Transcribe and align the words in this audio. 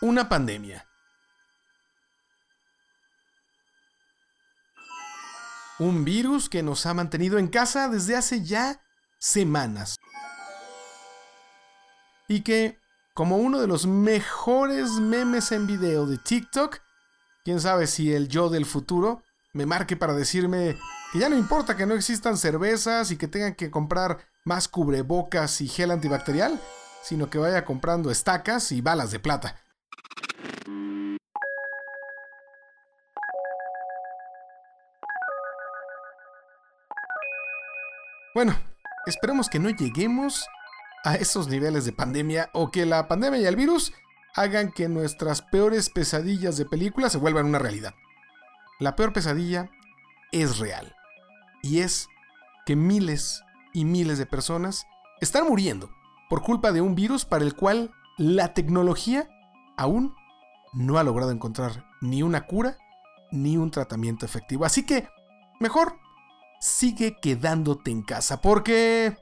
una 0.00 0.28
pandemia. 0.28 0.86
Un 5.78 6.04
virus 6.04 6.48
que 6.48 6.62
nos 6.62 6.86
ha 6.86 6.94
mantenido 6.94 7.38
en 7.38 7.48
casa 7.48 7.88
desde 7.88 8.16
hace 8.16 8.42
ya 8.42 8.80
semanas. 9.18 9.96
Y 12.28 12.40
que, 12.40 12.78
como 13.14 13.36
uno 13.36 13.60
de 13.60 13.66
los 13.66 13.86
mejores 13.86 14.92
memes 14.92 15.52
en 15.52 15.66
video 15.66 16.06
de 16.06 16.18
TikTok, 16.18 16.78
quién 17.44 17.60
sabe 17.60 17.86
si 17.86 18.12
el 18.14 18.28
yo 18.28 18.48
del 18.48 18.66
futuro 18.66 19.22
me 19.52 19.66
marque 19.66 19.96
para 19.96 20.14
decirme 20.14 20.78
que 21.12 21.18
ya 21.18 21.28
no 21.28 21.36
importa 21.36 21.76
que 21.76 21.86
no 21.86 21.94
existan 21.94 22.36
cervezas 22.36 23.10
y 23.10 23.16
que 23.16 23.28
tengan 23.28 23.54
que 23.54 23.70
comprar 23.70 24.18
más 24.44 24.68
cubrebocas 24.68 25.60
y 25.60 25.68
gel 25.68 25.90
antibacterial, 25.90 26.60
sino 27.02 27.30
que 27.30 27.38
vaya 27.38 27.64
comprando 27.64 28.10
estacas 28.10 28.72
y 28.72 28.80
balas 28.80 29.10
de 29.10 29.20
plata. 29.20 29.56
Bueno, 38.36 38.54
esperemos 39.06 39.48
que 39.48 39.58
no 39.58 39.70
lleguemos 39.70 40.46
a 41.04 41.14
esos 41.14 41.48
niveles 41.48 41.86
de 41.86 41.92
pandemia 41.92 42.50
o 42.52 42.70
que 42.70 42.84
la 42.84 43.08
pandemia 43.08 43.40
y 43.40 43.46
el 43.46 43.56
virus 43.56 43.94
hagan 44.34 44.72
que 44.72 44.90
nuestras 44.90 45.40
peores 45.40 45.88
pesadillas 45.88 46.58
de 46.58 46.66
película 46.66 47.08
se 47.08 47.16
vuelvan 47.16 47.46
una 47.46 47.58
realidad. 47.58 47.94
La 48.78 48.94
peor 48.94 49.14
pesadilla 49.14 49.70
es 50.32 50.58
real 50.58 50.94
y 51.62 51.80
es 51.80 52.08
que 52.66 52.76
miles 52.76 53.42
y 53.72 53.86
miles 53.86 54.18
de 54.18 54.26
personas 54.26 54.84
están 55.22 55.48
muriendo 55.48 55.88
por 56.28 56.42
culpa 56.42 56.72
de 56.72 56.82
un 56.82 56.94
virus 56.94 57.24
para 57.24 57.42
el 57.42 57.54
cual 57.54 57.90
la 58.18 58.52
tecnología 58.52 59.30
aún 59.78 60.14
no 60.74 60.98
ha 60.98 61.04
logrado 61.04 61.30
encontrar 61.30 61.86
ni 62.02 62.22
una 62.22 62.46
cura 62.46 62.76
ni 63.32 63.56
un 63.56 63.70
tratamiento 63.70 64.26
efectivo. 64.26 64.66
Así 64.66 64.84
que, 64.84 65.08
mejor 65.58 65.96
sigue 66.66 67.16
quedándote 67.22 67.92
en 67.92 68.02
casa, 68.02 68.40
porque 68.40 69.16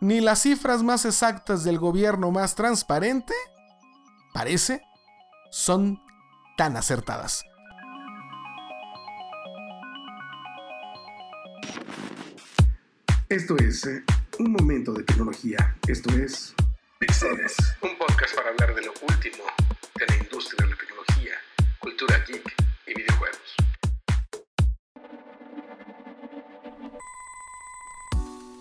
ni 0.00 0.20
las 0.20 0.42
cifras 0.42 0.84
más 0.84 1.04
exactas 1.04 1.64
del 1.64 1.78
gobierno 1.78 2.30
más 2.30 2.54
transparente, 2.54 3.34
parece, 4.32 4.80
son 5.50 6.00
tan 6.56 6.76
acertadas. 6.76 7.42
Esto 13.28 13.56
es 13.56 13.84
eh, 13.86 14.04
un 14.38 14.52
momento 14.52 14.92
de 14.92 15.02
tecnología. 15.02 15.76
Esto 15.88 16.14
es 16.14 16.54
Pixeles, 17.00 17.56
un 17.80 17.98
podcast 17.98 18.36
para 18.36 18.50
hablar 18.50 18.72
de 18.72 18.82
lo 18.82 18.92
último 19.02 19.44
de 19.96 20.06
la 20.06 20.16
industria 20.16 20.64
de 20.64 20.70
la 20.70 20.76
tecnología, 20.76 21.32
cultura 21.80 22.24
geek 22.28 22.43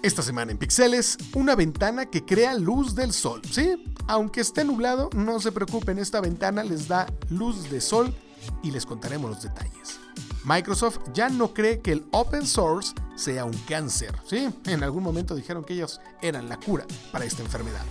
Esta 0.04 0.22
semana 0.22 0.52
en 0.52 0.58
Pixeles, 0.58 1.18
una 1.34 1.56
ventana 1.56 2.08
que 2.08 2.26
crea 2.26 2.56
luz 2.56 2.94
del 2.94 3.14
sol. 3.14 3.42
Sí, 3.50 3.82
aunque 4.06 4.42
esté 4.42 4.66
nublado, 4.66 5.10
no 5.16 5.40
se 5.40 5.54
preocupen, 5.54 5.98
esta 5.98 6.20
ventana 6.20 6.62
les 6.62 6.90
da 6.90 7.08
luz 7.30 7.70
de 7.70 7.80
sol 7.80 8.14
y 8.62 8.72
les 8.72 8.86
contaremos 8.86 9.32
los 9.32 9.44
detalles. 9.44 10.02
Microsoft 10.44 11.00
ya 11.14 11.30
no 11.30 11.54
cree 11.54 11.80
que 11.80 11.94
el 11.94 12.06
open 12.12 12.46
source 12.46 12.94
sea 13.16 13.46
un 13.46 13.58
cáncer. 13.60 14.14
Sí, 14.26 14.50
en 14.66 14.84
algún 14.84 15.04
momento 15.04 15.36
dijeron 15.36 15.64
que 15.64 15.76
ellos 15.76 16.02
eran 16.22 16.50
la 16.50 16.60
cura 16.60 16.86
para 17.14 17.24
esta 17.24 17.42
enfermedad. 17.42 17.86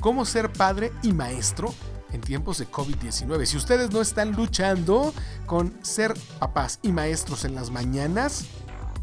¿Cómo 0.00 0.24
ser 0.24 0.50
padre 0.50 0.94
y 1.02 1.12
maestro 1.12 1.74
en 2.10 2.22
tiempos 2.22 2.56
de 2.56 2.70
COVID-19? 2.70 3.44
Si 3.44 3.58
ustedes 3.58 3.90
no 3.90 4.00
están 4.00 4.32
luchando 4.32 5.12
con 5.44 5.74
ser 5.82 6.14
papás 6.38 6.78
y 6.80 6.90
maestros 6.90 7.44
en 7.44 7.54
las 7.54 7.70
mañanas, 7.70 8.46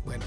bueno, 0.05 0.25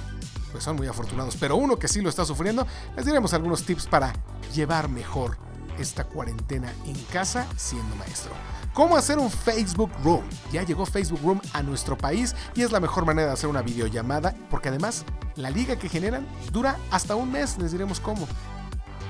pues 0.55 0.63
son 0.63 0.77
muy 0.77 0.87
afortunados. 0.87 1.37
Pero 1.37 1.57
uno 1.57 1.77
que 1.77 1.89
sí 1.89 2.01
lo 2.01 2.09
está 2.09 2.25
sufriendo, 2.25 2.65
les 2.97 3.05
diremos 3.05 3.35
algunos 3.35 3.65
tips 3.65 3.89
para 3.89 4.13
llevar 4.55 4.89
mejor 4.89 5.37
esta 5.81 6.05
cuarentena 6.05 6.73
en 6.87 6.95
casa 7.07 7.45
siendo 7.57 7.97
maestro. 7.97 8.31
¿Cómo 8.73 8.97
hacer 8.97 9.19
un 9.19 9.33
Facebook 9.33 9.91
Room? 10.05 10.23
Ya 10.53 10.63
llegó 10.63 10.87
Facebook 10.87 11.19
Room 11.25 11.41
a 11.55 11.65
nuestro 11.65 11.99
país 11.99 12.37
y 12.55 12.63
es 12.63 12.71
la 12.71 12.79
mejor 12.79 13.05
manera 13.05 13.27
de 13.27 13.35
hacer 13.35 13.51
una 13.51 13.63
videollamada 13.63 14.33
porque 14.49 14.69
además 14.69 15.05
la 15.35 15.51
liga 15.51 15.75
que 15.75 15.89
generan 15.89 16.25
dura 16.53 16.79
hasta 16.93 17.17
un 17.17 17.33
mes, 17.33 17.59
les 17.59 17.73
diremos 17.73 17.99
cómo. 17.99 18.29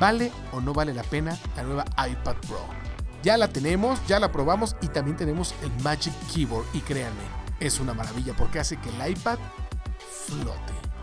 ¿Vale 0.01 0.33
o 0.53 0.63
no 0.63 0.73
vale 0.73 0.95
la 0.95 1.03
pena 1.03 1.39
la 1.57 1.63
nueva 1.63 1.85
iPad 2.09 2.37
Pro? 2.49 2.65
Ya 3.23 3.37
la 3.37 3.49
tenemos, 3.49 4.01
ya 4.07 4.19
la 4.19 4.33
probamos 4.33 4.77
y 4.81 4.89
también 4.89 5.19
tenemos 5.19 5.55
el 5.63 5.71
Magic 5.83 6.15
Keyboard 6.33 6.65
y 6.73 6.81
créanme, 6.81 7.23
es 7.61 7.81
una 7.81 7.93
maravilla 7.93 8.33
porque 8.35 8.61
hace 8.61 8.79
que 8.79 8.89
el 8.89 9.11
iPad 9.11 9.39
flote. 10.27 10.94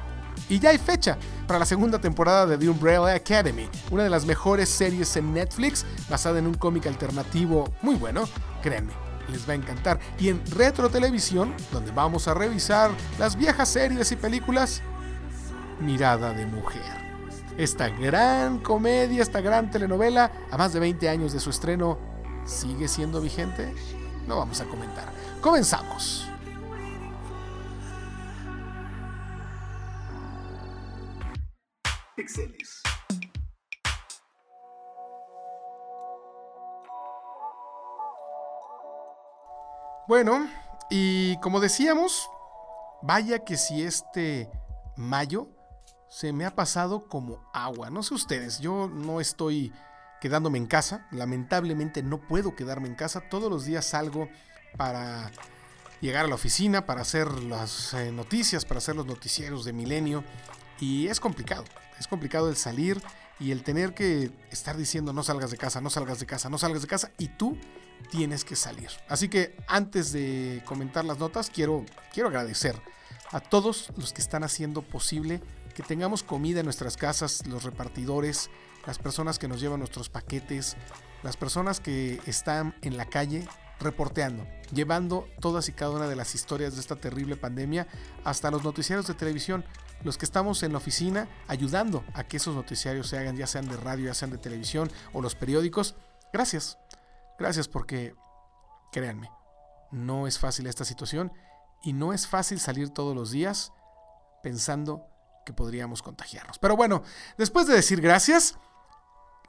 Y 0.52 0.60
ya 0.60 0.72
hay 0.72 0.78
fecha 0.78 1.18
para 1.48 1.60
la 1.60 1.66
segunda 1.66 1.98
temporada 1.98 2.46
de 2.46 2.58
The 2.58 2.68
Umbrella 2.68 3.16
Academy, 3.16 3.70
una 3.90 4.04
de 4.04 4.10
las 4.10 4.26
mejores 4.26 4.68
series 4.68 5.16
en 5.16 5.34
Netflix, 5.34 5.86
basada 6.10 6.40
en 6.40 6.46
un 6.46 6.56
cómic 6.56 6.88
alternativo 6.88 7.72
muy 7.82 7.96
bueno, 7.96 8.28
créanme, 8.62 8.92
les 9.30 9.48
va 9.48 9.54
a 9.54 9.56
encantar. 9.56 9.98
Y 10.20 10.28
en 10.28 10.46
Retro 10.52 10.90
Televisión, 10.90 11.54
donde 11.72 11.94
vamos 11.94 12.28
a 12.28 12.34
revisar 12.34 12.92
las 13.18 13.38
viejas 13.38 13.70
series 13.70 14.12
y 14.12 14.18
películas, 14.18 14.82
Mirada 15.80 16.34
de 16.34 16.46
Mujer. 16.46 17.00
Esta 17.58 17.88
gran 17.88 18.60
comedia, 18.60 19.22
esta 19.22 19.40
gran 19.40 19.72
telenovela, 19.72 20.34
a 20.52 20.58
más 20.58 20.74
de 20.74 20.82
20 20.82 21.08
años 21.08 21.32
de 21.32 21.40
su 21.40 21.50
estreno, 21.50 21.98
¿sigue 22.44 22.90
siendo 22.90 23.22
vigente? 23.22 23.74
No 24.28 24.36
vamos 24.36 24.60
a 24.60 24.66
comentar. 24.66 25.06
Comenzamos. 25.40 26.31
Pixeles. 32.22 32.84
Bueno, 40.08 40.48
y 40.92 41.38
como 41.38 41.60
decíamos, 41.60 42.30
vaya 43.02 43.40
que 43.40 43.58
si 43.58 43.82
este 43.82 44.52
mayo 44.96 45.48
se 46.10 46.32
me 46.32 46.46
ha 46.46 46.54
pasado 46.54 47.08
como 47.08 47.50
agua. 47.54 47.90
No 47.90 48.04
sé 48.04 48.14
ustedes, 48.14 48.60
yo 48.60 48.88
no 48.88 49.20
estoy 49.20 49.74
quedándome 50.20 50.60
en 50.60 50.68
casa. 50.68 51.08
Lamentablemente 51.10 52.04
no 52.04 52.20
puedo 52.20 52.56
quedarme 52.56 52.88
en 52.88 52.96
casa. 52.96 53.22
Todos 53.32 53.50
los 53.50 53.66
días 53.66 53.86
salgo 53.86 54.30
para 54.78 55.32
llegar 56.02 56.26
a 56.26 56.28
la 56.28 56.36
oficina, 56.36 56.86
para 56.86 57.02
hacer 57.02 57.32
las 57.44 57.96
eh, 57.96 58.12
noticias, 58.12 58.66
para 58.66 58.78
hacer 58.78 58.96
los 58.96 59.08
noticieros 59.08 59.66
de 59.66 59.74
milenio. 59.74 60.24
Y 60.82 61.08
es 61.08 61.22
complicado. 61.22 61.64
Es 62.00 62.08
complicado 62.08 62.50
el 62.50 62.58
salir 62.58 63.02
y 63.40 63.52
el 63.52 63.64
tener 63.64 63.94
que 63.94 64.32
estar 64.50 64.76
diciendo 64.76 65.14
no 65.14 65.24
salgas 65.24 65.52
de 65.52 65.58
casa, 65.58 65.80
no 65.80 65.90
salgas 65.90 66.20
de 66.20 66.26
casa, 66.26 66.50
no 66.50 66.58
salgas 66.58 66.82
de 66.82 66.88
casa. 66.88 67.12
Y 67.18 67.30
tú 67.30 67.58
tienes 68.10 68.44
que 68.44 68.56
salir. 68.56 68.90
Así 69.08 69.30
que 69.30 69.56
antes 69.68 70.12
de 70.12 70.62
comentar 70.66 71.06
las 71.06 71.20
notas, 71.20 71.50
quiero, 71.50 71.86
quiero 72.12 72.30
agradecer 72.30 72.76
a 73.32 73.40
todos 73.40 73.92
los 73.96 74.12
que 74.12 74.22
están 74.22 74.44
haciendo 74.44 74.82
posible 74.82 75.42
que 75.76 75.84
tengamos 75.84 76.24
comida 76.24 76.60
en 76.60 76.66
nuestras 76.66 76.98
casas, 76.98 77.46
los 77.48 77.64
repartidores, 77.64 78.50
las 78.86 78.98
personas 78.98 79.40
que 79.40 79.48
nos 79.48 79.62
llevan 79.62 79.80
nuestros 79.80 80.10
paquetes, 80.10 80.76
las 81.24 81.38
personas 81.38 81.80
que 81.80 82.20
están 82.26 82.76
en 82.82 82.98
la 82.98 83.06
calle 83.06 83.48
reporteando, 83.80 84.46
llevando 84.74 85.28
todas 85.40 85.70
y 85.70 85.72
cada 85.72 85.92
una 85.92 86.08
de 86.08 86.16
las 86.16 86.36
historias 86.36 86.74
de 86.74 86.82
esta 86.82 86.96
terrible 86.96 87.38
pandemia 87.38 87.88
hasta 88.24 88.52
los 88.52 88.64
noticiarios 88.64 89.08
de 89.08 89.14
televisión, 89.14 89.64
los 90.04 90.18
que 90.18 90.26
estamos 90.26 90.64
en 90.64 90.72
la 90.72 90.78
oficina 90.78 91.28
ayudando 91.48 92.04
a 92.14 92.24
que 92.24 92.38
esos 92.38 92.56
noticiarios 92.56 93.08
se 93.08 93.18
hagan, 93.18 93.38
ya 93.38 93.48
sean 93.48 93.68
de 93.68 93.78
radio, 93.78 94.08
ya 94.08 94.14
sean 94.14 94.32
de 94.32 94.38
televisión 94.38 94.92
o 95.14 95.22
los 95.22 95.36
periódicos. 95.36 95.96
Gracias, 96.34 96.78
gracias 97.38 97.68
porque, 97.68 98.16
créanme, 98.92 99.30
no 99.92 100.28
es 100.28 100.40
fácil 100.40 100.68
esta 100.68 100.86
situación 100.86 101.32
y 101.84 101.94
no 101.94 102.14
es 102.14 102.28
fácil 102.28 102.60
salir 102.60 102.90
todos 102.90 103.16
los 103.16 103.32
días 103.32 103.74
pensando 104.44 105.06
que 105.46 105.54
podríamos 105.54 106.02
contagiarnos. 106.02 106.60
Pero 106.60 106.76
bueno, 106.76 107.04
después 107.38 107.68
de 107.68 107.74
decir 107.74 108.02
gracias, 108.02 108.58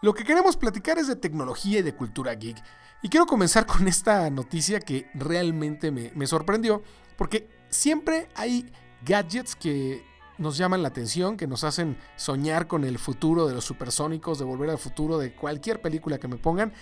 lo 0.01 0.15
que 0.15 0.25
queremos 0.25 0.57
platicar 0.57 0.99
es 0.99 1.07
de 1.07 1.17
tecnología 1.17 1.79
y 1.79 1.83
de 1.83 1.95
cultura 1.95 2.35
geek. 2.35 2.63
Y 3.03 3.09
quiero 3.09 3.27
comenzar 3.27 3.67
con 3.67 3.87
esta 3.89 4.29
noticia 4.31 4.81
que 4.81 5.09
realmente 5.15 5.91
me, 5.91 6.11
me 6.15 6.27
sorprendió, 6.27 6.83
porque 7.17 7.49
siempre 7.69 8.29
hay 8.35 8.73
gadgets 9.05 9.57
que 9.57 10.05
nos 10.43 10.59
llaman 10.59 10.83
la 10.83 10.89
atención, 10.89 11.37
que 11.37 11.47
nos 11.47 11.65
hacen 11.65 11.97
soñar 12.17 12.67
con 12.67 12.85
el 12.85 12.99
futuro 12.99 13.47
de 13.47 13.55
los 13.55 13.65
supersónicos, 13.65 14.39
de 14.39 14.45
volver 14.45 14.69
al 14.71 14.79
futuro 14.79 15.19
de 15.19 15.35
cualquier 15.35 15.81
película 15.81 16.19
que 16.19 16.29
me 16.29 16.37
pongan. 16.37 16.73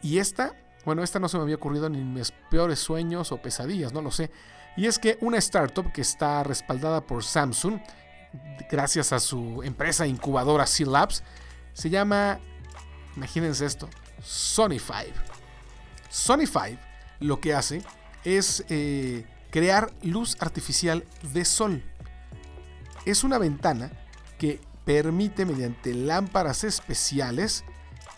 Y 0.00 0.18
esta, 0.18 0.54
bueno, 0.84 1.02
esta 1.02 1.18
no 1.18 1.28
se 1.28 1.36
me 1.36 1.42
había 1.42 1.56
ocurrido 1.56 1.88
ni 1.88 1.98
en 1.98 2.14
mis 2.14 2.32
peores 2.50 2.78
sueños 2.78 3.32
o 3.32 3.42
pesadillas, 3.42 3.92
no 3.92 4.00
lo 4.00 4.10
sé. 4.10 4.30
Y 4.76 4.86
es 4.86 4.98
que 4.98 5.18
una 5.20 5.36
startup 5.38 5.92
que 5.92 6.00
está 6.00 6.42
respaldada 6.44 7.04
por 7.06 7.24
Samsung, 7.24 7.80
gracias 8.70 9.12
a 9.12 9.20
su 9.20 9.62
empresa 9.62 10.06
incubadora 10.06 10.66
C 10.66 10.86
Labs, 10.86 11.22
se 11.74 11.90
llama, 11.90 12.40
imagínense 13.16 13.66
esto, 13.66 13.88
Sony 14.22 14.78
5. 14.78 14.92
Sony 16.08 16.46
5 16.46 16.78
lo 17.20 17.40
que 17.40 17.54
hace 17.54 17.82
es 18.24 18.64
eh, 18.68 19.26
crear 19.50 19.92
luz 20.02 20.36
artificial 20.40 21.04
de 21.32 21.44
sol. 21.44 21.82
Es 23.04 23.24
una 23.24 23.38
ventana 23.38 23.90
que 24.38 24.60
permite 24.84 25.44
mediante 25.44 25.94
lámparas 25.94 26.64
especiales 26.64 27.64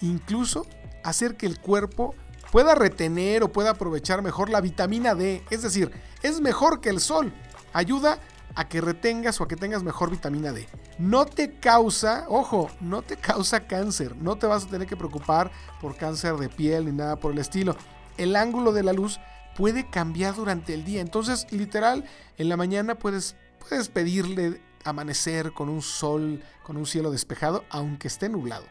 incluso 0.01 0.67
hacer 1.03 1.37
que 1.37 1.47
el 1.47 1.61
cuerpo 1.61 2.15
pueda 2.51 2.75
retener 2.75 3.43
o 3.43 3.53
pueda 3.53 3.71
aprovechar 3.71 4.23
mejor 4.23 4.51
la 4.51 4.61
vitamina 4.61 5.15
D. 5.15 5.43
Es 5.51 5.63
decir, 5.63 5.91
es 6.23 6.41
mejor 6.41 6.81
que 6.81 6.91
el 6.91 7.01
sol. 7.01 7.33
Ayuda 7.73 8.19
a 8.55 8.69
que 8.69 8.81
retengas 8.81 9.41
o 9.41 9.45
a 9.45 9.49
que 9.49 9.57
tengas 9.57 9.83
mejor 9.83 10.11
vitamina 10.11 10.53
D. 10.53 10.69
No 10.99 11.27
te 11.27 11.59
causa, 11.59 12.27
ojo, 12.29 12.71
no 12.81 13.03
te 13.03 13.17
causa 13.17 13.67
cáncer. 13.67 14.17
No 14.17 14.37
te 14.37 14.47
vas 14.47 14.65
a 14.65 14.69
tener 14.69 14.87
que 14.87 14.97
preocupar 14.97 15.51
por 15.81 15.97
cáncer 15.97 16.37
de 16.37 16.49
piel 16.49 16.87
ni 16.87 16.93
nada 16.93 17.17
por 17.17 17.33
el 17.33 17.39
estilo. 17.39 17.77
El 18.17 18.37
ángulo 18.37 18.73
de 18.73 18.85
la 18.85 18.93
luz 18.93 19.19
puede 19.57 19.89
cambiar 19.91 20.35
durante 20.35 20.75
el 20.75 20.85
día. 20.85 21.01
Entonces, 21.01 21.47
literal, 21.51 22.05
en 22.39 22.49
la 22.49 22.57
mañana 22.57 22.95
puedes, 22.95 23.37
puedes 23.59 23.89
pedirle 23.89 24.61
amanecer 24.85 25.53
con 25.53 25.69
un 25.69 25.83
sol, 25.83 26.43
con 26.63 26.77
un 26.77 26.87
cielo 26.87 27.11
despejado, 27.11 27.65
aunque 27.71 28.09
esté 28.09 28.29
nublado. 28.29 28.67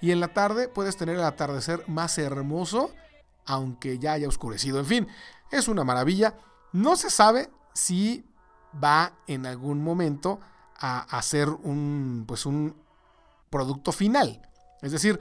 Y 0.00 0.10
en 0.10 0.20
la 0.20 0.28
tarde 0.28 0.68
puedes 0.68 0.96
tener 0.96 1.16
el 1.16 1.24
atardecer 1.24 1.88
más 1.88 2.18
hermoso, 2.18 2.90
aunque 3.46 3.98
ya 3.98 4.14
haya 4.14 4.28
oscurecido. 4.28 4.78
En 4.80 4.86
fin, 4.86 5.08
es 5.50 5.68
una 5.68 5.84
maravilla. 5.84 6.34
No 6.72 6.96
se 6.96 7.10
sabe 7.10 7.50
si 7.72 8.24
va 8.82 9.12
en 9.26 9.46
algún 9.46 9.82
momento 9.82 10.40
a 10.78 11.00
hacer 11.16 11.48
un, 11.48 12.24
pues 12.26 12.46
un 12.46 12.74
producto 13.50 13.92
final. 13.92 14.42
Es 14.80 14.90
decir, 14.90 15.20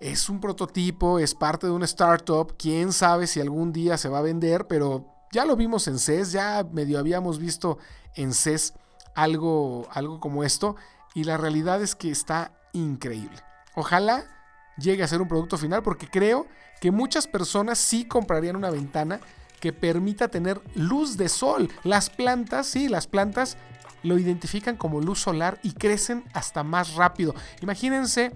es 0.00 0.28
un 0.28 0.40
prototipo, 0.40 1.18
es 1.18 1.34
parte 1.34 1.66
de 1.66 1.72
una 1.72 1.84
startup, 1.84 2.56
quién 2.58 2.92
sabe 2.92 3.26
si 3.26 3.40
algún 3.40 3.72
día 3.72 3.98
se 3.98 4.08
va 4.08 4.18
a 4.18 4.22
vender, 4.22 4.66
pero 4.66 5.06
ya 5.32 5.44
lo 5.44 5.56
vimos 5.56 5.88
en 5.88 5.98
CES, 5.98 6.32
ya 6.32 6.66
medio 6.70 6.98
habíamos 6.98 7.38
visto 7.38 7.78
en 8.14 8.32
CES 8.32 8.74
algo, 9.16 9.88
algo 9.90 10.20
como 10.20 10.44
esto, 10.44 10.76
y 11.14 11.24
la 11.24 11.36
realidad 11.36 11.82
es 11.82 11.96
que 11.96 12.10
está 12.10 12.52
increíble. 12.72 13.38
Ojalá 13.74 14.24
llegue 14.78 15.02
a 15.02 15.08
ser 15.08 15.20
un 15.20 15.28
producto 15.28 15.58
final 15.58 15.82
porque 15.82 16.08
creo 16.08 16.46
que 16.80 16.90
muchas 16.90 17.26
personas 17.26 17.78
sí 17.78 18.04
comprarían 18.04 18.54
una 18.54 18.70
ventana 18.70 19.20
que 19.60 19.72
permita 19.72 20.28
tener 20.28 20.60
luz 20.74 21.16
de 21.16 21.30
sol. 21.30 21.70
Las 21.82 22.10
plantas, 22.10 22.66
sí, 22.66 22.88
las 22.88 23.06
plantas 23.06 23.56
lo 24.02 24.18
identifican 24.18 24.76
como 24.76 25.00
luz 25.00 25.20
solar 25.20 25.58
y 25.62 25.72
crecen 25.72 26.22
hasta 26.34 26.62
más 26.62 26.94
rápido. 26.94 27.34
Imagínense 27.62 28.32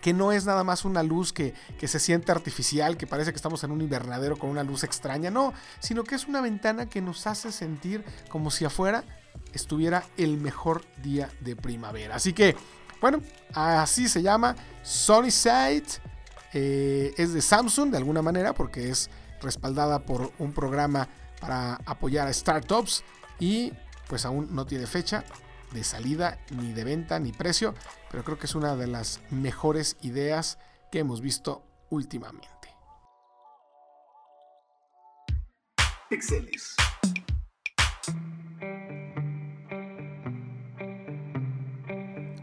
que 0.00 0.12
no 0.12 0.30
es 0.30 0.46
nada 0.46 0.62
más 0.62 0.84
una 0.84 1.02
luz 1.02 1.32
que, 1.32 1.54
que, 1.78 1.88
se 1.88 1.98
siente 1.98 2.30
artificial, 2.30 2.96
que 2.96 3.08
parece 3.08 3.32
que 3.32 3.36
estamos 3.36 3.64
en 3.64 3.72
un 3.72 3.80
invernadero 3.80 4.36
con 4.36 4.48
una 4.48 4.62
luz 4.62 4.84
extraña, 4.84 5.32
no, 5.32 5.52
sino 5.80 6.04
que 6.04 6.14
es 6.14 6.28
una 6.28 6.40
ventana 6.40 6.86
que 6.88 7.02
nos 7.02 7.26
hace 7.26 7.50
sentir 7.50 8.04
como 8.28 8.52
si 8.52 8.64
afuera 8.64 9.04
estuviera 9.52 10.04
el 10.16 10.38
mejor 10.38 10.84
día 11.02 11.30
de 11.40 11.56
primavera. 11.56 12.16
Así 12.16 12.32
que, 12.32 12.56
bueno, 13.00 13.22
así 13.54 14.08
se 14.08 14.22
llama 14.22 14.56
Sunny 14.82 15.30
Sight. 15.30 15.86
Eh, 16.54 17.14
es 17.16 17.34
de 17.34 17.42
Samsung 17.42 17.90
de 17.90 17.98
alguna 17.98 18.22
manera 18.22 18.54
porque 18.54 18.88
es 18.88 19.10
respaldada 19.42 20.00
por 20.00 20.32
un 20.38 20.52
programa 20.52 21.08
para 21.40 21.74
apoyar 21.84 22.26
a 22.26 22.32
startups 22.32 23.04
y 23.38 23.72
pues 24.08 24.24
aún 24.24 24.48
no 24.54 24.66
tiene 24.66 24.86
fecha 24.86 25.24
de 25.72 25.84
salida, 25.84 26.38
ni 26.50 26.72
de 26.72 26.84
venta, 26.84 27.18
ni 27.18 27.32
precio, 27.32 27.74
pero 28.10 28.24
creo 28.24 28.38
que 28.38 28.46
es 28.46 28.54
una 28.54 28.74
de 28.76 28.86
las 28.86 29.20
mejores 29.30 29.96
ideas 30.00 30.58
que 30.90 31.00
hemos 31.00 31.20
visto 31.20 31.62
últimamente. 31.90 32.48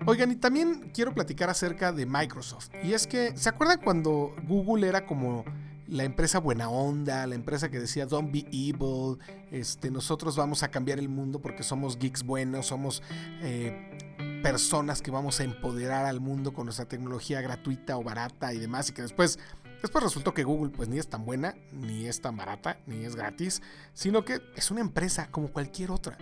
Oigan, 0.07 0.31
y 0.31 0.35
también 0.35 0.91
quiero 0.93 1.15
platicar 1.15 1.49
acerca 1.49 1.91
de 1.91 2.05
Microsoft. 2.05 2.69
Y 2.83 2.93
es 2.93 3.07
que, 3.07 3.35
¿se 3.35 3.49
acuerdan 3.49 3.79
cuando 3.83 4.35
Google 4.47 4.87
era 4.87 5.07
como 5.07 5.43
la 5.87 6.03
empresa 6.03 6.39
buena 6.39 6.69
onda, 6.69 7.25
la 7.25 7.33
empresa 7.33 7.69
que 7.69 7.79
decía 7.79 8.05
don't 8.05 8.31
be 8.31 8.45
evil, 8.51 9.17
este, 9.51 9.89
nosotros 9.89 10.35
vamos 10.35 10.61
a 10.61 10.69
cambiar 10.69 10.99
el 10.99 11.09
mundo 11.09 11.41
porque 11.41 11.63
somos 11.63 11.97
geeks 11.97 12.21
buenos, 12.21 12.67
somos 12.67 13.01
eh, 13.41 13.97
personas 14.43 15.01
que 15.01 15.09
vamos 15.09 15.39
a 15.39 15.43
empoderar 15.43 16.05
al 16.05 16.19
mundo 16.19 16.53
con 16.53 16.65
nuestra 16.65 16.85
tecnología 16.85 17.41
gratuita 17.41 17.97
o 17.97 18.03
barata 18.03 18.53
y 18.53 18.59
demás, 18.59 18.89
y 18.89 18.93
que 18.93 19.01
después, 19.01 19.39
después 19.81 20.03
resultó 20.03 20.35
que 20.35 20.43
Google 20.43 20.69
pues 20.69 20.87
ni 20.87 20.99
es 20.99 21.07
tan 21.07 21.25
buena, 21.25 21.55
ni 21.71 22.05
es 22.05 22.21
tan 22.21 22.37
barata, 22.37 22.77
ni 22.85 23.05
es 23.05 23.15
gratis, 23.15 23.63
sino 23.93 24.23
que 24.23 24.39
es 24.55 24.69
una 24.69 24.81
empresa 24.81 25.29
como 25.31 25.51
cualquier 25.51 25.89
otra 25.89 26.15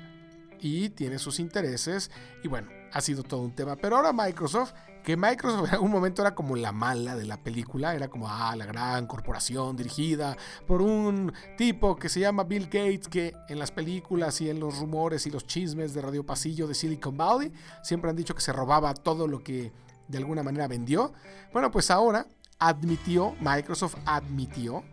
y 0.63 0.89
tiene 0.89 1.19
sus 1.19 1.39
intereses 1.39 2.09
y 2.43 2.47
bueno, 2.47 2.69
ha 2.93 3.01
sido 3.01 3.23
todo 3.23 3.41
un 3.41 3.51
tema. 3.51 3.75
Pero 3.75 3.97
ahora 3.97 4.13
Microsoft, 4.13 4.73
que 5.03 5.17
Microsoft 5.17 5.67
en 5.67 5.73
algún 5.73 5.91
momento 5.91 6.21
era 6.21 6.35
como 6.35 6.55
la 6.55 6.71
mala 6.71 7.15
de 7.15 7.25
la 7.25 7.37
película, 7.37 7.95
era 7.95 8.07
como 8.07 8.29
ah, 8.29 8.55
la 8.55 8.65
gran 8.65 9.07
corporación 9.07 9.75
dirigida 9.75 10.37
por 10.67 10.81
un 10.81 11.33
tipo 11.57 11.95
que 11.95 12.07
se 12.07 12.19
llama 12.19 12.43
Bill 12.43 12.65
Gates, 12.65 13.07
que 13.07 13.35
en 13.49 13.59
las 13.59 13.71
películas 13.71 14.39
y 14.41 14.49
en 14.49 14.59
los 14.59 14.77
rumores 14.77 15.25
y 15.25 15.31
los 15.31 15.45
chismes 15.45 15.93
de 15.93 16.01
Radio 16.01 16.25
Pasillo 16.25 16.67
de 16.67 16.75
Silicon 16.75 17.17
Valley 17.17 17.51
siempre 17.81 18.09
han 18.09 18.15
dicho 18.15 18.35
que 18.35 18.41
se 18.41 18.53
robaba 18.53 18.93
todo 18.93 19.27
lo 19.27 19.43
que 19.43 19.73
de 20.07 20.17
alguna 20.17 20.43
manera 20.43 20.67
vendió. 20.67 21.13
Bueno, 21.51 21.71
pues 21.71 21.89
ahora 21.89 22.27
admitió, 22.59 23.35
Microsoft 23.41 23.95
admitió 24.05 24.83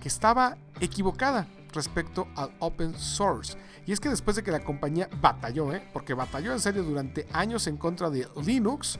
que 0.00 0.08
estaba 0.08 0.58
equivocada 0.80 1.46
respecto 1.74 2.28
al 2.36 2.54
open 2.58 2.98
source. 2.98 3.56
Y 3.86 3.92
es 3.92 4.00
que 4.00 4.08
después 4.08 4.36
de 4.36 4.42
que 4.42 4.50
la 4.50 4.64
compañía 4.64 5.08
batalló, 5.20 5.72
¿eh? 5.72 5.82
porque 5.92 6.14
batalló 6.14 6.52
en 6.52 6.60
serio 6.60 6.82
durante 6.82 7.26
años 7.32 7.66
en 7.66 7.76
contra 7.76 8.10
de 8.10 8.26
Linux, 8.44 8.98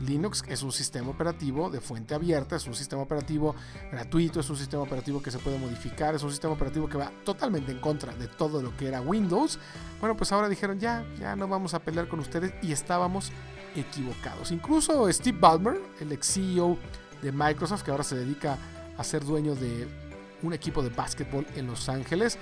Linux 0.00 0.44
es 0.46 0.62
un 0.62 0.70
sistema 0.70 1.10
operativo 1.10 1.70
de 1.70 1.80
fuente 1.80 2.14
abierta, 2.14 2.56
es 2.56 2.66
un 2.66 2.74
sistema 2.74 3.02
operativo 3.02 3.54
gratuito, 3.90 4.40
es 4.40 4.48
un 4.48 4.56
sistema 4.56 4.82
operativo 4.82 5.20
que 5.20 5.30
se 5.30 5.38
puede 5.38 5.58
modificar, 5.58 6.14
es 6.14 6.22
un 6.22 6.30
sistema 6.30 6.52
operativo 6.54 6.88
que 6.88 6.98
va 6.98 7.10
totalmente 7.24 7.72
en 7.72 7.80
contra 7.80 8.14
de 8.14 8.28
todo 8.28 8.62
lo 8.62 8.76
que 8.76 8.86
era 8.86 9.00
Windows. 9.00 9.58
Bueno, 9.98 10.16
pues 10.16 10.30
ahora 10.30 10.48
dijeron 10.48 10.78
ya, 10.78 11.04
ya 11.18 11.34
no 11.34 11.48
vamos 11.48 11.74
a 11.74 11.80
pelear 11.80 12.06
con 12.06 12.20
ustedes 12.20 12.52
y 12.62 12.70
estábamos 12.70 13.32
equivocados. 13.74 14.52
Incluso 14.52 15.10
Steve 15.12 15.38
Ballmer, 15.38 15.80
el 16.00 16.12
ex 16.12 16.34
CEO 16.34 16.78
de 17.22 17.32
Microsoft, 17.32 17.82
que 17.82 17.90
ahora 17.90 18.04
se 18.04 18.14
dedica 18.14 18.56
a 18.96 19.04
ser 19.04 19.24
dueño 19.24 19.54
de 19.54 20.07
un 20.42 20.52
equipo 20.52 20.82
de 20.82 20.90
básquetbol 20.90 21.46
en 21.56 21.66
Los 21.66 21.88
Ángeles, 21.88 22.38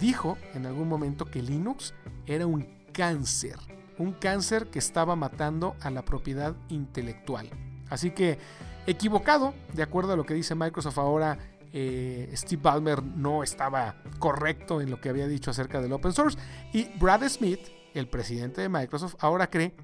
dijo 0.00 0.38
en 0.54 0.66
algún 0.66 0.88
momento 0.88 1.26
que 1.26 1.42
Linux 1.42 1.94
era 2.26 2.46
un 2.46 2.66
cáncer, 2.92 3.56
un 3.98 4.12
cáncer 4.12 4.68
que 4.68 4.78
estaba 4.78 5.16
matando 5.16 5.76
a 5.80 5.90
la 5.90 6.04
propiedad 6.04 6.54
intelectual. 6.68 7.50
Así 7.88 8.10
que 8.10 8.38
equivocado, 8.86 9.54
de 9.74 9.82
acuerdo 9.82 10.12
a 10.12 10.16
lo 10.16 10.24
que 10.24 10.34
dice 10.34 10.54
Microsoft 10.54 10.98
ahora, 10.98 11.38
eh, 11.72 12.30
Steve 12.34 12.60
Ballmer 12.62 13.02
no 13.02 13.42
estaba 13.42 13.96
correcto 14.18 14.80
en 14.80 14.90
lo 14.90 15.00
que 15.00 15.08
había 15.08 15.26
dicho 15.26 15.50
acerca 15.50 15.80
del 15.80 15.92
open 15.92 16.12
source 16.12 16.38
y 16.72 16.84
Brad 16.98 17.26
Smith, 17.28 17.60
el 17.94 18.08
presidente 18.08 18.60
de 18.60 18.68
Microsoft, 18.68 19.16
ahora 19.20 19.48
cree 19.48 19.74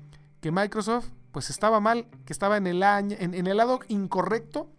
que 0.40 0.50
Microsoft 0.50 1.08
pues 1.32 1.50
estaba 1.50 1.80
mal, 1.80 2.06
que 2.24 2.32
estaba 2.32 2.56
en 2.56 2.66
el, 2.66 2.82
en, 2.82 3.34
en 3.34 3.46
el 3.46 3.56
lado 3.56 3.80
incorrecto 3.88 4.70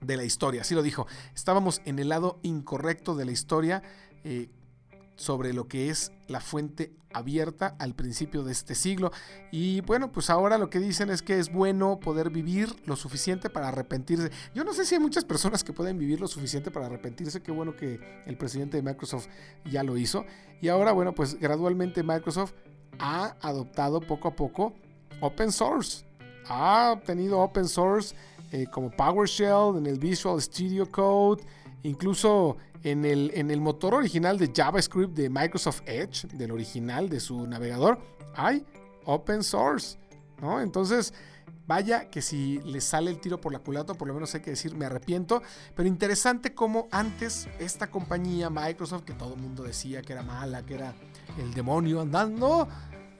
de 0.00 0.16
la 0.16 0.24
historia. 0.24 0.62
Así 0.62 0.74
lo 0.74 0.82
dijo. 0.82 1.06
Estábamos 1.34 1.82
en 1.84 1.98
el 1.98 2.08
lado 2.08 2.38
incorrecto 2.42 3.14
de 3.14 3.24
la 3.24 3.32
historia 3.32 3.82
eh, 4.24 4.48
sobre 5.16 5.52
lo 5.52 5.68
que 5.68 5.90
es 5.90 6.12
la 6.28 6.40
fuente 6.40 6.92
abierta 7.12 7.74
al 7.78 7.94
principio 7.94 8.42
de 8.42 8.52
este 8.52 8.74
siglo. 8.74 9.10
Y 9.50 9.80
bueno, 9.82 10.12
pues 10.12 10.30
ahora 10.30 10.58
lo 10.58 10.70
que 10.70 10.78
dicen 10.78 11.10
es 11.10 11.22
que 11.22 11.38
es 11.38 11.52
bueno 11.52 12.00
poder 12.00 12.30
vivir 12.30 12.74
lo 12.86 12.96
suficiente 12.96 13.50
para 13.50 13.68
arrepentirse. 13.68 14.30
Yo 14.54 14.64
no 14.64 14.72
sé 14.72 14.84
si 14.84 14.94
hay 14.94 15.00
muchas 15.00 15.24
personas 15.24 15.64
que 15.64 15.72
pueden 15.72 15.98
vivir 15.98 16.20
lo 16.20 16.28
suficiente 16.28 16.70
para 16.70 16.86
arrepentirse. 16.86 17.42
Qué 17.42 17.52
bueno 17.52 17.76
que 17.76 18.00
el 18.26 18.36
presidente 18.36 18.76
de 18.76 18.82
Microsoft 18.82 19.28
ya 19.64 19.82
lo 19.82 19.96
hizo. 19.96 20.24
Y 20.60 20.68
ahora, 20.68 20.92
bueno, 20.92 21.14
pues 21.14 21.38
gradualmente 21.38 22.02
Microsoft 22.02 22.52
ha 22.98 23.36
adoptado 23.40 24.00
poco 24.00 24.28
a 24.28 24.36
poco 24.36 24.74
open 25.20 25.52
source. 25.52 26.04
Ha 26.48 26.92
obtenido 26.92 27.40
open 27.40 27.68
source 27.68 28.14
eh, 28.50 28.66
como 28.70 28.90
PowerShell, 28.90 29.76
en 29.76 29.86
el 29.86 29.98
Visual 29.98 30.40
Studio 30.40 30.90
Code, 30.90 31.42
incluso 31.82 32.56
en 32.82 33.04
el, 33.04 33.30
en 33.34 33.50
el 33.50 33.60
motor 33.60 33.94
original 33.94 34.38
de 34.38 34.50
JavaScript 34.54 35.14
de 35.14 35.28
Microsoft 35.28 35.82
Edge, 35.86 36.26
del 36.28 36.50
original 36.50 37.08
de 37.08 37.20
su 37.20 37.46
navegador, 37.46 37.98
hay 38.34 38.64
open 39.04 39.42
source. 39.42 39.98
¿no? 40.40 40.60
Entonces, 40.60 41.12
vaya 41.66 42.10
que 42.10 42.22
si 42.22 42.58
le 42.64 42.80
sale 42.80 43.10
el 43.10 43.20
tiro 43.20 43.40
por 43.40 43.52
la 43.52 43.60
culata, 43.60 43.94
por 43.94 44.08
lo 44.08 44.14
menos 44.14 44.34
hay 44.34 44.40
que 44.40 44.50
decir 44.50 44.74
me 44.74 44.86
arrepiento. 44.86 45.42
Pero 45.74 45.88
interesante 45.88 46.54
como 46.54 46.88
antes 46.90 47.48
esta 47.58 47.90
compañía, 47.90 48.50
Microsoft, 48.50 49.04
que 49.04 49.12
todo 49.12 49.34
el 49.34 49.40
mundo 49.40 49.62
decía 49.62 50.02
que 50.02 50.12
era 50.12 50.22
mala, 50.22 50.64
que 50.64 50.74
era 50.74 50.94
el 51.38 51.54
demonio 51.54 52.00
andando, 52.00 52.66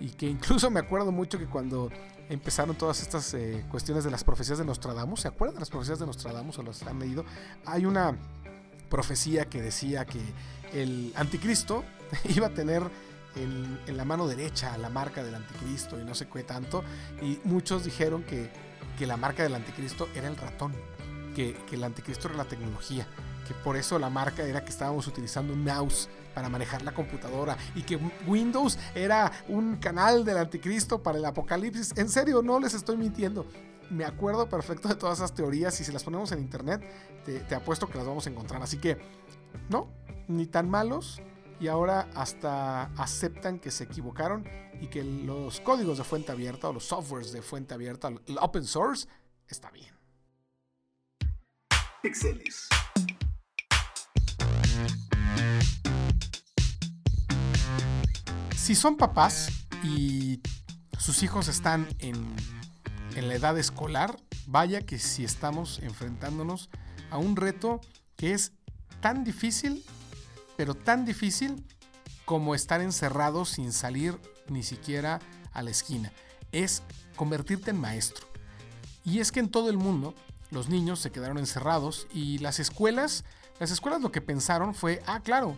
y 0.00 0.08
que 0.10 0.26
incluso 0.26 0.70
me 0.70 0.80
acuerdo 0.80 1.12
mucho 1.12 1.38
que 1.38 1.46
cuando 1.46 1.90
empezaron 2.28 2.76
todas 2.76 3.02
estas 3.02 3.34
eh, 3.34 3.64
cuestiones 3.70 4.04
de 4.04 4.10
las 4.10 4.24
profecías 4.24 4.58
de 4.58 4.64
Nostradamus. 4.64 5.20
¿Se 5.20 5.28
acuerdan 5.28 5.56
de 5.56 5.60
las 5.60 5.70
profecías 5.70 5.98
de 5.98 6.06
Nostradamus 6.06 6.58
o 6.58 6.62
las 6.62 6.82
han 6.84 6.98
leído? 6.98 7.24
Hay 7.66 7.86
una, 7.86 8.16
profecía 8.90 9.46
que 9.46 9.62
decía 9.62 10.04
que 10.04 10.20
el 10.74 11.14
anticristo 11.16 11.84
iba 12.36 12.48
a 12.48 12.50
tener 12.50 12.82
en, 13.36 13.96
la 13.96 14.04
mano 14.04 14.26
derecha 14.26 14.76
la 14.76 14.90
marca 14.90 15.22
del 15.22 15.36
anticristo 15.36 15.98
y 15.98 16.04
no 16.04 16.14
sé 16.14 16.28
qué 16.28 16.42
tanto. 16.42 16.84
Y 17.22 17.38
muchos 17.44 17.84
dijeron 17.84 18.24
que, 18.24 18.50
que 18.98 19.06
la 19.06 19.16
marca 19.16 19.42
del 19.42 19.54
anticristo 19.54 20.08
era 20.14 20.28
el 20.28 20.36
ratón, 20.36 20.74
que, 21.34 21.54
que 21.68 21.76
el 21.76 21.84
anticristo 21.84 22.28
era 22.28 22.36
la 22.36 22.44
tecnología, 22.44 23.06
que 23.50 23.54
por 23.64 23.76
eso 23.76 23.98
la 23.98 24.08
marca 24.08 24.44
era 24.44 24.64
que 24.64 24.70
estábamos 24.70 25.08
utilizando 25.08 25.52
un 25.52 25.64
mouse 25.64 26.08
para 26.36 26.48
manejar 26.48 26.82
la 26.82 26.94
computadora 26.94 27.56
y 27.74 27.82
que 27.82 27.96
Windows 28.24 28.78
era 28.94 29.32
un 29.48 29.76
canal 29.78 30.24
del 30.24 30.38
anticristo 30.38 31.02
para 31.02 31.18
el 31.18 31.24
apocalipsis. 31.24 31.92
En 31.96 32.08
serio, 32.08 32.42
no 32.42 32.60
les 32.60 32.74
estoy 32.74 32.96
mintiendo. 32.96 33.44
Me 33.90 34.04
acuerdo 34.04 34.48
perfecto 34.48 34.86
de 34.86 34.94
todas 34.94 35.18
esas 35.18 35.34
teorías 35.34 35.80
y 35.80 35.84
si 35.84 35.90
las 35.90 36.04
ponemos 36.04 36.30
en 36.30 36.38
internet, 36.38 36.80
te, 37.24 37.52
apuesto 37.52 37.88
que 37.88 37.98
las 37.98 38.06
vamos 38.06 38.24
a 38.28 38.30
encontrar. 38.30 38.62
Así 38.62 38.78
que, 38.78 38.98
no, 39.68 39.88
ni 40.28 40.46
tan 40.46 40.70
malos 40.70 41.20
y 41.58 41.66
ahora 41.66 42.08
hasta 42.14 42.84
aceptan 43.02 43.58
que 43.58 43.72
se 43.72 43.82
equivocaron 43.82 44.46
y 44.80 44.86
que 44.86 45.02
los 45.02 45.58
códigos 45.58 45.98
de 45.98 46.04
fuente 46.04 46.30
abierta 46.30 46.68
o 46.68 46.72
los 46.72 46.84
softwares 46.84 47.32
de 47.32 47.42
fuente 47.42 47.74
abierta, 47.74 48.12
el 48.28 48.38
open 48.40 48.64
source, 48.64 49.08
está 49.48 49.72
bien. 49.72 49.92
Excelis. 52.04 52.68
Si 58.56 58.74
son 58.74 58.96
papás 58.96 59.50
y 59.82 60.40
sus 60.98 61.22
hijos 61.22 61.48
están 61.48 61.88
en, 61.98 62.34
en 63.16 63.28
la 63.28 63.34
edad 63.34 63.58
escolar, 63.58 64.16
vaya 64.46 64.80
que 64.82 64.98
si 64.98 65.24
estamos 65.24 65.80
enfrentándonos 65.80 66.70
a 67.10 67.18
un 67.18 67.36
reto 67.36 67.80
que 68.16 68.32
es 68.32 68.52
tan 69.00 69.24
difícil 69.24 69.84
pero 70.60 70.74
tan 70.74 71.06
difícil 71.06 71.64
como 72.26 72.54
estar 72.54 72.82
encerrado 72.82 73.46
sin 73.46 73.72
salir 73.72 74.20
ni 74.46 74.62
siquiera 74.62 75.18
a 75.54 75.62
la 75.62 75.70
esquina. 75.70 76.12
Es 76.52 76.82
convertirte 77.16 77.70
en 77.70 77.80
maestro. 77.80 78.26
Y 79.02 79.20
es 79.20 79.32
que 79.32 79.40
en 79.40 79.48
todo 79.48 79.70
el 79.70 79.78
mundo 79.78 80.14
los 80.50 80.68
niños 80.68 81.00
se 81.00 81.10
quedaron 81.12 81.38
encerrados 81.38 82.06
y 82.12 82.36
las 82.40 82.60
escuelas, 82.60 83.24
las 83.60 83.70
escuelas 83.70 84.00
lo 84.00 84.10
que 84.10 84.22
pensaron 84.22 84.74
fue, 84.74 85.02
ah, 85.06 85.20
claro, 85.20 85.54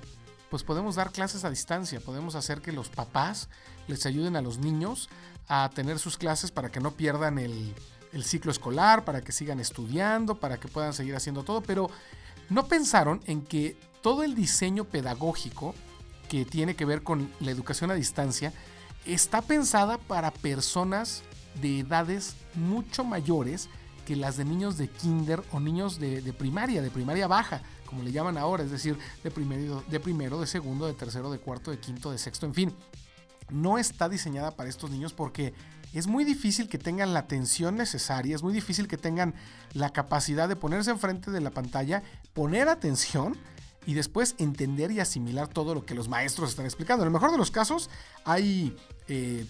pues 0.50 0.64
podemos 0.64 0.96
dar 0.96 1.12
clases 1.12 1.44
a 1.44 1.50
distancia, 1.50 2.00
podemos 2.00 2.34
hacer 2.34 2.60
que 2.60 2.72
los 2.72 2.88
papás 2.88 3.48
les 3.86 4.04
ayuden 4.04 4.34
a 4.36 4.42
los 4.42 4.58
niños 4.58 5.08
a 5.48 5.70
tener 5.72 6.00
sus 6.00 6.18
clases 6.18 6.50
para 6.50 6.70
que 6.70 6.80
no 6.80 6.90
pierdan 6.90 7.38
el, 7.38 7.74
ciclo 8.24 8.50
escolar, 8.50 9.04
para 9.04 9.22
que 9.22 9.32
sigan 9.32 9.60
estudiando, 9.60 10.34
para 10.34 10.58
que 10.58 10.68
puedan 10.68 10.92
seguir 10.92 11.14
haciendo 11.14 11.44
todo, 11.44 11.62
pero 11.62 11.88
no 12.50 12.66
pensaron 12.66 13.22
en 13.26 13.40
que 13.40 13.76
todo 14.02 14.24
el 14.24 14.34
diseño 14.34 14.84
pedagógico 14.84 15.74
que 16.28 16.44
tiene 16.44 16.74
que 16.74 16.84
ver 16.84 17.02
con 17.02 17.32
la 17.40 17.52
educación 17.52 17.90
a 17.92 17.94
distancia 17.94 18.52
está 19.06 19.42
pensada 19.42 19.96
para 19.96 20.32
personas 20.32 21.22
de 21.60 21.80
edades 21.80 22.34
mucho 22.54 23.04
mayores 23.04 23.68
que 24.06 24.16
las 24.16 24.36
de 24.36 24.44
niños 24.44 24.76
de 24.78 24.88
kinder 24.88 25.42
o 25.52 25.60
niños 25.60 25.98
de, 25.98 26.32
primaria, 26.32 26.82
de 26.82 26.90
primaria 26.90 27.26
baja, 27.26 27.62
como 27.86 28.02
le 28.02 28.12
llaman 28.12 28.38
ahora, 28.38 28.62
es 28.62 28.70
decir, 28.70 28.98
de 29.22 29.30
primero, 29.30 29.84
de 29.88 30.00
primero, 30.00 30.40
de 30.40 30.46
segundo, 30.46 30.86
de 30.86 30.94
tercero, 30.94 31.30
de 31.30 31.38
cuarto, 31.38 31.70
de 31.70 31.78
quinto, 31.78 32.10
de 32.10 32.18
sexto, 32.18 32.46
en 32.46 32.54
fin. 32.54 32.74
No 33.50 33.78
está 33.78 34.08
diseñada 34.08 34.52
para 34.52 34.70
estos 34.70 34.90
niños 34.90 35.12
porque 35.12 35.52
es 35.92 36.06
muy 36.06 36.24
difícil 36.24 36.68
que 36.68 36.78
tengan 36.78 37.12
la 37.12 37.20
atención 37.20 37.76
necesaria, 37.76 38.34
es 38.34 38.42
muy 38.42 38.54
difícil 38.54 38.88
que 38.88 38.96
tengan 38.96 39.34
la 39.74 39.90
capacidad 39.90 40.48
de 40.48 40.56
ponerse 40.56 40.90
enfrente 40.90 41.30
de 41.30 41.40
la 41.40 41.50
pantalla, 41.50 42.02
poner 42.32 42.68
atención 42.68 43.36
y 43.84 43.94
después 43.94 44.34
entender 44.38 44.90
y 44.90 45.00
asimilar 45.00 45.48
todo 45.48 45.74
lo 45.74 45.84
que 45.84 45.94
los 45.94 46.08
maestros 46.08 46.50
están 46.50 46.64
explicando. 46.64 47.02
En 47.02 47.08
el 47.08 47.12
mejor 47.12 47.30
de 47.30 47.38
los 47.38 47.50
casos 47.50 47.90
hay 48.24 48.76
eh, 49.08 49.44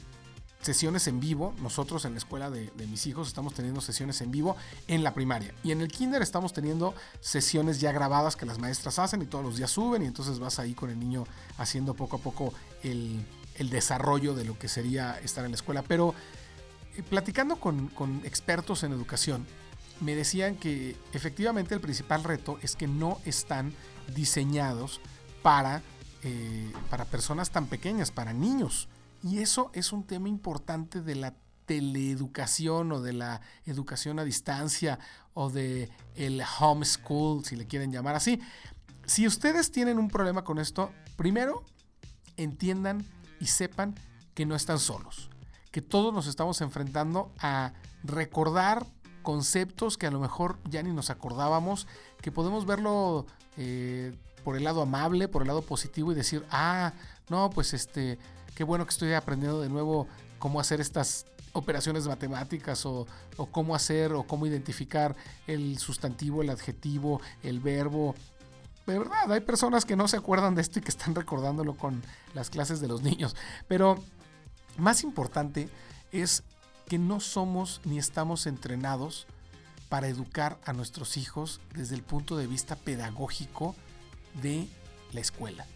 sesiones 0.62 1.07
en 1.07 1.21
vivo. 1.21 1.54
Nosotros 1.61 2.04
en 2.04 2.12
la 2.12 2.19
escuela 2.19 2.50
de, 2.50 2.71
mis 2.88 3.07
hijos 3.07 3.28
estamos 3.28 3.54
teniendo 3.54 3.81
sesiones 3.81 4.21
en 4.23 4.31
vivo 4.31 4.57
en 4.88 5.04
la 5.04 5.12
primaria. 5.12 5.54
Y 5.62 5.73
en 5.73 5.81
el 5.81 5.88
kinder 5.88 6.23
estamos 6.23 6.52
teniendo 6.52 6.95
sesiones 7.21 7.81
ya 7.81 7.92
grabadas 7.92 8.37
que 8.37 8.47
las 8.47 8.59
maestras 8.59 8.99
hacen 8.99 9.23
y 9.23 9.26
todos 9.26 9.45
los 9.45 9.57
días 9.57 9.71
suben 9.71 10.02
y 10.02 10.07
entonces 10.07 10.38
vas 10.38 10.59
ahí 10.59 10.75
con 10.75 10.90
el 10.90 10.99
niño 10.99 11.25
haciendo 11.59 11.95
poco 11.95 12.16
a 12.16 12.21
poco 12.21 12.54
el, 12.83 13.25
desarrollo 13.71 14.35
de 14.35 14.45
lo 14.45 14.59
que 14.59 14.69
sería 14.69 15.19
estar 15.21 15.45
en 15.45 15.52
la 15.52 15.57
escuela. 15.57 15.83
Pero 15.83 16.14
eh, 16.97 17.02
platicando 17.02 17.57
con, 17.57 17.88
con 17.88 18.23
expertos 18.25 18.83
en 18.83 18.92
educación, 18.92 19.47
me 20.00 20.16
decían 20.16 20.57
que 20.57 20.97
efectivamente 21.12 21.75
el 21.75 21.81
principal 21.81 22.25
reto 22.25 22.59
es 22.62 22.75
que 22.75 22.88
no 22.88 23.21
están 23.25 23.73
diseñados 24.14 25.00
para, 25.42 25.83
eh, 26.23 26.73
para 26.90 27.04
personas 27.04 27.50
tan 27.50 27.66
pequeñas, 27.66 28.11
para 28.11 28.33
niños. 28.33 28.88
Y 29.23 29.38
eso 29.38 29.71
es 29.75 29.93
un 29.93 30.05
tema 30.05 30.29
importante 30.29 31.00
de 31.00 31.14
la 31.14 31.35
teleeducación 31.67 32.93
o 32.93 33.00
de 33.00 33.12
la 33.12 33.41
educación 33.67 34.19
a 34.19 34.25
distancia 34.25 34.99
o 35.35 35.49
de 35.49 35.91
el 36.17 36.43
homeschool, 36.61 37.45
si 37.45 37.57
le 37.57 37.67
quieren 37.67 37.93
llamar 37.93 38.17
así. 38.17 38.41
Si 39.07 39.26
ustedes 39.26 39.71
tienen 39.71 39.99
un 39.99 40.09
problema 40.09 40.45
con 40.45 40.59
esto, 40.59 40.93
primero 41.17 41.64
entiendan 42.37 43.05
y 43.41 43.47
sepan 43.47 43.95
que 44.35 44.47
no 44.47 44.55
están 44.55 44.79
solos, 44.79 45.31
que 45.71 45.83
todos 45.83 46.12
nos 46.12 46.26
estamos 46.26 46.61
enfrentando 46.61 47.33
a 47.38 47.73
recordar 48.02 48.87
conceptos 49.23 49.97
que 49.97 50.07
a 50.07 50.11
lo 50.11 50.21
mejor 50.21 50.59
ya 50.69 50.83
ni 50.83 50.93
nos 50.93 51.11
acordábamos, 51.11 51.87
que 52.21 52.33
podemos 52.33 52.67
verlo 52.67 53.26
eh, 53.57 54.17
por 54.45 54.57
el 54.57 54.64
lado 54.64 54.83
amable, 54.83 55.29
por 55.29 55.43
el 55.43 55.49
lado 55.49 55.62
positivo 55.62 56.12
y 56.12 56.14
decir, 56.14 56.45
ah, 56.50 56.93
no, 57.29 57.50
pues 57.50 57.73
este, 57.75 58.19
qué 58.54 58.64
bueno 58.64 58.85
que 58.85 58.90
estoy 58.90 59.12
aprendiendo 59.12 59.61
de 59.61 59.68
nuevo 59.68 60.06
cómo 60.38 60.61
hacer 60.61 60.80
estas 60.80 61.26
operaciones 61.52 62.06
matemáticas 62.06 62.85
o, 62.87 63.06
cómo 63.50 63.75
hacer 63.75 64.12
o 64.12 64.25
cómo 64.25 64.47
identificar 64.47 65.14
el 65.47 65.78
sustantivo, 65.78 66.42
el 66.42 66.50
adjetivo, 66.50 67.21
el 67.42 67.61
verbo. 67.61 68.14
De 68.87 68.99
verdad, 68.99 69.30
hay 69.30 69.40
personas 69.40 69.85
que 69.85 69.97
no 69.97 70.09
se 70.09 70.16
acuerdan 70.16 70.54
de 70.54 70.62
esto 70.62 70.78
y 70.78 70.82
que 70.82 70.90
están 70.90 71.14
recordándolo 71.14 71.76
con 71.76 72.02
las 72.35 72.50
clases 72.50 72.80
de 72.80 72.88
los 72.88 73.02
niños. 73.02 73.37
Pero 73.68 74.02
más 74.78 75.04
importante 75.04 75.68
es 76.11 76.42
que 76.88 76.99
no 76.99 77.21
somos 77.21 77.80
ni 77.85 77.99
estamos 77.99 78.47
entrenados 78.47 79.26
para 79.88 80.09
educar 80.09 80.59
a 80.64 80.73
nuestros 80.73 81.16
hijos 81.16 81.61
desde 81.75 81.94
el 81.94 82.02
punto 82.02 82.37
de 82.37 82.47
vista 82.47 82.76
pedagógico 82.76 83.76
de 84.42 84.66
la 85.12 85.21
escuela. 85.21 85.66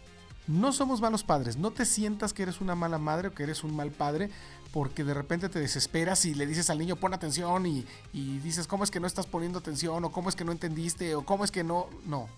No 0.49 0.73
somos 0.73 1.01
malos 1.01 1.25
padres, 1.25 1.57
no 1.57 1.73
te 1.73 1.85
sientas 1.85 2.33
que 2.33 2.45
eres 2.45 2.61
una 2.61 2.75
mala 2.75 2.99
madre 2.99 3.29
o 3.29 3.35
que 3.35 3.43
eres 3.43 3.65
un 3.65 3.75
mal 3.75 3.91
padre 3.91 4.31
porque 4.73 5.05
de 5.05 5.15
repente 5.15 5.49
te 5.49 5.59
desesperas 5.59 6.25
y 6.25 6.35
le 6.35 6.47
dices 6.47 6.71
al 6.71 6.79
niño 6.79 6.97
pon 6.97 7.15
atención 7.15 7.67
y, 7.67 7.87
y 8.13 8.39
dices 8.39 8.67
cómo 8.67 8.85
es 8.85 8.91
que 8.91 9.01
no 9.01 9.07
estás 9.07 9.27
poniendo 9.27 9.59
atención 9.59 10.05
o 10.05 10.13
cómo 10.13 10.29
es 10.29 10.37
que 10.37 10.45
no 10.45 10.53
entendiste 10.53 11.15
o 11.15 11.25
cómo 11.25 11.45
es 11.45 11.51
que 11.51 11.65
no, 11.65 11.89
no, 12.05 12.29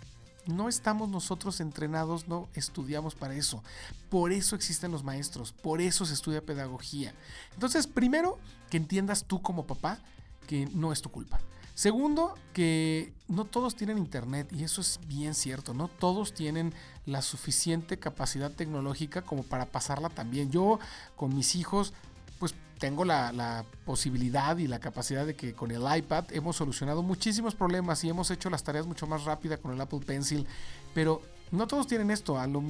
no 0.49 0.69
estamos 0.69 1.09
nosotros 1.11 1.61
entrenados, 1.61 2.27
no 2.27 2.49
estudiamos 2.55 3.15
para 3.15 3.35
eso. 3.35 3.62
Por 4.09 4.33
eso 4.33 4.57
existen 4.57 4.91
los 4.91 5.05
maestros, 5.05 5.53
por 5.53 5.81
eso 5.81 6.07
se 6.07 6.15
estudia 6.15 6.45
pedagogía. 6.45 7.15
Entonces, 7.53 7.87
primero, 7.87 8.38
que 8.71 8.79
entiendas 8.79 9.25
tú 9.25 9.43
como 9.43 9.67
papá 9.67 9.99
que 10.47 10.67
no 10.73 10.93
es 10.93 11.03
tu 11.03 11.11
culpa. 11.11 11.38
Segundo, 11.78 12.35
que 12.54 13.12
no 13.28 13.44
todos 13.44 13.76
tienen 13.76 13.99
internet 13.99 14.49
y 14.52 14.64
eso 14.64 14.80
es 14.80 14.99
bien 15.06 15.32
cierto, 15.37 15.75
no 15.75 15.87
todos 15.87 16.35
tienen 16.35 16.75
la 17.06 17.23
suficiente 17.23 18.00
capacidad 18.00 18.50
tecnológica 18.50 19.23
como 19.23 19.44
para 19.44 19.66
pasarla 19.66 20.08
también. 20.08 20.50
Yo 20.50 20.80
con 21.14 21.37
mis 21.37 21.54
hijos 21.54 21.92
pues 22.40 22.56
tengo 22.80 23.04
la, 23.04 23.64
posibilidad 23.85 24.58
y 24.58 24.66
la 24.66 24.80
capacidad 24.80 25.25
de 25.25 25.37
que 25.37 25.54
con 25.54 25.70
el 25.70 25.82
iPad 25.97 26.25
hemos 26.32 26.56
solucionado 26.56 27.04
muchísimos 27.04 27.54
problemas 27.54 28.02
y 28.02 28.08
hemos 28.08 28.32
hecho 28.32 28.50
las 28.50 28.64
tareas 28.64 28.88
mucho 28.88 29.06
más 29.06 29.23
rápida 29.23 29.56
con 29.58 29.73
el 29.73 29.80
Apple 29.80 30.00
Pencil, 30.04 30.49
pero 30.94 31.23
no 31.52 31.68
todos 31.68 31.87
tienen 31.87 32.11
esto, 32.11 32.40
a 32.40 32.49
lo 32.49 32.61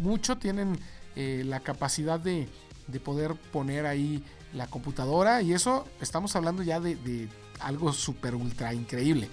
mucho 0.00 0.38
tienen 0.38 0.76
eh, 1.14 1.44
la 1.46 1.60
capacidad 1.60 2.18
de, 2.18 2.48
poder 3.04 3.36
poner 3.52 3.86
ahí 3.86 4.24
la 4.52 4.66
computadora 4.66 5.40
y 5.40 5.52
eso 5.52 5.86
estamos 6.00 6.34
hablando 6.34 6.64
ya 6.64 6.80
de 6.80 7.28
algo 7.60 7.92
súper 7.92 8.34
ultra 8.34 8.74
increíble. 8.74 9.28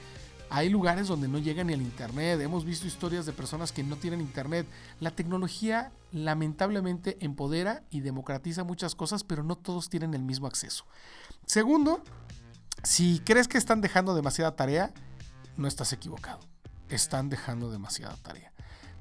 Hay 0.49 0.69
lugares 0.69 1.07
donde 1.07 1.27
no 1.27 1.39
llega 1.39 1.63
ni 1.63 1.73
el 1.73 1.81
internet. 1.81 2.39
Hemos 2.39 2.63
visto 2.63 2.85
historias 2.85 3.25
de 3.25 3.33
personas 3.33 3.71
que 3.71 3.83
no 3.83 3.95
tienen 3.95 4.21
internet. 4.21 4.67
La 4.99 5.09
tecnología 5.09 5.91
lamentablemente 6.11 7.17
empodera 7.21 7.81
y 7.89 8.01
democratiza 8.01 8.63
muchas 8.63 8.93
cosas, 8.93 9.23
pero 9.23 9.43
no 9.43 9.55
todos 9.55 9.89
tienen 9.89 10.13
el 10.13 10.21
mismo 10.21 10.45
acceso. 10.45 10.85
Segundo, 11.47 12.03
si 12.83 13.19
crees 13.25 13.47
que 13.47 13.57
están 13.57 13.81
dejando 13.81 14.13
demasiada 14.13 14.55
tarea, 14.55 14.93
no 15.57 15.67
estás 15.67 15.91
equivocado. 15.91 16.39
Están 16.87 17.29
dejando 17.29 17.71
demasiada 17.71 18.15
tarea. 18.17 18.53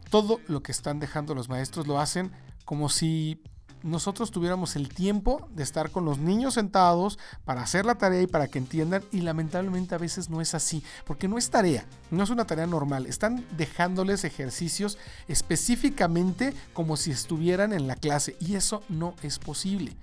Todo 0.09 0.41
lo 0.47 0.63
que 0.63 0.73
están 0.73 1.01
dejando 1.01 1.35
los 1.35 1.51
maestros 1.51 1.87
lo 1.87 2.01
hacen 2.01 2.33
como 2.65 2.89
si 2.89 3.43
nosotros 3.83 4.31
tuviéramos 4.31 4.77
el 4.77 4.89
tiempo 4.89 5.49
de 5.55 5.63
estar 5.63 5.91
con 5.91 6.05
los 6.05 6.19
niños 6.19 6.55
sentados 6.55 7.19
para 7.45 7.63
hacer 7.63 7.85
la 7.85 7.97
tarea 7.97 8.23
y 8.23 8.27
para 8.27 8.49
que 8.49 8.59
entiendan 8.59 9.03
y 9.13 9.21
lamentablemente 9.21 9.95
a 9.95 9.99
veces 9.99 10.31
no 10.31 10.41
es 10.41 10.55
así, 10.55 10.83
porque 11.05 11.29
no 11.29 11.39
es 11.39 11.51
tarea, 11.51 11.85
no 12.11 12.23
es 12.23 12.31
una 12.31 12.47
tarea 12.47 12.67
normal, 12.67 13.07
están 13.07 13.45
dejándoles 13.57 14.25
ejercicios 14.25 14.99
específicamente 15.29 16.55
como 16.73 16.97
si 16.97 17.11
estuvieran 17.11 17.73
en 17.73 17.87
la 17.87 17.97
clase 17.97 18.37
y 18.41 18.55
eso 18.55 18.83
no 18.89 19.15
es 19.23 19.39
posible. 19.39 19.97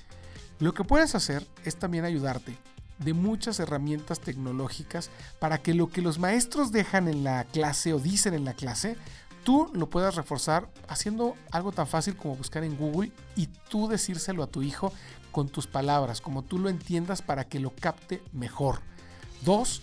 Lo 0.59 0.74
que 0.74 0.83
puedes 0.83 1.15
hacer 1.15 1.48
es 1.63 1.77
también 1.77 2.03
ayudarte 2.03 2.57
de 3.00 3.13
muchas 3.13 3.59
herramientas 3.59 4.19
tecnológicas 4.19 5.09
para 5.39 5.57
que 5.59 5.74
lo 5.74 5.89
que 5.89 6.01
los 6.01 6.19
maestros 6.19 6.71
dejan 6.71 7.07
en 7.07 7.24
la 7.24 7.45
clase 7.45 7.93
o 7.93 8.00
dicen 8.00 8.33
en 8.33 8.43
la 8.43 8.53
clase, 8.53 8.98
tú 9.43 9.69
lo 9.74 9.89
puedas 9.89 10.15
reforzar 10.15 10.69
haciendo 10.88 11.36
algo 11.51 11.72
tan 11.72 11.88
fácil 11.88 12.15
como 12.15 12.36
buscar 12.36 12.63
en 12.63 12.77
Google 12.77 13.12
y 13.36 13.48
tú 13.69 13.88
decírselo 13.88 14.43
a 14.43 14.48
tu 14.48 14.62
hijo 14.62 14.93
con 15.31 15.50
tus 15.50 15.67
palabras, 15.67 16.22
como 16.22 16.43
tú 16.43 16.58
lo 16.60 16.69
entiendas 16.69 17.22
para 17.22 17.43
que 17.43 17.60
lo 17.60 17.72
capte 17.72 18.22
mejor. 18.31 18.81
Dos, 19.41 19.81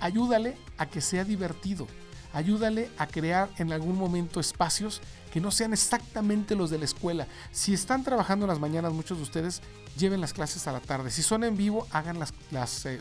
ayúdale 0.00 0.56
a 0.78 0.86
que 0.86 1.00
sea 1.00 1.24
divertido. 1.24 1.86
Ayúdale 2.32 2.90
a 2.96 3.08
crear 3.08 3.48
en 3.58 3.72
algún 3.72 3.98
momento 3.98 4.38
espacios 4.38 5.00
que 5.32 5.40
no 5.40 5.50
sean 5.50 5.72
exactamente 5.72 6.54
los 6.54 6.70
de 6.70 6.78
la 6.78 6.84
escuela. 6.84 7.26
Si 7.50 7.74
están 7.74 8.04
trabajando 8.04 8.44
en 8.44 8.50
las 8.50 8.60
mañanas, 8.60 8.92
muchos 8.92 9.18
de 9.18 9.24
ustedes 9.24 9.62
lleven 9.98 10.20
las 10.20 10.32
clases 10.32 10.66
a 10.68 10.72
la 10.72 10.80
tarde. 10.80 11.10
Si 11.10 11.22
son 11.22 11.42
en 11.42 11.56
vivo, 11.56 11.86
hagan 11.90 12.18
las, 12.18 12.86
eh, 12.86 13.00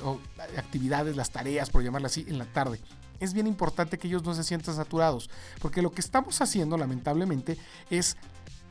actividades, 0.57 1.15
las 1.15 1.29
tareas, 1.29 1.69
por 1.69 1.83
llamarlas 1.83 2.13
así, 2.13 2.25
en 2.27 2.39
la 2.39 2.45
tarde. 2.45 2.79
Es 3.19 3.33
bien 3.33 3.47
importante 3.47 3.97
que 3.97 4.07
ellos 4.07 4.23
no 4.23 4.33
se 4.33 4.43
sientan 4.43 4.75
saturados, 4.75 5.29
porque 5.61 5.81
lo 5.81 5.91
que 5.91 6.01
estamos 6.01 6.41
haciendo, 6.41 6.77
lamentablemente, 6.77 7.57
es 7.89 8.17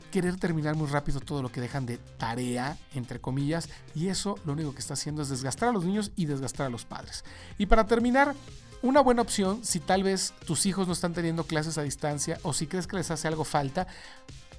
querer 0.09 0.37
terminar 0.37 0.75
muy 0.75 0.87
rápido 0.87 1.19
todo 1.19 1.41
lo 1.41 1.51
que 1.51 1.61
dejan 1.61 1.85
de 1.85 1.97
tarea, 1.97 2.77
entre 2.93 3.19
comillas, 3.19 3.69
y 3.95 4.07
eso 4.07 4.37
lo 4.45 4.53
único 4.53 4.73
que 4.73 4.79
está 4.79 4.95
haciendo 4.95 5.21
es 5.21 5.29
desgastar 5.29 5.69
a 5.69 5.71
los 5.71 5.85
niños 5.85 6.11
y 6.15 6.25
desgastar 6.25 6.65
a 6.65 6.69
los 6.69 6.85
padres. 6.85 7.23
Y 7.57 7.67
para 7.67 7.85
terminar, 7.85 8.35
una 8.81 9.01
buena 9.01 9.21
opción, 9.21 9.59
si 9.63 9.79
tal 9.79 10.03
vez 10.03 10.33
tus 10.45 10.65
hijos 10.65 10.87
no 10.87 10.93
están 10.93 11.13
teniendo 11.13 11.43
clases 11.43 11.77
a 11.77 11.83
distancia 11.83 12.39
o 12.43 12.53
si 12.53 12.65
crees 12.65 12.87
que 12.87 12.95
les 12.95 13.11
hace 13.11 13.27
algo 13.27 13.43
falta, 13.43 13.87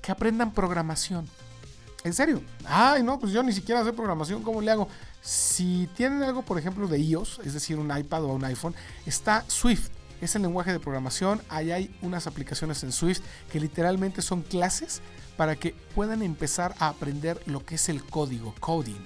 que 0.03 0.13
aprendan 0.13 0.53
programación. 0.53 1.27
En 2.05 2.15
serio. 2.15 2.43
Ay, 2.65 3.03
no, 3.03 3.19
pues 3.19 3.33
yo 3.33 3.43
ni 3.43 3.53
siquiera 3.53 3.85
sé 3.85 3.93
programación, 3.93 4.43
¿cómo 4.43 4.61
le 4.61 4.71
hago? 4.71 4.89
Si 5.21 5.89
tienen 5.95 6.23
algo, 6.23 6.43
por 6.43 6.59
ejemplo, 6.59 6.89
de 6.89 6.99
iOS, 6.99 7.41
es 7.45 7.53
decir, 7.53 7.79
un 7.79 7.97
iPad 7.97 8.25
o 8.25 8.29
un 8.29 8.45
iPhone, 8.45 8.75
está 9.07 9.45
Swift. 9.49 9.91
Es 10.21 10.35
el 10.35 10.43
lenguaje 10.43 10.73
de 10.73 10.81
programación. 10.81 11.41
Ahí 11.49 11.71
hay 11.73 11.95
unas 12.03 12.27
aplicaciones 12.27 12.83
en 12.83 12.93
Swift 12.93 13.21
que 13.51 13.61
literalmente 13.61 14.23
son 14.23 14.43
clases 14.43 15.01
para 15.37 15.57
que 15.57 15.75
puedan 15.95 16.23
empezar 16.23 16.75
a 16.79 16.89
aprender 16.89 17.41
lo 17.47 17.65
que 17.65 17.77
es 17.77 17.89
el 17.89 18.05
código, 18.05 18.55
coding. 18.61 19.01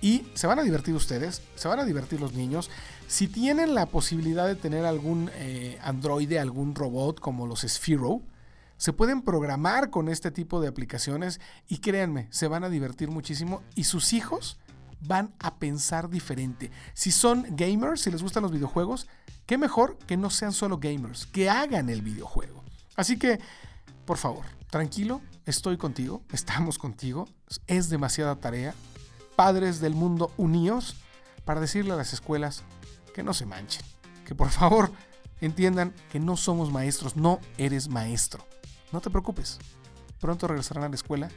Y 0.00 0.26
se 0.34 0.46
van 0.46 0.58
a 0.58 0.62
divertir 0.62 0.94
ustedes, 0.94 1.42
se 1.56 1.66
van 1.66 1.80
a 1.80 1.84
divertir 1.84 2.20
los 2.20 2.34
niños. 2.34 2.70
Si 3.06 3.26
tienen 3.26 3.74
la 3.74 3.86
posibilidad 3.86 4.46
de 4.46 4.54
tener 4.54 4.84
algún 4.84 5.30
eh, 5.34 5.78
androide, 5.82 6.38
algún 6.38 6.74
robot 6.74 7.20
como 7.20 7.46
los 7.46 7.62
Sphero, 7.62 8.20
se 8.76 8.92
pueden 8.92 9.22
programar 9.22 9.90
con 9.90 10.08
este 10.08 10.30
tipo 10.30 10.60
de 10.60 10.68
aplicaciones 10.68 11.40
y 11.68 11.78
créanme, 11.78 12.28
se 12.30 12.48
van 12.48 12.64
a 12.64 12.68
divertir 12.68 13.08
muchísimo 13.08 13.62
y 13.74 13.84
sus 13.84 14.12
hijos 14.12 14.58
van 15.06 15.34
a 15.38 15.56
pensar 15.56 16.08
diferente. 16.08 16.70
Si 16.94 17.10
son 17.10 17.46
gamers, 17.50 18.02
si 18.02 18.10
les 18.10 18.22
gustan 18.22 18.42
los 18.42 18.52
videojuegos, 18.52 19.06
qué 19.46 19.58
mejor 19.58 19.98
que 20.06 20.16
no 20.16 20.30
sean 20.30 20.52
solo 20.52 20.78
gamers, 20.78 21.26
que 21.26 21.50
hagan 21.50 21.88
el 21.88 22.02
videojuego. 22.02 22.62
Así 22.96 23.18
que, 23.18 23.40
por 24.04 24.18
favor, 24.18 24.44
tranquilo, 24.70 25.20
estoy 25.46 25.76
contigo, 25.76 26.22
estamos 26.32 26.78
contigo, 26.78 27.26
es 27.66 27.88
demasiada 27.88 28.36
tarea. 28.36 28.74
Padres 29.36 29.80
del 29.80 29.94
mundo 29.94 30.30
unidos 30.36 30.94
para 31.44 31.60
decirle 31.60 31.92
a 31.92 31.96
las 31.96 32.12
escuelas 32.12 32.62
que 33.14 33.22
no 33.22 33.34
se 33.34 33.46
manchen, 33.46 33.84
que 34.24 34.34
por 34.34 34.50
favor 34.50 34.92
entiendan 35.40 35.92
que 36.10 36.20
no 36.20 36.36
somos 36.36 36.72
maestros, 36.72 37.16
no 37.16 37.40
eres 37.58 37.88
maestro. 37.88 38.46
No 38.92 39.00
te 39.00 39.10
preocupes, 39.10 39.58
pronto 40.20 40.46
regresarán 40.46 40.84
a 40.84 40.88
la 40.88 40.94
escuela 40.94 41.28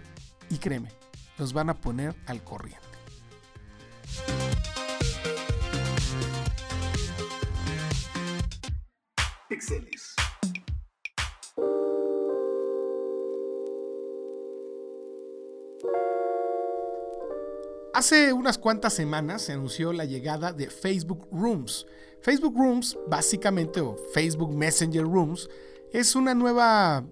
y 0.49 0.57
créeme, 0.59 0.91
los 1.37 1.53
van 1.53 1.69
a 1.69 1.75
poner 1.75 2.15
al 2.27 2.43
corriente. 2.43 2.86
Exceles. 9.49 10.15
Hace 17.97 18.31
unas 18.31 18.59
cuantas 18.59 18.93
semanas 18.93 19.41
se 19.41 19.53
anunció 19.53 19.91
la 19.91 20.05
llegada 20.05 20.53
de 20.53 20.69
Facebook 20.69 21.27
Rooms. 21.31 21.87
Facebook 22.21 22.55
Rooms, 22.55 22.95
básicamente, 23.07 23.81
o 23.81 23.95
Facebook 24.13 24.53
Messenger 24.53 25.01
Rooms, 25.01 25.49
es 25.91 26.15
una 26.15 26.35
nueva 26.35 27.03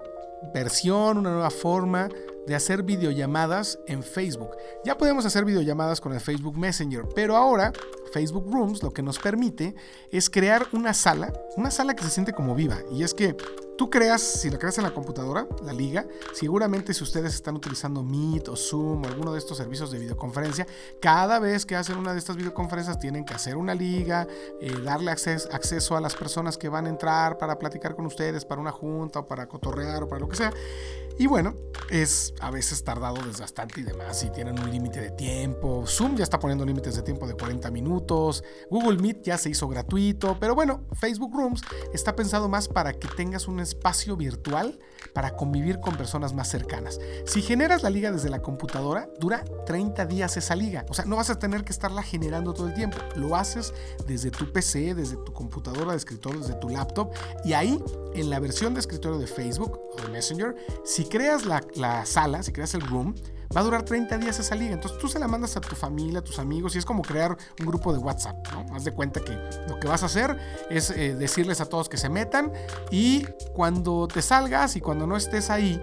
versión, 0.53 1.17
una 1.17 1.31
nueva 1.31 1.49
forma 1.49 2.08
de 2.47 2.55
hacer 2.55 2.84
videollamadas 2.84 3.79
en 3.88 4.03
Facebook. 4.03 4.51
Ya 4.84 4.97
podemos 4.97 5.25
hacer 5.25 5.45
videollamadas 5.45 6.01
con 6.01 6.13
el 6.13 6.19
Facebook 6.19 6.58
Messenger, 6.58 7.05
pero 7.15 7.36
ahora 7.36 7.73
Facebook 8.13 8.51
Rooms 8.51 8.84
lo 8.84 8.91
que 8.91 9.01
nos 9.01 9.19
permite 9.19 9.75
es 10.12 10.29
crear 10.29 10.67
una 10.71 10.93
sala, 10.93 11.34
una 11.58 11.71
sala 11.71 11.95
que 11.95 12.03
se 12.03 12.10
siente 12.10 12.34
como 12.34 12.55
viva. 12.55 12.77
Y 12.91 13.03
es 13.03 13.13
que 13.13 13.36
Tú 13.77 13.89
creas, 13.89 14.21
si 14.21 14.49
la 14.49 14.58
creas 14.58 14.77
en 14.77 14.86
la 14.86 14.93
computadora, 14.93 15.47
la 15.62 15.73
liga, 15.73 16.05
seguramente 16.34 16.93
si 16.93 17.03
ustedes 17.03 17.36
están 17.36 17.58
utilizando 17.58 18.03
Meet 18.03 18.47
o 18.47 18.55
Zoom 18.55 19.03
o 19.03 19.08
alguno 19.08 19.34
de 19.34 19.39
estos 19.39 19.58
servicios 19.58 19.91
de 19.91 19.99
videoconferencia, 19.99 20.65
cada 21.01 21.39
vez 21.39 21.65
que 21.65 21.75
hacen 21.75 21.97
una 21.97 22.13
de 22.13 22.19
estas 22.19 22.38
videoconferencias 22.38 22.99
tienen 22.99 23.25
que 23.25 23.34
hacer 23.34 23.58
una 23.58 23.75
liga, 23.75 24.27
eh, 24.62 24.73
darle 24.81 25.12
acceso 25.12 25.97
a 25.97 25.99
las 25.99 26.15
personas 26.15 26.58
que 26.58 26.69
van 26.69 26.86
a 26.86 26.89
entrar 26.89 27.38
para 27.38 27.60
platicar 27.60 27.95
con 27.95 28.05
ustedes, 28.05 28.45
para 28.45 28.62
una 28.62 28.71
junta 28.71 29.19
o 29.19 29.25
para 29.25 29.47
cotorrear 29.47 30.03
o 30.03 30.08
para 30.08 30.21
lo 30.21 30.29
que 30.29 30.38
sea. 30.38 30.53
Y 31.17 31.28
bueno, 31.28 31.56
es 31.89 32.34
a 32.41 32.51
veces 32.51 32.84
tardado, 32.84 33.23
desgastante 33.23 33.80
y 33.82 33.84
demás. 33.84 34.23
Y 34.23 34.30
tienen 34.32 34.60
un 34.60 34.69
límite 34.69 34.99
de 34.99 35.12
tiempo. 35.12 35.86
Zoom 35.88 36.15
ya 36.17 36.23
está 36.23 36.39
poniendo 36.39 36.65
límites 36.65 36.95
de 36.95 37.04
tiempo 37.04 37.25
de 37.28 37.36
40 37.36 37.71
minutos. 37.71 38.43
Google 38.69 38.97
Meet 38.97 39.23
ya 39.23 39.38
se 39.38 39.49
hizo 39.49 39.67
gratuito. 39.67 40.38
Pero 40.39 40.56
bueno, 40.56 40.86
Facebook 40.93 41.34
Rooms 41.34 41.62
está 41.93 42.15
pensado 42.15 42.49
más 42.49 42.67
para 42.67 42.93
que 42.93 43.08
tengas 43.08 43.47
un 43.47 43.60
espacio 43.60 44.17
virtual 44.17 44.78
para 45.13 45.35
convivir 45.35 45.79
con 45.79 45.95
personas 45.95 46.33
más 46.33 46.49
cercanas. 46.49 46.99
Si 47.25 47.41
generas 47.41 47.83
la 47.83 47.89
liga 47.89 48.11
desde 48.11 48.29
la 48.29 48.41
computadora, 48.41 49.09
dura 49.19 49.43
30 49.65 50.05
días 50.05 50.37
esa 50.37 50.55
liga. 50.55 50.85
O 50.89 50.93
sea, 50.93 51.05
no 51.05 51.15
vas 51.15 51.29
a 51.29 51.39
tener 51.39 51.63
que 51.63 51.71
estarla 51.71 52.03
generando 52.03 52.53
todo 52.53 52.67
el 52.67 52.73
tiempo. 52.73 52.97
Lo 53.15 53.35
haces 53.35 53.73
desde 54.07 54.31
tu 54.31 54.51
PC, 54.51 54.95
desde 54.95 55.17
tu 55.17 55.33
computadora 55.33 55.91
de 55.91 55.97
escritorio, 55.97 56.39
desde 56.39 56.55
tu 56.55 56.69
laptop. 56.69 57.11
Y 57.43 57.53
ahí, 57.53 57.81
en 58.13 58.29
la 58.29 58.39
versión 58.39 58.73
de 58.73 58.79
escritorio 58.79 59.17
de 59.17 59.27
Facebook 59.27 59.79
o 59.93 60.01
de 60.01 60.09
Messenger, 60.09 60.55
si 60.83 61.05
creas 61.05 61.45
la, 61.45 61.63
la 61.75 62.05
sala, 62.05 62.43
si 62.43 62.51
creas 62.51 62.73
el 62.73 62.81
room, 62.81 63.15
va 63.55 63.61
a 63.61 63.63
durar 63.63 63.83
30 63.83 64.17
días 64.17 64.39
esa 64.39 64.55
liga. 64.55 64.73
Entonces 64.73 64.99
tú 64.99 65.07
se 65.07 65.19
la 65.19 65.27
mandas 65.27 65.55
a 65.57 65.61
tu 65.61 65.75
familia, 65.75 66.19
a 66.19 66.23
tus 66.23 66.39
amigos 66.39 66.75
y 66.75 66.79
es 66.79 66.85
como 66.85 67.01
crear 67.01 67.37
un 67.59 67.65
grupo 67.65 67.93
de 67.93 67.99
WhatsApp, 67.99 68.35
¿no? 68.51 68.75
Haz 68.75 68.83
de 68.83 68.91
cuenta 68.91 69.21
que 69.21 69.37
lo 69.67 69.79
que 69.79 69.87
vas 69.87 70.03
a 70.03 70.07
hacer 70.07 70.37
es 70.69 70.89
eh, 70.89 71.15
decirles 71.15 71.61
a 71.61 71.65
todos 71.65 71.89
que 71.89 71.97
se 71.97 72.09
metan 72.09 72.51
y 72.91 73.25
cuando 73.53 74.07
te 74.07 74.21
salgas 74.21 74.75
y 74.75 74.81
cuando 74.81 75.07
no 75.07 75.15
estés 75.15 75.49
ahí, 75.49 75.81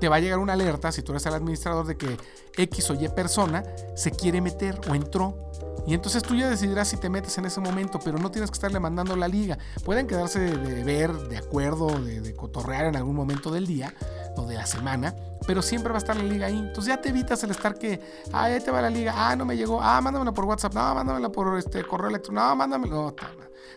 te 0.00 0.08
va 0.08 0.16
a 0.16 0.20
llegar 0.20 0.40
una 0.40 0.54
alerta, 0.54 0.90
si 0.90 1.02
tú 1.02 1.12
eres 1.12 1.24
el 1.26 1.34
administrador, 1.34 1.86
de 1.86 1.96
que 1.96 2.16
X 2.56 2.90
o 2.90 2.94
Y 2.94 3.08
persona 3.10 3.62
se 3.94 4.10
quiere 4.10 4.40
meter 4.40 4.80
o 4.90 4.96
entró. 4.96 5.52
Y 5.86 5.94
entonces 5.94 6.24
tú 6.24 6.34
ya 6.34 6.48
decidirás 6.48 6.88
si 6.88 6.96
te 6.96 7.08
metes 7.08 7.38
en 7.38 7.44
ese 7.44 7.60
momento, 7.60 8.00
pero 8.04 8.18
no 8.18 8.30
tienes 8.30 8.50
que 8.50 8.54
estarle 8.54 8.80
mandando 8.80 9.14
la 9.14 9.28
liga. 9.28 9.58
Pueden 9.84 10.08
quedarse 10.08 10.40
de, 10.40 10.82
ver, 10.82 11.12
de 11.12 11.36
acuerdo, 11.36 11.86
de, 12.00 12.20
de 12.20 12.34
cotorrear 12.34 12.86
en 12.86 12.96
algún 12.96 13.14
momento 13.14 13.52
del 13.52 13.66
día 13.66 13.94
o 14.36 14.46
de 14.46 14.54
la 14.54 14.66
semana, 14.66 15.14
pero 15.46 15.62
siempre 15.62 15.92
va 15.92 15.96
a 15.96 15.98
estar 15.98 16.16
la 16.16 16.22
liga 16.22 16.46
ahí. 16.46 16.58
Entonces 16.58 16.86
ya 16.86 17.00
te 17.00 17.08
evitas 17.10 17.42
el 17.44 17.50
estar 17.50 17.78
que, 17.78 18.00
ah, 18.32 18.44
ahí 18.44 18.60
te 18.60 18.70
va 18.70 18.82
la 18.82 18.90
liga, 18.90 19.14
ah, 19.16 19.36
no 19.36 19.44
me 19.44 19.56
llegó, 19.56 19.80
ah, 19.80 20.00
mándamela 20.00 20.32
por 20.32 20.44
WhatsApp, 20.44 20.74
no, 20.74 20.94
mándamela 20.94 21.30
por 21.30 21.58
este 21.58 21.84
correo 21.84 22.10
electrónico, 22.10 22.44
no, 22.44 22.56
mándamela. 22.56 22.94
No, 22.94 23.14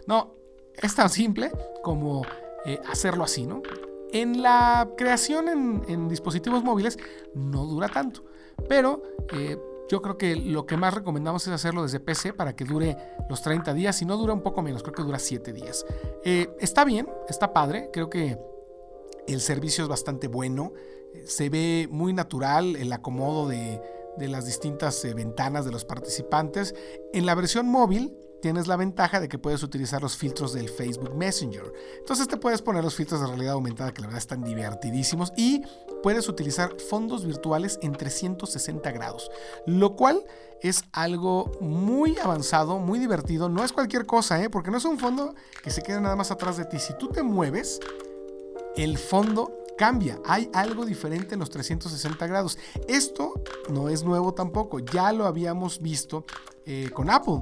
no, 0.08 0.36
es 0.76 0.96
tan 0.96 1.10
simple 1.10 1.52
como 1.84 2.24
eh, 2.66 2.80
hacerlo 2.90 3.24
así, 3.24 3.46
¿no? 3.46 3.62
En 4.12 4.42
la 4.42 4.90
creación 4.98 5.84
en, 5.88 6.08
dispositivos 6.08 6.64
móviles 6.64 6.98
no 7.34 7.66
dura 7.66 7.90
tanto, 7.90 8.24
pero 8.70 9.04
eh, 9.34 9.58
yo 9.90 10.02
creo 10.02 10.18
que 10.18 10.36
lo 10.36 10.66
que 10.66 10.78
más 10.78 10.94
recomendamos 10.94 11.46
es 11.48 11.54
hacerlo 11.54 11.84
desde 11.84 12.00
PC 12.00 12.34
para 12.34 12.56
que 12.56 12.66
dure 12.66 12.98
los 13.30 13.42
30 13.42 13.74
días. 13.74 13.96
Si 13.96 14.06
no 14.06 14.18
dura 14.18 14.34
un 14.34 14.42
poco 14.42 14.62
menos, 14.62 14.82
creo 14.82 14.96
que 14.96 15.04
dura 15.04 15.20
7 15.20 15.54
días. 15.54 15.86
Eh, 16.24 16.50
está 16.60 16.86
bien, 16.86 17.08
está 17.30 17.54
padre. 17.54 17.90
Creo 17.94 18.10
que 18.10 18.38
el 19.28 19.42
servicio 19.42 19.84
es 19.84 19.90
bastante 19.90 20.28
bueno. 20.28 20.74
Se 21.26 21.50
ve 21.50 21.88
muy 21.90 22.14
natural 22.14 22.76
el 22.76 22.92
acomodo 22.94 23.48
de, 23.48 23.82
las 24.18 24.46
distintas 24.46 25.04
eh, 25.06 25.14
ventanas 25.14 25.66
de 25.66 25.72
los 25.72 25.86
participantes. 25.86 26.76
En 27.14 27.26
la 27.26 27.36
versión 27.36 27.68
móvil 27.68 28.16
tienes 28.42 28.68
la 28.68 28.76
ventaja 28.76 29.20
de 29.20 29.28
que 29.28 29.40
puedes 29.40 29.64
utilizar 29.64 30.02
los 30.02 30.18
filtros 30.18 30.54
del 30.54 30.70
Facebook 30.70 31.16
Messenger. 31.16 31.74
Entonces 31.98 32.28
te 32.28 32.38
puedes 32.38 32.62
poner 32.62 32.84
los 32.84 32.96
filtros 32.96 33.22
de 33.22 33.28
realidad 33.28 33.54
aumentada 33.54 33.94
que 33.94 34.02
la 34.02 34.08
verdad 34.08 34.22
están 34.22 34.44
divertidísimos 34.44 35.34
y 35.36 35.64
puedes 36.04 36.30
utilizar 36.30 36.80
fondos 36.80 37.26
virtuales 37.26 37.80
en 37.82 37.94
360 37.94 38.92
grados, 38.92 39.32
lo 39.66 39.96
cual 39.96 40.24
es 40.62 40.84
algo 40.92 41.52
muy 41.60 42.18
avanzado, 42.20 42.78
muy 42.78 43.00
divertido. 43.00 43.50
No 43.50 43.64
es 43.64 43.74
cualquier 43.74 44.06
cosa, 44.06 44.42
¿eh? 44.44 44.50
porque 44.50 44.70
no 44.70 44.78
es 44.78 44.86
un 44.86 45.00
fondo 45.00 45.34
que 45.64 45.72
se 45.72 45.82
quede 45.82 46.00
nada 46.00 46.16
más 46.16 46.30
atrás 46.30 46.58
de 46.58 46.66
ti. 46.66 46.78
Si 46.80 46.96
tú 46.98 47.08
te 47.08 47.24
mueves, 47.24 47.80
el 48.78 48.98
fondo 48.98 49.52
cambia. 49.78 50.20
Hay 50.26 50.50
algo 50.54 50.86
diferente 50.86 51.34
en 51.34 51.40
los 51.40 51.50
360 51.50 52.28
grados. 52.28 52.58
Esto 52.88 53.34
no 53.70 53.90
es 53.90 54.04
nuevo 54.04 54.34
tampoco. 54.34 54.80
Ya 54.80 55.12
lo 55.12 55.26
habíamos 55.26 55.82
visto 55.82 56.26
eh, 56.66 56.90
con 56.94 57.10
Apple. 57.10 57.42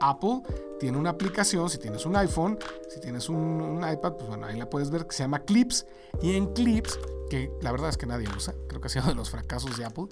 Apple 0.00 0.42
tiene 0.80 0.98
una 0.98 1.10
aplicación, 1.10 1.70
si 1.70 1.78
tienes 1.78 2.04
un 2.06 2.16
iPhone, 2.16 2.58
si 2.88 3.00
tienes 3.00 3.28
un, 3.28 3.36
un, 3.36 3.78
iPad, 3.78 4.14
pues 4.14 4.28
bueno, 4.28 4.46
ahí 4.46 4.58
la 4.58 4.68
puedes 4.68 4.90
ver 4.90 5.06
que 5.06 5.14
se 5.14 5.22
llama 5.22 5.40
Clips. 5.40 5.86
Y 6.22 6.34
en 6.34 6.52
Clips, 6.52 6.98
que 7.30 7.50
la 7.60 7.72
verdad 7.72 7.88
es 7.88 7.96
que 7.96 8.06
nadie 8.06 8.28
usa, 8.36 8.54
creo 8.68 8.80
que 8.80 8.86
ha 8.86 8.90
sido 8.90 9.06
de 9.06 9.14
los 9.14 9.30
fracasos 9.30 9.76
de 9.76 9.84
Apple, 9.84 10.06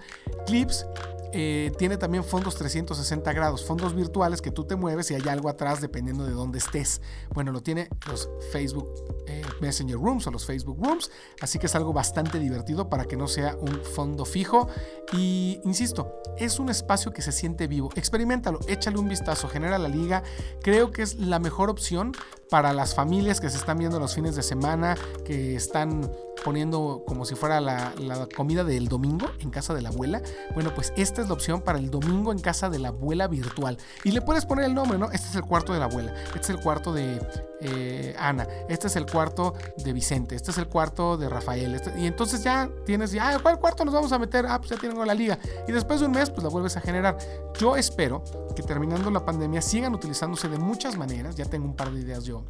Clips 0.47 0.87
eh, 1.33 1.73
tiene 1.79 1.97
también 1.97 2.25
fondos 2.25 2.57
360 2.57 3.33
grados, 3.33 3.65
fondos 3.65 3.95
virtuales 3.95 4.43
que 4.43 4.51
tú 4.51 4.65
te 4.65 4.77
mueves 4.77 5.11
y 5.11 5.15
hay 5.15 5.29
algo 5.29 5.49
atrás 5.49 5.81
dependiendo 5.81 6.25
de 6.25 6.33
dónde 6.33 6.59
estés. 6.59 7.01
Bueno, 7.35 7.53
lo 7.53 7.63
tiene 7.63 7.89
los 8.07 8.29
Facebook 8.51 8.89
eh, 9.27 9.43
Messenger 9.61 9.97
Rooms 9.97 10.27
o 10.27 10.31
los 10.31 10.45
Facebook 10.45 10.79
Rooms, 10.83 11.11
así 11.41 11.59
que 11.59 11.67
es 11.67 11.75
algo 11.75 11.93
bastante 11.93 12.39
divertido 12.39 12.89
para 12.89 13.05
que 13.05 13.17
no 13.17 13.29
sea 13.29 13.57
un 13.57 13.81
fondo 13.83 14.25
fijo. 14.25 14.69
Y 15.13 15.61
insisto, 15.65 16.21
es 16.37 16.59
un 16.59 16.69
espacio 16.69 17.13
que 17.13 17.23
se 17.23 17.33
siente 17.33 17.67
vivo. 17.67 17.91
Experimentalo, 17.95 18.61
échale 18.69 18.99
un 18.99 19.09
vistazo, 19.09 19.49
genera 19.49 19.79
la 19.79 19.89
liga. 19.89 20.23
Creo 20.63 20.91
que 20.91 21.03
es 21.03 21.17
la 21.17 21.39
mejor 21.39 21.71
opción 21.71 22.13
para 22.53 22.75
las 22.75 22.95
familias 22.95 23.41
que 23.41 23.49
se 23.49 23.57
están 23.57 23.79
viendo 23.79 23.99
los 23.99 24.15
fines 24.15 24.37
de 24.37 24.43
semana, 24.43 24.95
que 25.25 25.57
están 25.57 26.13
poniendo 26.45 27.03
como 27.07 27.25
si 27.25 27.35
fuera 27.35 27.63
la, 27.63 27.95
comida 28.37 28.63
del 28.63 28.89
domingo 28.89 29.31
en 29.41 29.49
casa 29.49 29.73
de 29.73 29.81
la 29.81 29.89
abuela. 29.89 30.21
Bueno, 30.53 30.75
pues 30.75 30.93
esta 30.99 31.23
es 31.23 31.29
la 31.29 31.33
opción 31.33 31.63
para 31.63 31.79
el 31.79 31.91
domingo 31.91 32.31
en 32.31 32.39
casa 32.39 32.69
de 32.69 32.79
la 32.79 32.89
abuela 32.89 33.27
virtual. 33.27 33.79
Y 34.05 34.11
le 34.11 34.21
puedes 34.21 34.45
poner 34.45 34.67
el 34.67 34.75
nombre, 34.75 34.99
¿no? 34.99 35.07
Este 35.13 35.29
es 35.29 35.35
el 35.35 35.45
cuarto 35.45 35.73
de 35.73 35.79
la 35.79 35.87
abuela, 35.87 36.15
este 36.27 36.41
es 36.41 36.51
el 36.51 36.61
cuarto 36.61 36.93
de 36.93 37.23
eh, 37.63 38.15
Ana, 38.19 38.47
este 38.69 38.89
es 38.89 38.97
el 38.97 39.07
cuarto 39.07 39.55
de 39.77 39.93
Vicente, 39.93 40.35
este 40.35 40.51
es 40.51 40.59
el 40.59 40.67
cuarto 40.67 41.17
de 41.17 41.29
Rafael. 41.29 41.75
Este, 41.75 41.99
y 41.99 42.07
entonces 42.07 42.43
ya 42.43 42.69
tienes, 42.85 43.13
ya, 43.13 43.39
¿cuál 43.39 43.59
cuarto 43.59 43.85
nos 43.85 43.95
vamos 43.95 44.13
a 44.13 44.19
meter? 44.19 44.47
Ah, 44.47 44.59
pues 44.59 44.71
ya 44.71 44.77
tengo 44.77 45.05
la 45.05 45.15
liga. 45.15 45.39
Y 45.69 45.73
después 45.73 46.01
de 46.01 46.07
un 46.07 46.13
mes, 46.13 46.31
pues 46.31 46.43
la 46.43 46.49
vuelves 46.49 46.77
a 46.77 46.81
generar. 46.81 47.17
Yo 47.59 47.77
espero 47.77 48.25
que 48.57 48.63
terminando 48.63 49.11
la 49.11 49.25
pandemia 49.25 49.63
sigan 49.63 49.95
utilizándose 49.95 50.49
de 50.49 50.59
muchas 50.59 50.97
maneras. 50.97 51.37
Ya 51.37 51.45
tengo 51.45 51.67
un 51.67 51.77
par 51.77 51.93
de 51.93 52.01
ideas 52.01 52.25
yo. 52.25 52.45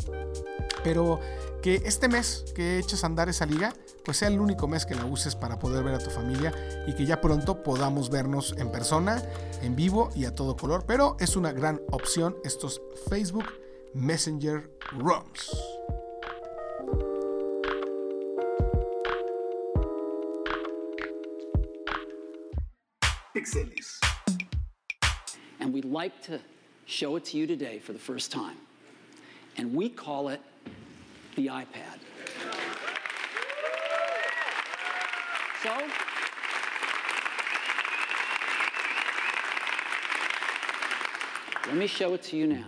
Pero 0.82 1.20
que 1.62 1.76
este 1.84 2.08
mes 2.08 2.44
que 2.54 2.78
eches 2.78 3.04
a 3.04 3.06
andar 3.06 3.28
esa 3.28 3.46
liga, 3.46 3.72
pues 4.04 4.16
sea 4.16 4.28
el 4.28 4.40
único 4.40 4.66
mes 4.66 4.84
que 4.84 4.94
la 4.94 5.04
uses 5.04 5.36
para 5.36 5.58
poder 5.58 5.84
ver 5.84 5.94
a 5.94 5.98
tu 5.98 6.10
familia 6.10 6.52
y 6.86 6.94
que 6.94 7.06
ya 7.06 7.20
pronto 7.20 7.62
podamos 7.62 8.10
vernos 8.10 8.54
en 8.58 8.72
persona, 8.72 9.22
en 9.62 9.76
vivo 9.76 10.10
y 10.16 10.24
a 10.24 10.34
todo 10.34 10.56
color. 10.56 10.84
Pero 10.86 11.16
es 11.20 11.36
una 11.36 11.52
gran 11.52 11.80
opción 11.90 12.36
estos 12.44 12.82
Facebook 13.08 13.44
Messenger 13.94 14.70
Rooms. 14.94 15.54
Pixeles. 23.34 24.00
And 25.60 25.72
we'd 25.74 25.84
like 25.84 26.22
to 26.22 26.40
show 26.86 27.16
it 27.16 27.26
to 27.26 27.36
you 27.36 27.46
today 27.46 27.78
for 27.78 27.92
the 27.92 27.98
first 27.98 28.32
time. 28.32 28.56
And 29.58 29.74
we 29.74 29.90
call 29.90 30.28
it 30.28 30.40
the 31.36 31.48
iPad. 31.48 31.98
So, 35.62 35.70
let 41.66 41.76
me 41.76 41.86
show 41.86 42.14
it 42.14 42.22
to 42.24 42.36
you 42.36 42.46
now. 42.46 42.64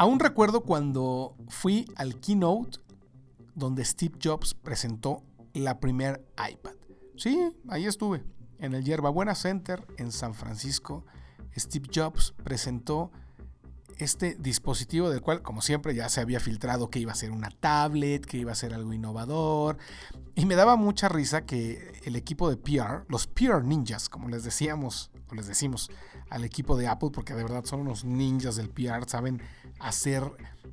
Aún 0.00 0.18
recuerdo 0.18 0.62
cuando 0.62 1.36
fui 1.48 1.84
al 1.94 2.18
keynote 2.20 2.78
donde 3.54 3.84
Steve 3.84 4.14
Jobs 4.22 4.54
presentó 4.54 5.22
la 5.52 5.78
primer 5.78 6.26
iPad. 6.50 6.72
Sí, 7.18 7.52
ahí 7.68 7.84
estuve, 7.84 8.24
en 8.60 8.72
el 8.72 8.82
Yerbabuena 8.82 9.34
Center 9.34 9.86
en 9.98 10.10
San 10.10 10.32
Francisco 10.32 11.04
Steve 11.54 11.86
Jobs 11.94 12.32
presentó 12.42 13.10
este 13.98 14.36
dispositivo 14.36 15.10
del 15.10 15.20
cual, 15.20 15.42
como 15.42 15.60
siempre, 15.60 15.94
ya 15.94 16.08
se 16.08 16.22
había 16.22 16.40
filtrado 16.40 16.88
que 16.88 16.98
iba 16.98 17.12
a 17.12 17.16
ser 17.16 17.30
una 17.32 17.50
tablet, 17.50 18.24
que 18.24 18.38
iba 18.38 18.52
a 18.52 18.54
ser 18.54 18.72
algo 18.72 18.94
innovador. 18.94 19.76
Y 20.34 20.46
me 20.46 20.54
daba 20.54 20.76
mucha 20.76 21.10
risa 21.10 21.44
que 21.44 22.00
el 22.04 22.16
equipo 22.16 22.48
de 22.48 22.56
PR, 22.56 23.04
los 23.08 23.26
PR 23.26 23.62
ninjas, 23.62 24.08
como 24.08 24.30
les 24.30 24.44
decíamos, 24.44 25.10
o 25.28 25.34
les 25.34 25.46
decimos 25.46 25.90
al 26.30 26.44
equipo 26.44 26.76
de 26.76 26.86
Apple, 26.86 27.10
porque 27.12 27.34
de 27.34 27.42
verdad 27.42 27.64
son 27.64 27.80
unos 27.80 28.04
ninjas 28.04 28.56
del 28.56 28.70
PR, 28.70 29.06
saben 29.06 29.42
hacer 29.80 30.22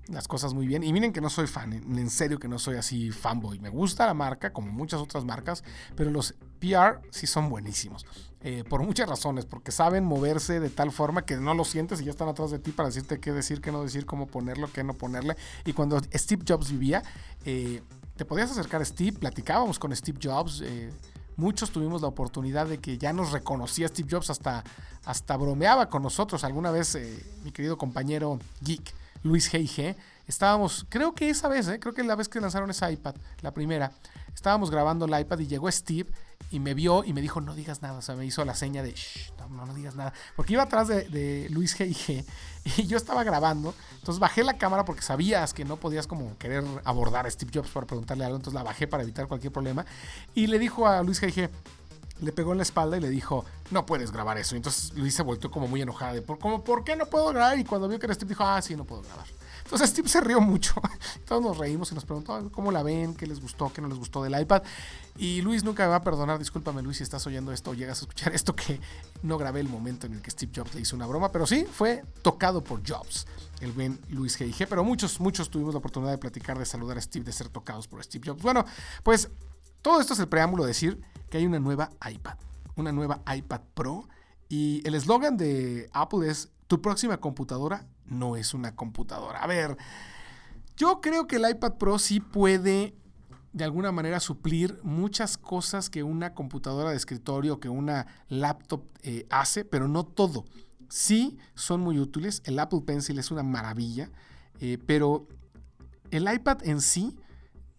las 0.08 0.28
cosas 0.28 0.54
muy 0.54 0.68
bien. 0.68 0.84
Y 0.84 0.94
miren 0.94 1.12
que 1.12 1.20
no 1.20 1.30
soy 1.30 1.48
fan, 1.48 1.74
en 1.74 2.10
serio 2.10 2.40
que 2.40 2.48
no 2.48 2.60
soy 2.60 2.78
así 2.78 3.12
fanboy. 3.12 3.60
Me 3.60 3.70
gusta 3.70 4.06
la 4.06 4.14
marca, 4.14 4.54
como 4.54 4.72
muchas 4.72 5.02
otras 5.02 5.26
marcas, 5.26 5.64
pero 5.96 6.12
los 6.12 6.36
PR 6.60 7.02
sí 7.10 7.28
son 7.28 7.50
buenísimos. 7.50 8.06
Eh, 8.42 8.64
por 8.70 8.84
muchas 8.84 9.10
razones, 9.10 9.46
porque 9.46 9.72
saben 9.72 10.06
moverse 10.06 10.60
de 10.60 10.70
tal 10.70 10.92
forma 10.92 11.26
que 11.26 11.36
no 11.38 11.54
lo 11.56 11.66
sientes 11.66 12.00
y 12.02 12.06
ya 12.06 12.12
están 12.12 12.30
atrás 12.30 12.52
de 12.52 12.60
ti 12.60 12.72
para 12.72 12.90
decirte 12.90 13.20
qué 13.20 13.34
decir, 13.34 13.62
qué 13.62 13.72
no 13.72 13.84
decir, 13.84 14.06
cómo 14.06 14.28
ponerlo, 14.28 14.72
qué 14.72 14.84
no 14.84 14.94
ponerle. 14.94 15.36
Y 15.66 15.74
cuando 15.74 16.00
Steve 16.14 16.44
Jobs 16.48 16.72
vivía, 16.72 17.04
eh, 17.46 17.82
te 18.16 18.26
podías 18.26 18.52
acercar 18.52 18.82
a 18.82 18.86
Steve, 18.86 19.18
platicábamos 19.18 19.80
con 19.80 19.96
Steve 19.96 20.20
Jobs. 20.22 20.62
Eh, 20.64 20.92
muchos 21.38 21.72
tuvimos 21.72 22.02
la 22.02 22.08
oportunidad 22.08 22.68
de 22.68 22.80
que 22.80 22.98
ya 22.98 23.14
nos 23.14 23.32
reconocía 23.32 23.88
Steve 23.88 24.10
Jobs, 24.12 24.30
hasta, 24.30 24.64
hasta 25.06 25.38
bromeaba 25.38 25.90
con 25.90 26.04
nosotros. 26.04 26.44
Alguna 26.44 26.72
vez 26.72 26.98
mi 27.44 27.52
querido 27.52 27.78
compañero 27.78 28.40
Geek, 28.62 28.94
Luis 29.24 29.52
G.I.G., 29.52 29.96
estábamos, 30.28 30.86
creo 30.90 31.14
que 31.14 31.30
esa 31.30 31.48
vez, 31.48 31.70
creo 31.80 31.94
que 31.94 32.04
la 32.04 32.16
vez 32.16 32.28
que 32.28 32.42
lanzaron 32.42 32.70
esa 32.70 32.92
iPad, 32.92 33.16
la 33.42 33.54
primera, 33.54 33.92
estábamos 34.34 34.70
grabando 34.70 35.06
el 35.06 35.20
iPad 35.20 35.40
y 35.40 35.48
llegó 35.48 35.72
Steve 35.72 36.12
y 36.50 36.60
me 36.60 36.74
vio 36.74 37.04
y 37.04 37.14
me 37.14 37.22
dijo, 37.22 37.42
no 37.42 37.56
digas 37.56 37.82
nada. 37.82 37.98
O 37.98 38.02
sea, 38.02 38.16
me 38.16 38.26
hizo 38.26 38.44
la 38.46 38.56
seña 38.56 38.84
de, 38.84 38.94
Shh, 38.94 39.34
no, 39.50 39.66
no, 39.66 39.74
digas 39.74 39.96
nada. 39.96 40.14
Porque 40.36 40.54
iba 40.54 40.64
atrás 40.64 40.88
de, 40.88 41.48
Luis 41.50 41.78
G 41.78 42.26
y 42.78 42.88
yo 42.88 42.98
estaba 42.98 43.24
grabando. 43.24 43.74
Entonces 43.96 44.20
bajé 44.20 44.44
la 44.44 44.58
cámara 44.58 44.86
porque 44.86 45.02
sabías 45.02 45.54
que 45.54 45.66
no 45.66 45.78
podías 45.78 46.08
como 46.08 46.38
querer 46.38 46.64
abordar 46.86 47.26
a 47.26 47.32
Steve 47.32 47.52
Jobs 47.54 47.70
para 47.70 47.86
preguntarle 47.86 48.24
algo. 48.24 48.38
Entonces 48.38 48.56
la 48.56 48.64
bajé 48.64 48.88
para 48.88 49.04
evitar 49.04 49.28
cualquier 49.28 49.52
problema. 49.52 49.86
Y 50.34 50.48
le 50.48 50.60
dijo 50.60 50.88
a 50.88 51.04
Luis 51.04 51.22
G 51.22 51.50
le 52.20 52.32
pegó 52.32 52.52
en 52.52 52.58
la 52.58 52.64
espalda 52.64 52.98
y 52.98 53.00
le 53.00 53.10
dijo, 53.10 53.46
no 53.72 53.86
puedes 53.86 54.12
grabar 54.12 54.38
eso. 54.38 54.56
Entonces 54.56 54.94
Luis 54.96 55.14
se 55.14 55.24
volvió 55.24 55.52
como 55.52 55.68
muy 55.68 55.82
enojada 55.82 56.14
de, 56.14 56.24
como, 56.24 56.64
¿por 56.64 56.84
qué 56.84 56.96
no 56.96 57.06
puedo 57.06 57.28
grabar? 57.30 57.60
Y 57.60 57.64
cuando 57.64 57.88
vio 57.88 58.00
que 58.00 58.06
era 58.06 58.16
Steve 58.16 58.30
dijo, 58.30 58.44
ah, 58.44 58.62
sí, 58.62 58.76
no 58.76 58.86
puedo 58.86 59.04
grabar. 59.04 59.28
Entonces 59.68 59.90
Steve 59.90 60.08
se 60.08 60.22
rió 60.22 60.40
mucho. 60.40 60.74
Todos 61.26 61.42
nos 61.42 61.58
reímos 61.58 61.92
y 61.92 61.96
nos 61.96 62.06
preguntó 62.06 62.50
cómo 62.54 62.72
la 62.72 62.84
ven, 62.84 63.16
qué 63.16 63.28
les 63.28 63.42
gustó, 63.42 63.70
qué 63.74 63.82
no 63.82 63.90
les 63.90 63.98
gustó 63.98 64.24
del 64.24 64.40
iPad. 64.40 64.64
Y 65.18 65.42
Luis 65.42 65.66
nunca 65.66 65.84
me 65.84 65.90
va 65.90 65.98
a 65.98 66.04
perdonar, 66.04 66.40
discúlpame 66.40 66.82
Luis 66.82 66.98
si 66.98 67.04
estás 67.04 67.28
oyendo 67.28 67.52
esto 67.52 67.72
o 67.72 67.74
llegas 67.74 67.98
a 68.00 68.02
escuchar 68.04 68.34
esto, 68.34 68.56
que 68.56 68.80
no 69.24 69.38
grabé 69.38 69.60
el 69.60 69.68
momento 69.68 70.08
en 70.08 70.14
el 70.14 70.22
que 70.22 70.32
Steve 70.32 70.54
Jobs 70.56 70.74
le 70.74 70.82
hizo 70.82 70.96
una 70.96 71.06
broma, 71.06 71.34
pero 71.34 71.46
sí, 71.46 71.66
fue 71.70 72.06
tocado 72.22 72.64
por 72.64 72.82
Jobs, 72.88 73.28
el 73.60 73.74
buen 73.74 74.00
Luis 74.08 74.40
G.I.G., 74.40 74.68
pero 74.70 74.86
muchos, 74.86 75.20
muchos 75.20 75.50
tuvimos 75.50 75.74
la 75.74 75.80
oportunidad 75.80 76.12
de 76.12 76.18
platicar, 76.18 76.58
de 76.58 76.66
saludar 76.66 76.98
a 76.98 77.02
Steve, 77.02 77.26
de 77.26 77.34
ser 77.34 77.50
tocados 77.50 77.90
por 77.90 78.02
Steve 78.02 78.24
Jobs. 78.26 78.42
Bueno, 78.42 78.64
pues 79.04 79.30
todo 79.82 80.00
esto 80.00 80.14
es 80.14 80.20
el 80.20 80.30
preámbulo 80.30 80.64
de 80.64 80.70
decir 80.70 81.02
que 81.30 81.40
hay 81.40 81.46
una 81.46 81.60
nueva 81.60 81.90
iPad, 82.10 82.38
una 82.78 82.94
nueva 82.94 83.22
iPad 83.36 83.62
Pro, 83.74 84.08
y 84.48 84.82
el 84.88 84.96
eslogan 84.96 85.36
de 85.36 85.90
Apple 85.92 86.30
es, 86.30 86.52
tu 86.68 86.82
próxima 86.82 87.18
computadora 87.18 87.86
no 88.08 88.36
es 88.36 88.54
una 88.54 88.76
computadora. 88.76 89.40
A 89.40 89.48
ver, 89.48 89.78
yo 90.76 91.02
creo 91.02 91.28
que 91.28 91.38
el 91.38 91.50
iPad 91.50 91.74
Pro 91.74 92.00
sí 92.00 92.20
puede 92.20 92.96
de 93.54 93.64
alguna 93.64 93.92
manera 93.92 94.20
suplir 94.20 94.80
muchas 94.84 95.38
cosas 95.38 95.90
que 95.90 96.04
una 96.04 96.34
computadora 96.34 96.92
de 96.92 96.96
escritorio, 96.96 97.60
que 97.60 97.70
una 97.70 98.06
laptop 98.28 98.84
eh, 99.02 99.26
hace, 99.30 99.66
pero 99.66 99.88
no 99.88 100.06
todo. 100.06 100.46
Sí, 100.90 101.38
son 101.56 101.82
muy 101.82 102.00
útiles. 102.00 102.42
El 102.46 102.60
Apple 102.60 102.82
Pencil 102.86 103.18
es 103.18 103.32
una 103.32 103.44
maravilla, 103.44 104.12
eh, 104.60 104.78
pero 104.86 105.28
el 106.12 106.32
iPad 106.32 106.60
en 106.64 106.82
sí 106.82 107.18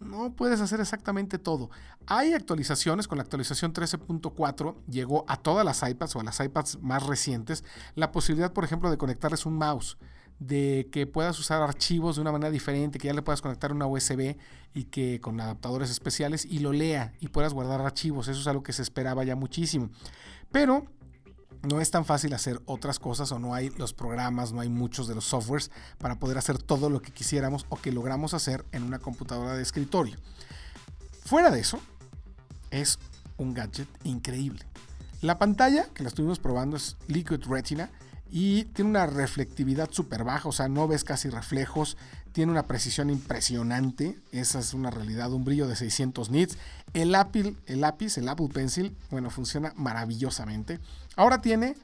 no 0.01 0.35
puedes 0.35 0.61
hacer 0.61 0.81
exactamente 0.81 1.39
todo. 1.39 1.71
Hay 2.07 2.33
actualizaciones, 2.33 3.07
con 3.07 3.19
la 3.19 3.23
actualización 3.23 3.73
13.4 3.73 4.77
llegó 4.87 5.25
a 5.29 5.37
todas 5.37 5.65
las 5.65 5.89
iPads 5.89 6.17
o 6.17 6.21
a 6.21 6.25
las 6.25 6.41
iPads 6.41 6.81
más 6.81 7.07
recientes 7.07 7.65
la 7.95 8.11
posibilidad, 8.13 8.53
por 8.53 8.65
ejemplo, 8.65 8.91
de 8.91 8.99
conectarles 8.99 9.47
un 9.47 9.55
mouse 9.55 9.97
de 10.39 10.89
que 10.93 11.07
puedas 11.07 11.39
usar 11.39 11.63
archivos 11.63 12.17
de 12.17 12.23
una 12.23 12.33
manera 12.33 12.51
diferente, 12.51 12.99
que 12.99 13.09
ya 13.09 13.15
le 13.15 13.23
puedas 13.23 13.43
conectar 13.43 13.73
una 13.73 13.87
USB 13.87 14.37
y 14.75 14.85
que 14.85 15.21
con 15.21 15.41
adaptadores 15.41 15.91
especiales 15.91 16.45
y 16.45 16.61
lo 16.61 16.73
lea 16.73 17.13
y 17.21 17.29
puedas 17.29 17.55
guardar 17.55 17.81
archivos. 17.81 18.29
Eso 18.29 18.41
es 18.41 18.47
algo 18.47 18.63
que 18.63 18.73
se 18.73 18.83
esperaba 18.83 19.25
ya 19.25 19.35
muchísimo. 19.35 19.91
Pero 20.53 20.87
no 21.63 21.81
es 21.81 21.91
tan 21.91 22.05
fácil 22.05 22.33
hacer 22.35 22.61
otras 22.67 22.99
cosas 22.99 23.33
o 23.33 23.39
no 23.39 23.55
hay 23.55 23.71
los 23.71 23.93
programas, 23.93 24.53
no 24.53 24.61
hay 24.61 24.69
muchos 24.69 25.09
de 25.09 25.15
los 25.15 25.25
softwares 25.25 25.71
para 25.99 26.19
poder 26.19 26.39
hacer 26.39 26.59
todo 26.59 26.89
lo 26.89 27.03
que 27.03 27.11
quisiéramos 27.11 27.67
o 27.69 27.77
que 27.77 27.91
logramos 27.91 28.35
hacer 28.35 28.65
en 28.73 28.85
una 28.85 28.99
computadora 28.99 29.55
de 29.55 29.63
escritorio. 29.63 30.17
Fuera 31.25 31.51
de 31.51 31.61
eso, 31.61 31.81
es 32.71 32.99
un 33.39 33.55
gadget 33.55 33.89
increíble. 34.05 34.65
La 35.21 35.39
pantalla 35.39 35.87
que 35.93 36.05
la 36.05 36.11
estuvimos 36.11 36.39
probando 36.39 36.77
es 36.77 36.97
Liquid 37.09 37.43
Retina 37.49 37.91
y 38.31 38.65
tiene 38.65 38.91
una 38.91 39.07
reflectividad 39.07 39.91
súper 39.91 40.25
baja, 40.25 40.49
o 40.49 40.53
sea, 40.53 40.69
no 40.69 40.87
ves 40.87 41.05
casi 41.05 41.29
reflejos, 41.31 41.97
tiene 42.33 42.53
una 42.53 42.67
precisión 42.67 43.11
impresionante, 43.11 44.19
esa 44.33 44.59
es 44.59 44.75
una 44.75 44.91
realidad, 44.91 45.33
un 45.33 45.45
brillo 45.45 45.67
de 45.67 45.77
600 45.77 46.31
nits. 46.31 46.59
El, 46.95 47.15
Apple, 47.15 47.55
el 47.67 47.81
lápiz, 47.81 48.19
el 48.19 48.29
Apple 48.29 48.49
Pencil, 48.53 48.95
bueno, 49.11 49.31
funciona 49.31 49.73
maravillosamente. 49.77 50.79
Ahora 51.17 51.41
tiene 51.41 51.75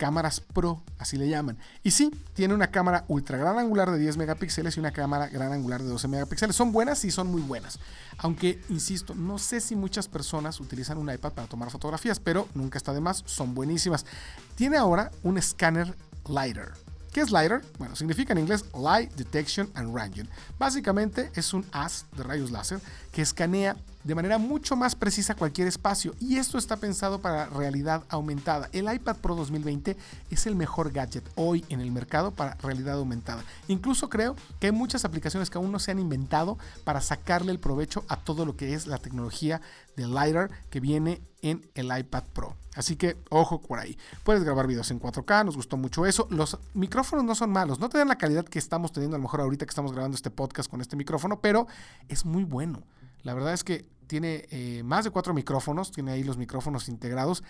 cámaras 0.00 0.40
Pro, 0.40 0.82
así 0.98 1.18
le 1.18 1.28
llaman. 1.28 1.58
Y 1.82 1.90
sí, 1.90 2.10
tiene 2.32 2.54
una 2.54 2.70
cámara 2.70 3.04
ultra 3.08 3.36
gran 3.36 3.58
angular 3.58 3.90
de 3.90 3.98
10 3.98 4.16
megapíxeles 4.16 4.78
y 4.78 4.80
una 4.80 4.92
cámara 4.92 5.28
gran 5.28 5.52
angular 5.52 5.82
de 5.82 5.90
12 5.90 6.08
megapíxeles. 6.08 6.56
Son 6.56 6.72
buenas 6.72 7.04
y 7.04 7.10
son 7.10 7.26
muy 7.26 7.42
buenas. 7.42 7.78
Aunque, 8.16 8.62
insisto, 8.70 9.14
no 9.14 9.36
sé 9.36 9.60
si 9.60 9.76
muchas 9.76 10.08
personas 10.08 10.58
utilizan 10.58 10.96
un 10.96 11.12
iPad 11.12 11.34
para 11.34 11.48
tomar 11.48 11.70
fotografías, 11.70 12.18
pero 12.18 12.48
nunca 12.54 12.78
está 12.78 12.94
de 12.94 13.02
más, 13.02 13.22
son 13.26 13.54
buenísimas. 13.54 14.06
Tiene 14.54 14.78
ahora 14.78 15.10
un 15.22 15.36
escáner 15.36 15.94
LiDAR. 16.26 16.72
¿Qué 17.12 17.20
es 17.20 17.32
LiDAR? 17.32 17.62
Bueno, 17.76 17.96
significa 17.96 18.32
en 18.32 18.38
inglés 18.38 18.64
Light 18.72 19.12
Detection 19.14 19.68
and 19.74 19.92
Ranging. 19.92 20.28
Básicamente 20.60 21.32
es 21.34 21.52
un 21.52 21.66
haz 21.72 22.06
de 22.16 22.22
rayos 22.22 22.52
láser 22.52 22.80
que 23.10 23.20
escanea 23.20 23.76
de 24.04 24.14
manera 24.14 24.38
mucho 24.38 24.76
más 24.76 24.94
precisa 24.94 25.34
cualquier 25.34 25.66
espacio 25.66 26.14
y 26.20 26.36
esto 26.36 26.56
está 26.56 26.76
pensado 26.76 27.20
para 27.20 27.46
realidad 27.46 28.04
aumentada. 28.08 28.68
El 28.72 28.92
iPad 28.92 29.16
Pro 29.16 29.34
2020 29.34 29.96
es 30.30 30.46
el 30.46 30.54
mejor 30.54 30.92
gadget 30.92 31.28
hoy 31.34 31.64
en 31.68 31.80
el 31.80 31.90
mercado 31.90 32.30
para 32.30 32.54
realidad 32.62 32.94
aumentada. 32.94 33.42
Incluso 33.66 34.08
creo 34.08 34.36
que 34.58 34.68
hay 34.68 34.72
muchas 34.72 35.04
aplicaciones 35.04 35.50
que 35.50 35.58
aún 35.58 35.72
no 35.72 35.80
se 35.80 35.90
han 35.90 35.98
inventado 35.98 36.58
para 36.84 37.00
sacarle 37.00 37.50
el 37.50 37.58
provecho 37.58 38.04
a 38.08 38.16
todo 38.16 38.46
lo 38.46 38.56
que 38.56 38.74
es 38.74 38.86
la 38.86 38.98
tecnología 38.98 39.60
de 40.00 40.08
LiDAR 40.08 40.50
que 40.70 40.80
viene 40.80 41.22
en 41.42 41.68
el 41.74 41.96
iPad 41.96 42.24
Pro. 42.32 42.56
Así 42.74 42.96
que 42.96 43.16
ojo 43.30 43.60
por 43.60 43.78
ahí. 43.78 43.98
Puedes 44.24 44.44
grabar 44.44 44.66
videos 44.66 44.90
en 44.90 45.00
4K, 45.00 45.44
nos 45.44 45.56
gustó 45.56 45.76
mucho 45.76 46.06
eso. 46.06 46.26
Los 46.30 46.58
micrófonos 46.74 47.24
no 47.24 47.34
son 47.34 47.50
malos, 47.50 47.80
no 47.80 47.88
te 47.88 47.98
dan 47.98 48.08
la 48.08 48.16
calidad 48.16 48.44
que 48.44 48.58
estamos 48.58 48.92
teniendo 48.92 49.16
a 49.16 49.18
lo 49.18 49.22
mejor 49.24 49.40
ahorita 49.40 49.66
que 49.66 49.70
estamos 49.70 49.92
grabando 49.92 50.14
este 50.14 50.30
podcast 50.30 50.70
con 50.70 50.80
este 50.80 50.96
micrófono, 50.96 51.40
pero 51.40 51.66
es 52.08 52.24
muy 52.24 52.44
bueno. 52.44 52.82
La 53.22 53.34
verdad 53.34 53.52
es 53.52 53.64
que 53.64 53.86
tiene 54.06 54.46
eh, 54.50 54.82
más 54.84 55.04
de 55.04 55.10
cuatro 55.10 55.34
micrófonos, 55.34 55.90
tiene 55.92 56.12
ahí 56.12 56.24
los 56.24 56.36
micrófonos 56.36 56.88
integrados 56.88 57.44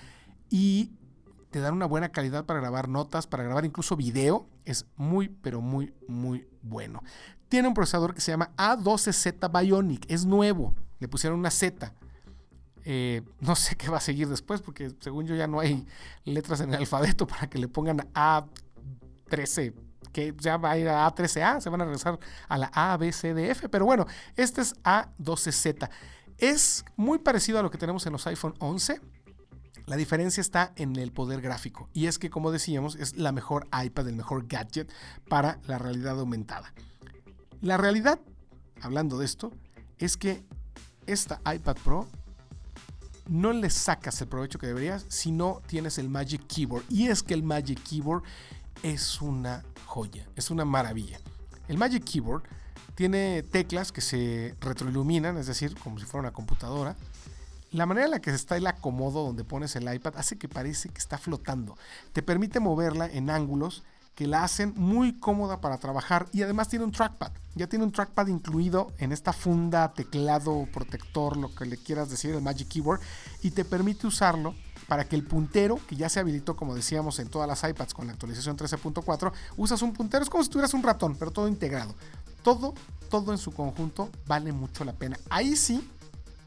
y 0.49 0.93
te 1.51 1.61
dan 1.61 1.75
una 1.75 1.87
buena 1.87 2.11
calidad 2.11 2.45
para 2.45 2.61
grabar 2.61 2.89
notas, 2.89 3.27
para 3.27 3.43
grabar 3.43 3.65
incluso 3.65 3.97
video. 3.97 4.47
Es 4.65 4.87
muy, 4.97 5.29
pero 5.29 5.61
muy, 5.61 5.95
muy 6.09 6.49
bueno. 6.63 7.03
Tiene 7.49 7.69
un 7.69 7.75
procesador 7.75 8.15
que 8.15 8.21
se 8.21 8.31
llama 8.31 8.53
A12Z 8.57 9.61
Bionic, 9.61 10.07
es 10.09 10.25
nuevo, 10.25 10.75
le 10.99 11.09
pusieron 11.09 11.39
una 11.39 11.51
Z. 11.51 11.93
Eh, 12.85 13.23
no 13.41 13.57
sé 13.57 13.77
qué 13.77 13.89
va 13.89 13.99
a 13.99 14.01
seguir 14.01 14.29
después, 14.29 14.61
porque 14.61 14.93
según 15.01 15.27
yo 15.27 15.35
ya 15.35 15.47
no 15.47 15.61
hay 15.61 15.87
letras 16.25 16.61
en 16.61 16.73
el 16.73 16.81
alfabeto 16.81 17.27
para 17.27 17.49
que 17.49 17.59
le 17.59 17.69
pongan 17.69 17.99
A13, 18.15 19.75
que 20.13 20.35
ya 20.39 20.57
va 20.57 20.73
a 20.73 20.79
ir 20.79 20.89
a 20.89 21.09
A13A, 21.09 21.61
se 21.61 21.71
van 21.71 21.81
a 21.83 21.85
regresar 21.85 22.19
a 22.49 22.59
la 22.59 22.71
A, 22.75 22.97
B, 22.97 23.13
C, 23.13 23.35
D, 23.35 23.51
F, 23.51 23.69
pero 23.69 23.85
bueno, 23.85 24.07
este 24.37 24.61
es 24.61 24.75
A12Z. 24.83 25.89
Es 26.39 26.85
muy 26.97 27.19
parecido 27.19 27.59
a 27.59 27.63
lo 27.63 27.71
que 27.71 27.79
tenemos 27.79 28.07
en 28.07 28.13
los 28.13 28.27
iPhone 28.27 28.55
11. 28.59 29.01
La 29.87 29.97
diferencia 29.97 30.41
está 30.41 30.73
en 30.77 30.97
el 30.97 31.13
poder 31.13 31.41
gráfico 31.41 31.89
y 31.93 32.07
es 32.07 32.19
que, 32.19 32.31
como 32.31 32.53
decíamos, 32.53 32.95
es 32.97 33.17
la 33.17 33.33
mejor 33.33 33.67
iPad, 33.85 34.09
el 34.09 34.17
mejor 34.17 34.47
gadget 34.47 34.91
para 35.29 35.59
la 35.67 35.79
realidad 35.79 36.19
aumentada. 36.19 36.73
La 37.61 37.77
realidad, 37.77 38.21
hablando 38.81 39.19
de 39.19 39.27
esto, 39.27 39.53
es 39.99 40.17
que 40.17 40.45
esta 41.07 41.41
iPad 41.45 41.77
Pro 41.85 42.09
no 43.31 43.53
le 43.53 43.71
sacas 43.71 44.21
el 44.21 44.29
provecho 44.29 44.59
que 44.59 44.67
deberías 44.67 45.07
si 45.09 45.31
no 45.31 45.63
tienes 45.67 45.99
el 45.99 46.09
Magic 46.09 46.47
Keyboard. 46.49 46.85
Y 46.91 47.07
es 47.07 47.23
que 47.23 47.33
el 47.33 47.45
Magic 47.45 47.81
Keyboard 47.83 48.25
es 48.83 49.23
una 49.23 49.65
joya, 49.87 50.29
es 50.35 50.51
una 50.51 50.65
maravilla. 50.65 51.21
El 51.69 51.79
Magic 51.79 52.05
Keyboard 52.05 52.43
tiene 52.97 53.45
teclas 53.45 53.93
que 53.93 54.01
se 54.01 54.57
retroiluminan, 54.61 55.37
es 55.37 55.47
decir, 55.47 55.77
como 55.77 55.99
si 56.01 56.07
fuera 56.07 56.23
una 56.29 56.33
computadora. 56.33 56.97
La 57.71 57.87
manera 57.87 58.07
en 58.07 58.11
la 58.11 58.21
que 58.21 58.31
está 58.31 58.57
el 58.57 58.67
acomodo 58.67 59.25
donde 59.25 59.45
pones 59.45 59.77
el 59.77 59.93
iPad 59.93 60.15
hace 60.17 60.37
que 60.37 60.49
parece 60.49 60.89
que 60.89 60.99
está 60.99 61.17
flotando. 61.17 61.79
Te 62.13 62.23
permite 62.25 62.59
moverla 62.59 63.07
en 63.07 63.31
ángulos 63.31 63.85
que 64.21 64.27
la 64.27 64.45
hacen 64.45 64.75
muy 64.77 65.15
cómoda 65.19 65.63
para 65.63 65.79
trabajar 65.79 66.29
y 66.31 66.43
además 66.43 66.69
tiene 66.69 66.85
un 66.85 66.93
trackpad. 66.93 67.33
Ya 67.55 67.69
tiene 67.69 67.87
un 67.87 67.91
trackpad 67.91 68.27
incluido 68.27 68.93
en 68.99 69.13
esta 69.13 69.33
funda, 69.33 69.95
teclado, 69.95 70.69
protector, 70.71 71.39
lo 71.39 71.55
que 71.55 71.65
le 71.65 71.79
quieras 71.79 72.11
decir, 72.11 72.35
el 72.35 72.43
Magic 72.43 72.69
Keyboard, 72.69 73.01
y 73.41 73.53
te 73.53 73.65
permite 73.65 74.07
usarlo 74.07 74.55
para 74.89 75.07
que 75.07 75.17
el 75.17 75.25
puntero, 75.25 75.81
que 75.87 75.97
ya 75.97 76.11
se 76.11 76.21
habilitó 76.21 76.55
como 76.55 76.75
decíamos 76.75 77.19
en 77.19 77.31
todas 77.31 77.49
las 77.49 77.65
iPads 77.65 77.95
con 77.95 78.09
la 78.09 78.13
actualización 78.13 78.59
13.4, 78.59 79.33
usas 79.57 79.81
un 79.81 79.95
puntero, 79.95 80.23
es 80.23 80.29
como 80.29 80.45
si 80.45 80.51
tuvieras 80.51 80.75
un 80.75 80.83
ratón, 80.83 81.17
pero 81.19 81.31
todo 81.31 81.49
integrado. 81.49 81.95
Todo, 82.43 82.75
todo 83.09 83.33
en 83.33 83.39
su 83.39 83.53
conjunto 83.53 84.11
vale 84.27 84.53
mucho 84.53 84.85
la 84.85 84.93
pena. 84.93 85.19
Ahí 85.31 85.57
sí, 85.57 85.91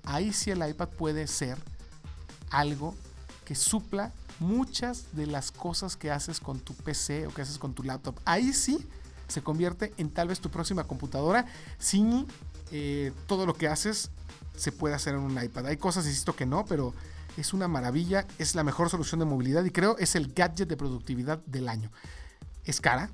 ahí 0.04 0.32
sí 0.32 0.52
el 0.52 0.64
iPad 0.64 0.90
puede 0.90 1.26
ser 1.26 1.58
algo 2.52 2.94
que 3.46 3.56
supla 3.56 4.12
muchas 4.40 5.16
de 5.16 5.28
las 5.28 5.52
cosas 5.52 5.96
que 5.96 6.12
haces 6.12 6.40
con 6.40 6.60
tu 6.60 6.74
PC 6.74 7.28
o 7.28 7.34
que 7.34 7.42
haces 7.42 7.58
con 7.58 7.74
tu 7.74 7.84
laptop. 7.84 8.20
Ahí 8.26 8.54
sí 8.54 8.86
se 9.28 9.42
convierte 9.42 9.94
en 9.98 10.10
tal 10.10 10.28
vez 10.28 10.40
tu 10.40 10.50
próxima 10.50 10.84
computadora 10.84 11.46
si 11.78 12.26
eh, 12.72 13.12
todo 13.28 13.46
lo 13.46 13.54
que 13.54 13.68
haces 13.68 14.12
se 14.56 14.72
puede 14.72 14.96
hacer 14.96 15.16
en 15.16 15.22
un 15.22 15.42
iPad. 15.42 15.68
Hay 15.68 15.78
cosas, 15.78 16.06
insisto, 16.06 16.36
que 16.36 16.46
no, 16.46 16.66
pero 16.66 16.94
es 17.38 17.54
una 17.54 17.68
maravilla, 17.68 18.26
es 18.38 18.56
la 18.56 18.64
mejor 18.64 18.90
solución 18.90 19.20
de 19.20 19.26
movilidad 19.26 19.64
y 19.64 19.72
creo 19.72 19.98
es 19.98 20.16
el 20.16 20.34
gadget 20.34 20.68
de 20.68 20.78
productividad 20.78 21.40
del 21.46 21.70
año. 21.70 21.92
Es 22.64 22.80
cara, 22.80 23.10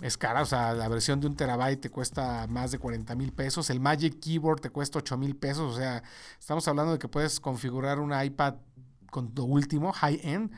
es 0.00 0.16
cara, 0.16 0.42
o 0.42 0.46
sea, 0.46 0.72
la 0.74 0.88
versión 0.88 1.20
de 1.20 1.26
un 1.26 1.36
terabyte 1.36 1.80
te 1.80 1.90
cuesta 1.90 2.46
más 2.48 2.70
de 2.70 2.78
40 2.78 3.14
mil 3.14 3.32
pesos, 3.32 3.70
el 3.70 3.80
Magic 3.80 4.20
Keyboard 4.20 4.60
te 4.60 4.70
cuesta 4.70 4.98
8 4.98 5.16
mil 5.16 5.36
pesos, 5.36 5.74
o 5.74 5.76
sea, 5.76 6.02
estamos 6.38 6.66
hablando 6.68 6.92
de 6.92 6.98
que 6.98 7.08
puedes 7.08 7.40
configurar 7.40 7.98
un 7.98 8.12
iPad 8.18 8.54
con 9.16 9.32
lo 9.34 9.44
último, 9.44 9.94
high-end, 9.94 10.52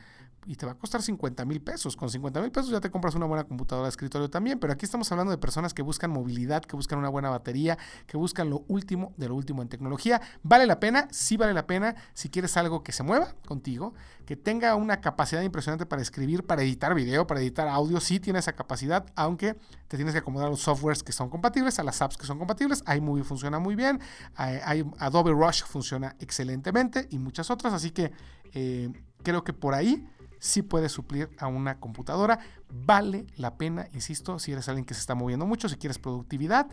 y 0.45 0.55
te 0.55 0.65
va 0.65 0.73
a 0.73 0.75
costar 0.75 1.01
50 1.01 1.45
mil 1.45 1.61
pesos. 1.61 1.95
Con 1.95 2.09
50 2.09 2.41
mil 2.41 2.51
pesos 2.51 2.71
ya 2.71 2.79
te 2.79 2.89
compras 2.89 3.15
una 3.15 3.25
buena 3.25 3.43
computadora 3.43 3.87
de 3.87 3.89
escritorio 3.89 4.29
también, 4.29 4.59
pero 4.59 4.73
aquí 4.73 4.85
estamos 4.85 5.11
hablando 5.11 5.31
de 5.31 5.37
personas 5.37 5.73
que 5.73 5.81
buscan 5.81 6.11
movilidad, 6.11 6.63
que 6.63 6.75
buscan 6.75 6.99
una 6.99 7.09
buena 7.09 7.29
batería, 7.29 7.77
que 8.07 8.17
buscan 8.17 8.49
lo 8.49 8.63
último 8.67 9.13
de 9.17 9.27
lo 9.27 9.35
último 9.35 9.61
en 9.61 9.69
tecnología. 9.69 10.21
¿Vale 10.43 10.65
la 10.65 10.79
pena? 10.79 11.07
Sí 11.11 11.37
vale 11.37 11.53
la 11.53 11.67
pena 11.67 11.95
si 12.13 12.29
quieres 12.29 12.55
algo 12.57 12.83
que 12.83 12.91
se 12.91 13.03
mueva 13.03 13.35
contigo, 13.47 13.93
que 14.25 14.35
tenga 14.35 14.75
una 14.75 15.01
capacidad 15.01 15.41
impresionante 15.41 15.85
para 15.85 16.01
escribir, 16.01 16.45
para 16.45 16.61
editar 16.61 16.93
video, 16.93 17.27
para 17.27 17.41
editar 17.41 17.67
audio, 17.67 17.99
sí 17.99 18.19
tiene 18.19 18.39
esa 18.39 18.53
capacidad, 18.53 19.05
aunque 19.15 19.55
te 19.87 19.97
tienes 19.97 20.13
que 20.13 20.19
acomodar 20.19 20.47
a 20.47 20.51
los 20.51 20.61
softwares 20.61 21.03
que 21.03 21.11
son 21.11 21.29
compatibles, 21.29 21.79
a 21.79 21.83
las 21.83 22.01
apps 22.01 22.17
que 22.17 22.25
son 22.25 22.37
compatibles. 22.37 22.83
iMovie 22.95 23.23
funciona 23.23 23.59
muy 23.59 23.75
bien, 23.75 23.99
Adobe 24.35 25.31
Rush 25.31 25.63
funciona 25.63 26.15
excelentemente 26.19 27.07
y 27.09 27.19
muchas 27.19 27.49
otras, 27.49 27.73
así 27.73 27.91
que 27.91 28.11
eh, 28.53 28.89
creo 29.23 29.43
que 29.43 29.53
por 29.53 29.73
ahí 29.73 30.07
sí 30.39 30.61
puede 30.61 30.89
suplir 30.89 31.29
a 31.37 31.47
una 31.47 31.79
computadora. 31.79 32.39
Vale 32.69 33.27
la 33.35 33.57
pena, 33.57 33.87
insisto, 33.93 34.39
si 34.39 34.51
eres 34.51 34.67
alguien 34.67 34.85
que 34.85 34.93
se 34.93 35.01
está 35.01 35.15
moviendo 35.15 35.45
mucho, 35.45 35.69
si 35.69 35.75
quieres 35.75 35.99
productividad, 35.99 36.67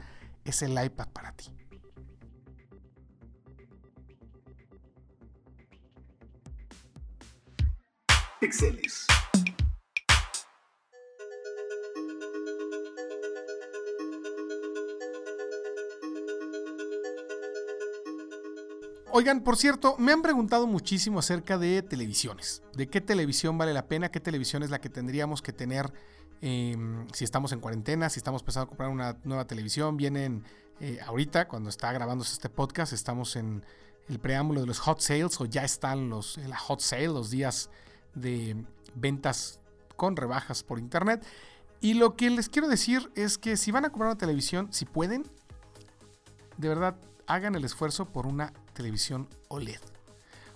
es 0.44 0.62
el 0.62 0.83
iPad 0.83 1.09
para 1.09 1.33
ti. 1.33 1.50
Oigan, 19.12 19.40
por 19.40 19.57
cierto, 19.57 19.97
me 19.99 20.12
han 20.12 20.21
preguntado 20.21 20.66
muchísimo 20.66 21.21
acerca 21.21 21.59
de 21.59 21.83
televisiones. 21.83 22.62
¿De 22.75 22.88
qué 22.88 23.01
televisión 23.01 23.57
vale 23.57 23.73
la 23.73 23.87
pena? 23.87 24.11
¿Qué 24.11 24.21
televisión 24.21 24.62
es 24.62 24.71
la 24.71 24.81
que 24.81 24.88
tendríamos 24.88 25.42
que 25.42 25.53
tener 25.53 25.92
em, 26.40 27.07
si 27.12 27.25
estamos 27.25 27.53
en 27.53 27.61
cuarentena? 27.61 28.11
Si 28.11 28.19
estamos 28.19 28.42
pensando 28.42 28.64
a 28.64 28.69
comprar 28.69 28.90
una 28.90 29.16
nueva 29.25 29.47
televisión. 29.47 29.97
Vienen 29.97 30.45
eh, 30.81 30.99
ahorita, 31.07 31.47
cuando 31.47 31.71
está 31.71 31.92
grabándose 31.92 32.33
este 32.33 32.51
podcast, 32.51 32.92
estamos 32.92 33.37
en 33.37 33.64
el 34.09 34.19
preámbulo 34.19 34.61
de 34.61 34.66
los 34.66 34.81
hot 34.81 35.01
sales 35.01 35.40
o 35.40 35.47
ya 35.47 35.64
están 35.64 36.11
los, 36.11 36.37
la 36.38 36.59
hot 36.59 36.81
sale, 36.81 37.07
los 37.07 37.31
días 37.31 37.71
de 38.14 38.57
ventas 38.95 39.61
con 39.95 40.16
rebajas 40.16 40.64
por 40.64 40.79
internet. 40.79 41.25
Y 41.81 41.95
lo 41.95 42.16
que 42.16 42.29
les 42.29 42.49
quiero 42.49 42.69
decir 42.69 43.11
es 43.14 43.38
que 43.38 43.57
si 43.57 43.71
van 43.71 43.85
a 43.85 43.90
comprar 43.90 44.11
una 44.11 44.19
televisión, 44.19 44.69
si 44.73 44.85
pueden, 44.85 45.25
de 46.57 46.69
verdad 46.69 46.97
hagan 47.27 47.55
el 47.55 47.64
esfuerzo 47.64 48.07
por 48.07 48.27
una 48.27 48.53
televisión 48.77 49.29
OLED. 49.49 49.81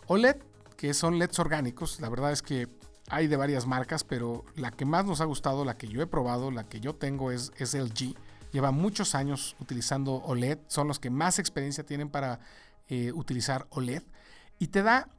OLED 0.07 0.37
que 0.77 0.95
son 0.95 1.19
LEDs 1.19 1.39
orgánicos. 1.39 2.01
La 2.01 2.09
verdad 2.09 2.33
es 2.33 2.41
que 2.41 2.67
hay 3.11 3.27
de 3.27 3.37
varias 3.37 3.67
marcas, 3.67 4.03
pero 4.03 4.47
la 4.57 4.71
que 4.71 4.87
más 4.87 5.05
nos 5.05 5.21
ha 5.21 5.27
gustado, 5.27 5.65
la 5.65 5.77
que 5.77 5.89
yo 5.89 6.01
he 6.01 6.07
probado, 6.07 6.51
la 6.51 6.65
que 6.65 6.81
yo 6.81 6.95
tengo 6.95 7.33
es, 7.33 7.53
es 7.59 7.75
LG. 7.75 8.15
Lleva 8.53 8.71
muchos 8.71 9.15
años 9.15 9.57
utilizando 9.61 10.15
OLED, 10.15 10.59
son 10.69 10.89
los 10.89 10.99
que 10.99 11.11
más 11.11 11.39
experiencia 11.39 11.85
tienen 11.85 12.09
para 12.09 12.41
eh, 12.89 13.13
utilizar 13.13 13.67
OLED. 13.71 14.03
Y 14.59 14.69
te 14.69 14.83
da 14.83 15.11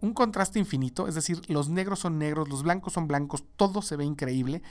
un 0.00 0.14
contraste 0.14 0.58
infinito, 0.58 1.06
es 1.06 1.14
decir, 1.14 1.40
los 1.48 1.68
negros 1.68 2.00
son 2.00 2.18
negros, 2.18 2.48
los 2.48 2.64
blancos 2.64 2.92
son 2.92 3.06
blancos, 3.06 3.44
todo 3.56 3.82
se 3.82 3.96
ve 3.96 4.04
increíble. 4.04 4.62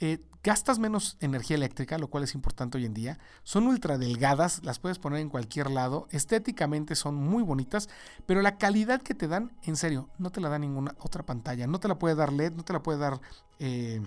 Eh, 0.00 0.20
gastas 0.42 0.78
menos 0.78 1.16
energía 1.20 1.56
eléctrica, 1.56 1.98
lo 1.98 2.08
cual 2.08 2.22
es 2.22 2.34
importante 2.34 2.78
hoy 2.78 2.84
en 2.84 2.94
día. 2.94 3.18
Son 3.42 3.66
ultra 3.66 3.98
delgadas, 3.98 4.64
las 4.64 4.78
puedes 4.78 4.98
poner 4.98 5.20
en 5.20 5.28
cualquier 5.28 5.70
lado. 5.70 6.06
Estéticamente 6.10 6.94
son 6.94 7.16
muy 7.16 7.42
bonitas, 7.42 7.88
pero 8.26 8.42
la 8.42 8.56
calidad 8.56 9.02
que 9.02 9.14
te 9.14 9.26
dan, 9.26 9.56
en 9.64 9.74
serio, 9.76 10.08
no 10.18 10.30
te 10.30 10.40
la 10.40 10.48
da 10.48 10.58
ninguna 10.58 10.94
otra 11.00 11.24
pantalla. 11.24 11.66
No 11.66 11.80
te 11.80 11.88
la 11.88 11.98
puede 11.98 12.14
dar 12.14 12.32
LED, 12.32 12.52
no 12.52 12.62
te 12.62 12.72
la 12.72 12.82
puede 12.82 12.98
dar 12.98 13.20
eh, 13.58 14.00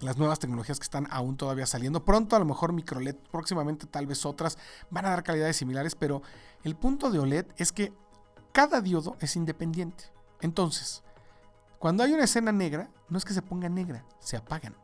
las 0.00 0.18
nuevas 0.18 0.38
tecnologías 0.38 0.78
que 0.78 0.84
están 0.84 1.08
aún 1.10 1.36
todavía 1.36 1.66
saliendo. 1.66 2.04
Pronto 2.04 2.36
a 2.36 2.38
lo 2.38 2.44
mejor 2.44 2.72
micro 2.72 3.00
LED, 3.00 3.16
próximamente 3.32 3.86
tal 3.86 4.06
vez 4.06 4.24
otras 4.24 4.58
van 4.90 5.06
a 5.06 5.10
dar 5.10 5.24
calidades 5.24 5.56
similares, 5.56 5.96
pero 5.96 6.22
el 6.62 6.76
punto 6.76 7.10
de 7.10 7.18
OLED 7.18 7.46
es 7.56 7.72
que 7.72 7.92
cada 8.52 8.80
diodo 8.80 9.16
es 9.20 9.34
independiente. 9.34 10.04
Entonces, 10.40 11.02
cuando 11.78 12.04
hay 12.04 12.12
una 12.12 12.24
escena 12.24 12.52
negra, 12.52 12.88
no 13.08 13.18
es 13.18 13.24
que 13.24 13.34
se 13.34 13.42
ponga 13.42 13.68
negra, 13.68 14.04
se 14.20 14.36
apagan. 14.36 14.76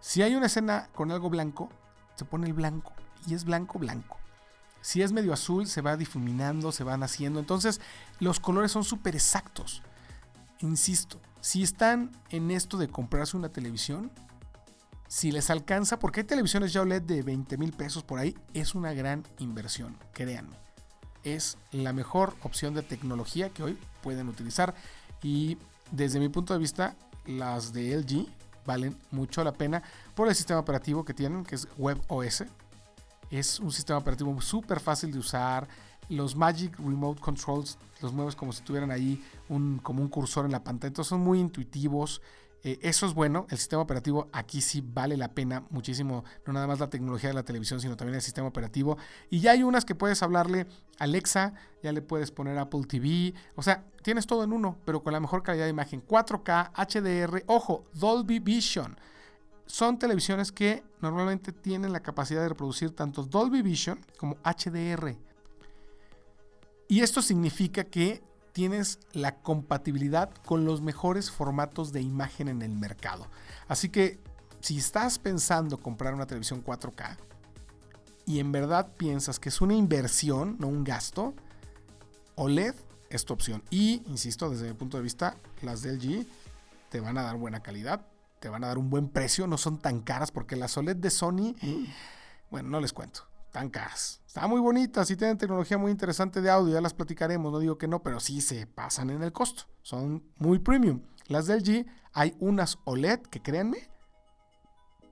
Si 0.00 0.22
hay 0.22 0.34
una 0.34 0.46
escena 0.46 0.88
con 0.94 1.10
algo 1.10 1.30
blanco, 1.30 1.68
se 2.14 2.24
pone 2.24 2.46
el 2.46 2.54
blanco 2.54 2.92
y 3.26 3.34
es 3.34 3.44
blanco 3.44 3.78
blanco. 3.78 4.18
Si 4.80 5.02
es 5.02 5.12
medio 5.12 5.32
azul, 5.32 5.66
se 5.66 5.82
va 5.82 5.96
difuminando, 5.96 6.72
se 6.72 6.84
van 6.84 7.02
haciendo. 7.02 7.38
Entonces, 7.38 7.80
los 8.18 8.40
colores 8.40 8.72
son 8.72 8.82
súper 8.82 9.14
exactos. 9.14 9.82
Insisto, 10.60 11.20
si 11.40 11.62
están 11.62 12.10
en 12.30 12.50
esto 12.50 12.78
de 12.78 12.88
comprarse 12.88 13.36
una 13.36 13.50
televisión, 13.50 14.10
si 15.06 15.32
les 15.32 15.50
alcanza, 15.50 15.98
porque 15.98 16.20
hay 16.20 16.26
televisiones 16.26 16.72
ya 16.72 16.82
OLED 16.82 17.02
de 17.02 17.22
20 17.22 17.58
mil 17.58 17.72
pesos 17.72 18.04
por 18.04 18.18
ahí, 18.18 18.36
es 18.54 18.74
una 18.74 18.92
gran 18.92 19.24
inversión, 19.38 19.98
créanme. 20.12 20.56
Es 21.24 21.58
la 21.72 21.92
mejor 21.92 22.36
opción 22.42 22.74
de 22.74 22.82
tecnología 22.82 23.50
que 23.50 23.62
hoy 23.62 23.78
pueden 24.02 24.28
utilizar. 24.28 24.74
Y 25.22 25.58
desde 25.90 26.20
mi 26.20 26.28
punto 26.30 26.54
de 26.54 26.60
vista, 26.60 26.94
las 27.26 27.72
de 27.72 27.96
LG 27.96 28.39
valen 28.66 28.96
mucho 29.10 29.42
la 29.44 29.52
pena 29.52 29.82
por 30.14 30.28
el 30.28 30.34
sistema 30.34 30.60
operativo 30.60 31.04
que 31.04 31.14
tienen, 31.14 31.44
que 31.44 31.54
es 31.54 31.68
WebOS. 31.78 32.44
Es 33.30 33.60
un 33.60 33.72
sistema 33.72 33.98
operativo 33.98 34.40
súper 34.40 34.80
fácil 34.80 35.12
de 35.12 35.18
usar. 35.18 35.68
Los 36.08 36.34
Magic 36.34 36.76
Remote 36.78 37.20
Controls 37.20 37.78
los 38.02 38.12
mueves 38.12 38.34
como 38.34 38.52
si 38.52 38.62
tuvieran 38.62 38.90
ahí 38.90 39.22
un, 39.48 39.78
como 39.78 40.02
un 40.02 40.08
cursor 40.08 40.44
en 40.44 40.52
la 40.52 40.64
pantalla. 40.64 40.88
Entonces 40.88 41.08
son 41.08 41.20
muy 41.20 41.38
intuitivos. 41.38 42.22
Eh, 42.62 42.78
eso 42.82 43.06
es 43.06 43.14
bueno. 43.14 43.46
El 43.50 43.58
sistema 43.58 43.82
operativo 43.82 44.28
aquí 44.32 44.60
sí 44.60 44.82
vale 44.84 45.16
la 45.16 45.32
pena 45.32 45.64
muchísimo. 45.70 46.24
No 46.46 46.52
nada 46.52 46.66
más 46.66 46.78
la 46.78 46.90
tecnología 46.90 47.30
de 47.30 47.34
la 47.34 47.42
televisión, 47.42 47.80
sino 47.80 47.96
también 47.96 48.16
el 48.16 48.22
sistema 48.22 48.48
operativo. 48.48 48.98
Y 49.30 49.40
ya 49.40 49.52
hay 49.52 49.62
unas 49.62 49.84
que 49.84 49.94
puedes 49.94 50.22
hablarle 50.22 50.66
Alexa, 50.98 51.54
ya 51.82 51.92
le 51.92 52.02
puedes 52.02 52.30
poner 52.30 52.58
Apple 52.58 52.82
TV. 52.86 53.34
O 53.56 53.62
sea, 53.62 53.84
tienes 54.02 54.26
todo 54.26 54.44
en 54.44 54.52
uno, 54.52 54.76
pero 54.84 55.02
con 55.02 55.12
la 55.12 55.20
mejor 55.20 55.42
calidad 55.42 55.64
de 55.64 55.70
imagen. 55.70 56.06
4K, 56.06 56.72
HDR, 56.74 57.44
ojo, 57.46 57.86
Dolby 57.94 58.38
Vision. 58.38 58.98
Son 59.66 59.98
televisiones 59.98 60.52
que 60.52 60.82
normalmente 61.00 61.52
tienen 61.52 61.92
la 61.92 62.00
capacidad 62.00 62.42
de 62.42 62.48
reproducir 62.48 62.90
tanto 62.90 63.22
Dolby 63.22 63.62
Vision 63.62 64.00
como 64.18 64.36
HDR. 64.42 65.16
Y 66.88 67.00
esto 67.02 67.22
significa 67.22 67.84
que 67.84 68.20
tienes 68.52 68.98
la 69.12 69.36
compatibilidad 69.36 70.30
con 70.44 70.64
los 70.64 70.80
mejores 70.80 71.30
formatos 71.30 71.92
de 71.92 72.00
imagen 72.00 72.48
en 72.48 72.62
el 72.62 72.72
mercado. 72.72 73.26
Así 73.68 73.88
que 73.88 74.18
si 74.60 74.78
estás 74.78 75.18
pensando 75.18 75.78
comprar 75.78 76.14
una 76.14 76.26
televisión 76.26 76.62
4K 76.64 77.16
y 78.26 78.40
en 78.40 78.52
verdad 78.52 78.92
piensas 78.96 79.38
que 79.38 79.48
es 79.48 79.60
una 79.60 79.74
inversión, 79.74 80.56
no 80.58 80.68
un 80.68 80.84
gasto, 80.84 81.34
OLED 82.34 82.74
es 83.08 83.24
tu 83.24 83.32
opción. 83.32 83.62
Y, 83.70 84.02
insisto, 84.06 84.50
desde 84.50 84.68
mi 84.68 84.74
punto 84.74 84.96
de 84.96 85.02
vista, 85.02 85.36
las 85.62 85.82
del 85.82 86.00
G 86.00 86.26
te 86.90 87.00
van 87.00 87.18
a 87.18 87.22
dar 87.22 87.36
buena 87.36 87.60
calidad, 87.60 88.06
te 88.40 88.48
van 88.48 88.64
a 88.64 88.68
dar 88.68 88.78
un 88.78 88.90
buen 88.90 89.08
precio, 89.08 89.46
no 89.46 89.58
son 89.58 89.78
tan 89.78 90.00
caras 90.00 90.30
porque 90.30 90.56
las 90.56 90.76
OLED 90.76 90.96
de 90.96 91.10
Sony, 91.10 91.54
bueno, 92.50 92.68
no 92.68 92.80
les 92.80 92.92
cuento 92.92 93.29
tan 93.50 93.68
caras. 93.70 94.20
Están 94.26 94.48
muy 94.48 94.60
bonitas 94.60 95.10
y 95.10 95.16
tienen 95.16 95.38
tecnología 95.38 95.78
muy 95.78 95.90
interesante 95.90 96.40
de 96.40 96.50
audio, 96.50 96.74
ya 96.74 96.80
las 96.80 96.94
platicaremos, 96.94 97.52
no 97.52 97.58
digo 97.58 97.78
que 97.78 97.88
no, 97.88 98.02
pero 98.02 98.20
sí 98.20 98.40
se 98.40 98.66
pasan 98.66 99.10
en 99.10 99.22
el 99.22 99.32
costo. 99.32 99.64
Son 99.82 100.24
muy 100.38 100.58
premium. 100.58 101.02
Las 101.26 101.46
del 101.46 101.62
G, 101.62 101.86
hay 102.12 102.36
unas 102.40 102.78
OLED 102.84 103.20
que 103.22 103.42
créanme, 103.42 103.90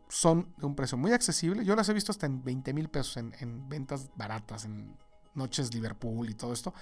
son 0.08 0.54
de 0.56 0.66
un 0.66 0.74
precio 0.74 0.96
muy 0.96 1.12
accesible. 1.12 1.64
Yo 1.64 1.76
las 1.76 1.88
he 1.88 1.94
visto 1.94 2.12
hasta 2.12 2.26
en 2.26 2.42
20 2.42 2.72
mil 2.72 2.88
pesos 2.88 3.16
en, 3.16 3.68
ventas 3.68 4.10
baratas, 4.16 4.64
en 4.64 4.96
noches 5.34 5.74
Liverpool 5.74 6.28
y 6.30 6.34
todo 6.34 6.52
esto. 6.52 6.74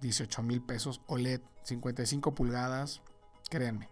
18 0.00 0.42
mil 0.42 0.60
pesos 0.60 1.00
OLED, 1.06 1.40
55 1.62 2.34
pulgadas, 2.34 3.00
créanme, 3.48 3.88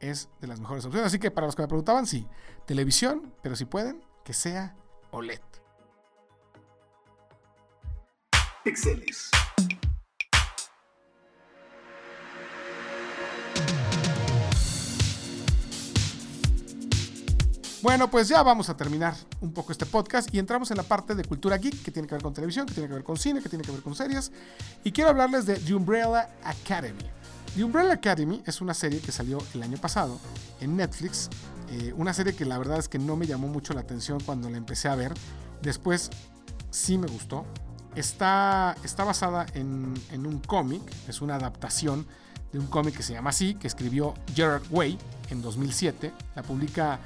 es 0.00 0.28
de 0.40 0.48
las 0.48 0.60
mejores 0.60 0.84
opciones. 0.84 1.06
Así 1.06 1.18
que 1.18 1.30
para 1.30 1.46
los 1.46 1.54
que 1.54 1.62
me 1.62 1.68
preguntaban, 1.68 2.06
sí, 2.06 2.26
televisión, 2.66 3.32
pero 3.42 3.54
si 3.54 3.64
pueden, 3.64 4.02
que 4.24 4.32
sea 4.32 4.76
OLED. 5.10 5.51
Exceles. 8.64 9.30
Bueno, 17.82 18.08
pues 18.08 18.28
ya 18.28 18.44
vamos 18.44 18.68
a 18.68 18.76
terminar 18.76 19.16
un 19.40 19.52
poco 19.52 19.72
este 19.72 19.84
podcast 19.86 20.32
y 20.32 20.38
entramos 20.38 20.70
en 20.70 20.76
la 20.76 20.84
parte 20.84 21.16
de 21.16 21.24
cultura 21.24 21.56
geek 21.56 21.82
que 21.82 21.90
tiene 21.90 22.06
que 22.06 22.14
ver 22.14 22.22
con 22.22 22.32
televisión, 22.32 22.64
que 22.64 22.74
tiene 22.74 22.88
que 22.88 22.94
ver 22.94 23.02
con 23.02 23.16
cine, 23.16 23.42
que 23.42 23.48
tiene 23.48 23.64
que 23.64 23.72
ver 23.72 23.82
con 23.82 23.96
series. 23.96 24.30
Y 24.84 24.92
quiero 24.92 25.10
hablarles 25.10 25.46
de 25.46 25.56
The 25.56 25.74
Umbrella 25.74 26.30
Academy. 26.44 27.02
The 27.56 27.64
Umbrella 27.64 27.94
Academy 27.94 28.40
es 28.46 28.60
una 28.60 28.72
serie 28.72 29.00
que 29.00 29.10
salió 29.10 29.38
el 29.54 29.64
año 29.64 29.78
pasado 29.78 30.20
en 30.60 30.76
Netflix. 30.76 31.28
Eh, 31.70 31.92
una 31.96 32.14
serie 32.14 32.36
que 32.36 32.44
la 32.44 32.56
verdad 32.56 32.78
es 32.78 32.88
que 32.88 33.00
no 33.00 33.16
me 33.16 33.26
llamó 33.26 33.48
mucho 33.48 33.74
la 33.74 33.80
atención 33.80 34.20
cuando 34.20 34.48
la 34.48 34.58
empecé 34.58 34.88
a 34.88 34.94
ver. 34.94 35.12
Después 35.60 36.10
sí 36.70 36.98
me 36.98 37.08
gustó. 37.08 37.44
Está, 37.94 38.74
está 38.84 39.04
basada 39.04 39.46
en, 39.54 39.94
en 40.10 40.26
un 40.26 40.38
cómic, 40.38 40.82
es 41.08 41.20
una 41.20 41.34
adaptación 41.34 42.06
de 42.52 42.58
un 42.58 42.66
cómic 42.66 42.96
que 42.96 43.02
se 43.02 43.14
llama 43.14 43.30
así, 43.30 43.54
que 43.54 43.66
escribió 43.66 44.14
Gerard 44.34 44.62
Way 44.70 44.98
en 45.30 45.42
2007. 45.42 46.12
La 46.34 46.42
publica 46.42 46.98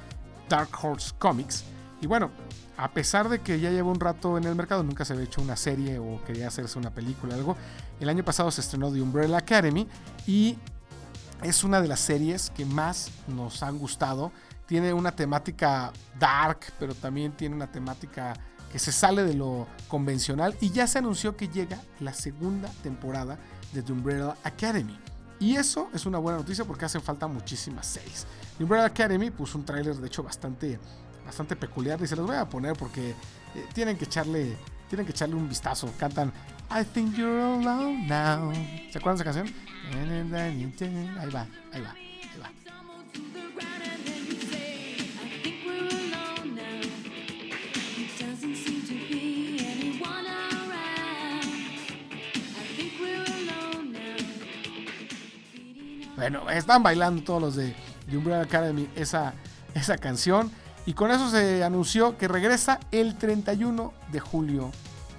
Dark 0.49 0.69
Horse 0.81 1.13
Comics. 1.17 1.63
Y 2.01 2.07
bueno, 2.07 2.29
a 2.77 2.91
pesar 2.91 3.27
de 3.29 3.39
que 3.39 3.59
ya 3.59 3.71
lleva 3.71 3.89
un 3.89 3.99
rato 3.99 4.37
en 4.37 4.43
el 4.43 4.55
mercado, 4.55 4.83
nunca 4.83 5.03
se 5.03 5.13
había 5.13 5.25
hecho 5.25 5.41
una 5.41 5.55
serie 5.55 5.97
o 5.99 6.23
quería 6.25 6.47
hacerse 6.47 6.77
una 6.77 6.91
película 6.91 7.33
o 7.33 7.37
algo. 7.37 7.57
El 7.99 8.09
año 8.09 8.23
pasado 8.23 8.51
se 8.51 8.61
estrenó 8.61 8.91
The 8.91 9.01
Umbrella 9.01 9.37
Academy 9.37 9.87
y 10.27 10.57
es 11.41 11.63
una 11.63 11.81
de 11.81 11.87
las 11.87 11.99
series 11.99 12.51
que 12.51 12.65
más 12.65 13.09
nos 13.27 13.63
han 13.63 13.79
gustado. 13.79 14.31
Tiene 14.65 14.93
una 14.93 15.13
temática 15.13 15.91
dark, 16.19 16.59
pero 16.77 16.93
también 16.93 17.31
tiene 17.31 17.55
una 17.55 17.71
temática 17.71 18.33
que 18.71 18.79
se 18.79 18.91
sale 18.91 19.23
de 19.23 19.33
lo 19.33 19.67
convencional 19.87 20.55
y 20.61 20.71
ya 20.71 20.87
se 20.87 20.99
anunció 20.99 21.35
que 21.37 21.47
llega 21.47 21.81
la 21.99 22.13
segunda 22.13 22.69
temporada 22.83 23.37
de 23.73 23.81
The 23.81 23.91
Umbrella 23.91 24.35
Academy. 24.43 24.97
Y 25.39 25.55
eso 25.55 25.89
es 25.93 26.05
una 26.05 26.17
buena 26.17 26.39
noticia 26.39 26.65
porque 26.65 26.85
hacen 26.85 27.01
falta 27.01 27.27
muchísimas 27.27 27.85
series. 27.85 28.25
The 28.57 28.63
Umbrella 28.63 28.85
Academy 28.85 29.29
puso 29.31 29.57
un 29.57 29.65
tráiler 29.65 29.95
de 29.95 30.07
hecho 30.07 30.23
bastante, 30.23 30.79
bastante 31.25 31.55
peculiar 31.55 32.01
y 32.01 32.07
se 32.07 32.15
los 32.15 32.25
voy 32.25 32.35
a 32.35 32.49
poner 32.49 32.73
porque 32.75 33.11
eh, 33.11 33.15
tienen 33.73 33.97
que 33.97 34.05
echarle 34.05 34.57
tienen 34.89 35.05
que 35.05 35.11
echarle 35.11 35.35
un 35.35 35.47
vistazo. 35.47 35.91
Cantan 35.97 36.31
I 36.69 36.83
think 36.83 37.15
you're 37.15 37.41
alone 37.41 38.07
now. 38.07 38.51
¿Se 38.91 38.97
acuerdan 38.97 39.17
de 39.17 39.23
esa 39.23 39.23
canción? 39.23 39.47
Ahí 41.19 41.29
va, 41.29 41.47
ahí 41.71 41.81
va. 41.81 42.06
Bueno, 56.17 56.49
están 56.49 56.81
bailando 56.81 57.23
todos 57.23 57.39
los 57.39 57.55
de, 57.55 57.75
de 58.07 58.17
Umbrella 58.17 58.41
Academy 58.41 58.89
esa, 58.95 59.35
esa 59.75 59.99
canción. 59.99 60.51
Y 60.87 60.93
con 60.93 61.11
eso 61.11 61.29
se 61.29 61.63
anunció 61.63 62.17
que 62.17 62.27
regresa 62.27 62.79
el 62.91 63.15
31 63.15 63.93
de 64.11 64.19
julio 64.19 64.71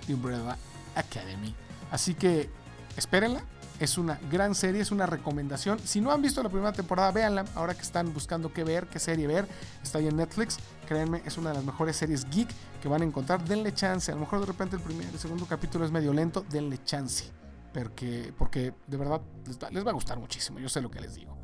de 0.08 0.14
Umbrella 0.14 0.56
Academy. 0.96 1.54
Así 1.92 2.14
que 2.14 2.50
espérenla. 2.96 3.42
Es 3.78 3.96
una 3.96 4.18
gran 4.28 4.56
serie, 4.56 4.80
es 4.80 4.90
una 4.90 5.06
recomendación. 5.06 5.78
Si 5.84 6.00
no 6.00 6.10
han 6.10 6.20
visto 6.20 6.42
la 6.42 6.48
primera 6.48 6.72
temporada, 6.72 7.12
véanla. 7.12 7.44
Ahora 7.54 7.74
que 7.74 7.82
están 7.82 8.12
buscando 8.12 8.52
qué 8.52 8.64
ver, 8.64 8.88
qué 8.88 8.98
serie 8.98 9.28
ver, 9.28 9.46
está 9.84 9.98
ahí 9.98 10.08
en 10.08 10.16
Netflix. 10.16 10.58
Créanme, 10.88 11.22
es 11.24 11.38
una 11.38 11.50
de 11.50 11.56
las 11.56 11.64
mejores 11.64 11.94
series 11.94 12.28
geek 12.28 12.48
que 12.82 12.88
van 12.88 13.02
a 13.02 13.04
encontrar. 13.04 13.44
Denle 13.44 13.72
chance. 13.72 14.10
A 14.10 14.16
lo 14.16 14.22
mejor 14.22 14.40
de 14.40 14.46
repente 14.46 14.74
el 14.74 14.82
primer, 14.82 15.06
el 15.06 15.18
segundo 15.20 15.46
capítulo 15.46 15.84
es 15.84 15.92
medio 15.92 16.12
lento. 16.12 16.44
Denle 16.50 16.82
chance 16.82 17.30
porque, 17.78 18.32
porque 18.36 18.74
de 18.86 18.96
verdad 18.96 19.20
les 19.46 19.58
va, 19.58 19.70
les 19.70 19.86
va 19.86 19.90
a 19.90 19.94
gustar 19.94 20.18
muchísimo, 20.18 20.58
yo 20.58 20.68
sé 20.68 20.80
lo 20.80 20.90
que 20.90 21.00
les 21.00 21.14
digo. 21.14 21.36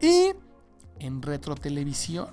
Y 0.00 0.32
en 0.98 1.22
retro 1.22 1.54
televisión 1.54 2.28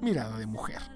Mirada 0.00 0.36
de 0.36 0.46
mujer. 0.46 0.91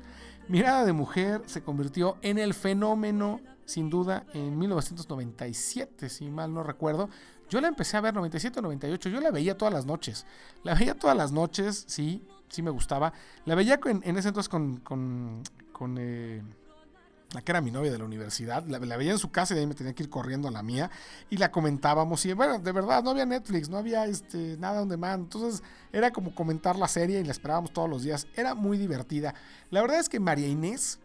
Mirada 0.49 0.85
de 0.85 0.93
mujer 0.93 1.43
se 1.47 1.63
convirtió 1.63 2.19
en 2.23 2.39
el 2.39 2.55
fenómeno, 2.55 3.41
sin 3.65 3.91
duda, 3.91 4.25
en 4.33 4.57
1997, 4.57 6.09
si 6.09 6.31
mal 6.31 6.55
no 6.55 6.63
recuerdo. 6.63 7.09
Yo 7.49 7.61
la 7.61 7.69
empecé 7.69 7.97
a 7.97 8.01
ver 8.01 8.15
97 8.15 8.61
o 8.61 8.63
98, 8.63 9.09
yo 9.09 9.21
la 9.21 9.31
veía 9.31 9.57
todas 9.57 9.75
las 9.75 9.87
noches. 9.87 10.25
La 10.63 10.75
veía 10.75 10.95
todas 10.95 11.17
las 11.17 11.33
noches, 11.33 11.85
sí, 11.89 12.25
sí 12.49 12.63
me 12.63 12.71
gustaba. 12.71 13.13
La 13.45 13.57
veía 13.57 13.81
en, 13.85 14.17
ese 14.17 14.29
entonces 14.29 14.49
con, 14.49 14.79
con, 14.79 15.43
con 15.73 15.97
eh, 15.99 16.43
la 17.37 17.43
que 17.43 17.53
era 17.53 17.61
mi 17.61 17.71
novia 17.71 17.93
de 17.93 17.99
la 17.99 18.05
universidad, 18.07 18.65
la, 18.67 18.79
veía 18.97 19.13
en 19.13 19.19
su 19.19 19.31
casa 19.31 19.53
y 19.53 19.57
de 19.57 19.61
ahí 19.61 19.67
me 19.67 19.75
tenía 19.75 19.95
que 19.95 20.03
ir 20.03 20.09
corriendo 20.09 20.49
a 20.49 20.51
la 20.51 20.63
mía 20.63 20.91
y 21.29 21.37
la 21.37 21.51
comentábamos 21.51 22.25
y 22.25 22.33
bueno, 22.33 22.59
de 22.59 22.73
verdad 22.73 23.05
no 23.05 23.11
había 23.11 23.27
Netflix, 23.27 23.69
no 23.69 23.77
había 23.77 24.07
este, 24.07 24.57
nada 24.57 24.79
donde 24.79 24.97
más, 24.97 25.19
entonces 25.19 25.63
era 25.93 26.11
como 26.13 26.35
comentar 26.35 26.77
la 26.77 26.89
serie 26.89 27.21
y 27.21 27.25
la 27.25 27.33
esperábamos 27.33 27.75
todos 27.75 27.91
los 27.91 28.03
días, 28.03 28.27
era 28.37 28.55
muy 28.55 28.79
divertida. 28.79 29.35
La 29.71 29.83
verdad 29.83 30.01
es 30.01 30.09
que 30.09 30.19
María 30.19 30.49
Inés, 30.49 30.99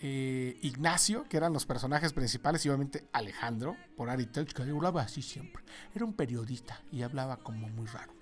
eh, 0.00 0.58
Ignacio, 0.62 1.24
que 1.28 1.36
eran 1.36 1.52
los 1.52 1.64
personajes 1.64 2.12
principales 2.12 2.66
y 2.66 2.70
obviamente 2.70 3.06
Alejandro, 3.12 3.76
por 3.96 4.10
Ari 4.10 4.26
Telch, 4.26 4.52
que 4.52 4.62
hablaba 4.62 5.02
así 5.02 5.22
siempre, 5.22 5.62
era 5.94 6.04
un 6.04 6.12
periodista 6.12 6.82
y 6.90 7.02
hablaba 7.02 7.36
como 7.36 7.68
muy 7.68 7.86
raro. 7.86 8.12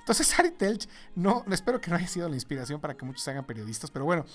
Entonces 0.00 0.38
Ari 0.38 0.50
Telch, 0.50 0.86
no, 1.14 1.46
espero 1.50 1.80
que 1.80 1.88
no 1.88 1.96
haya 1.96 2.08
sido 2.08 2.28
la 2.28 2.34
inspiración 2.34 2.78
para 2.78 2.94
que 2.94 3.06
muchos 3.06 3.22
se 3.22 3.30
hagan 3.30 3.46
periodistas, 3.46 3.90
pero 3.90 4.04
bueno, 4.04 4.26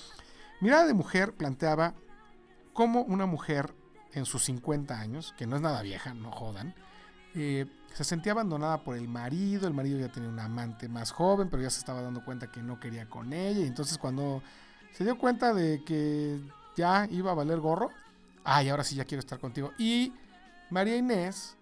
Mirada 0.62 0.88
de 0.88 0.96
Mujer 0.96 1.34
planteaba 1.34 1.94
cómo 2.74 3.02
una 3.02 3.26
mujer 3.26 3.74
en 4.14 4.26
sus 4.26 4.44
50 4.44 5.00
años, 5.00 5.34
que 5.38 5.48
no 5.48 5.56
es 5.56 5.62
nada 5.62 5.82
vieja, 5.82 6.14
no 6.14 6.32
jodan, 6.32 6.74
eh, 7.34 7.66
se 7.94 8.04
sentía 8.04 8.34
abandonada 8.34 8.84
por 8.84 8.98
el 8.98 9.08
marido, 9.08 9.68
el 9.68 9.74
marido 9.74 10.00
ya 10.00 10.12
tenía 10.12 10.30
un 10.30 10.40
amante 10.40 10.88
más 10.90 11.12
joven, 11.12 11.50
pero 11.50 11.62
ya 11.64 11.70
se 11.70 11.80
estaba 11.80 12.02
dando 12.02 12.24
cuenta 12.24 12.52
que 12.52 12.62
no 12.62 12.80
quería 12.80 13.10
con 13.10 13.34
ella, 13.34 13.62
y 13.62 13.68
entonces 13.68 13.98
cuando 13.98 14.42
se 14.94 15.04
dio 15.04 15.18
cuenta 15.18 15.54
de 15.54 15.84
que 15.84 16.40
ya 16.76 17.08
iba 17.10 17.32
a 17.32 17.36
valer 17.36 17.60
gorro, 17.60 17.90
ay, 18.44 18.70
ahora 18.70 18.84
sí 18.84 18.96
ya 18.96 19.06
quiero 19.06 19.20
estar 19.20 19.40
contigo, 19.40 19.72
y 19.78 20.14
María 20.70 20.98
Inés 20.98 21.56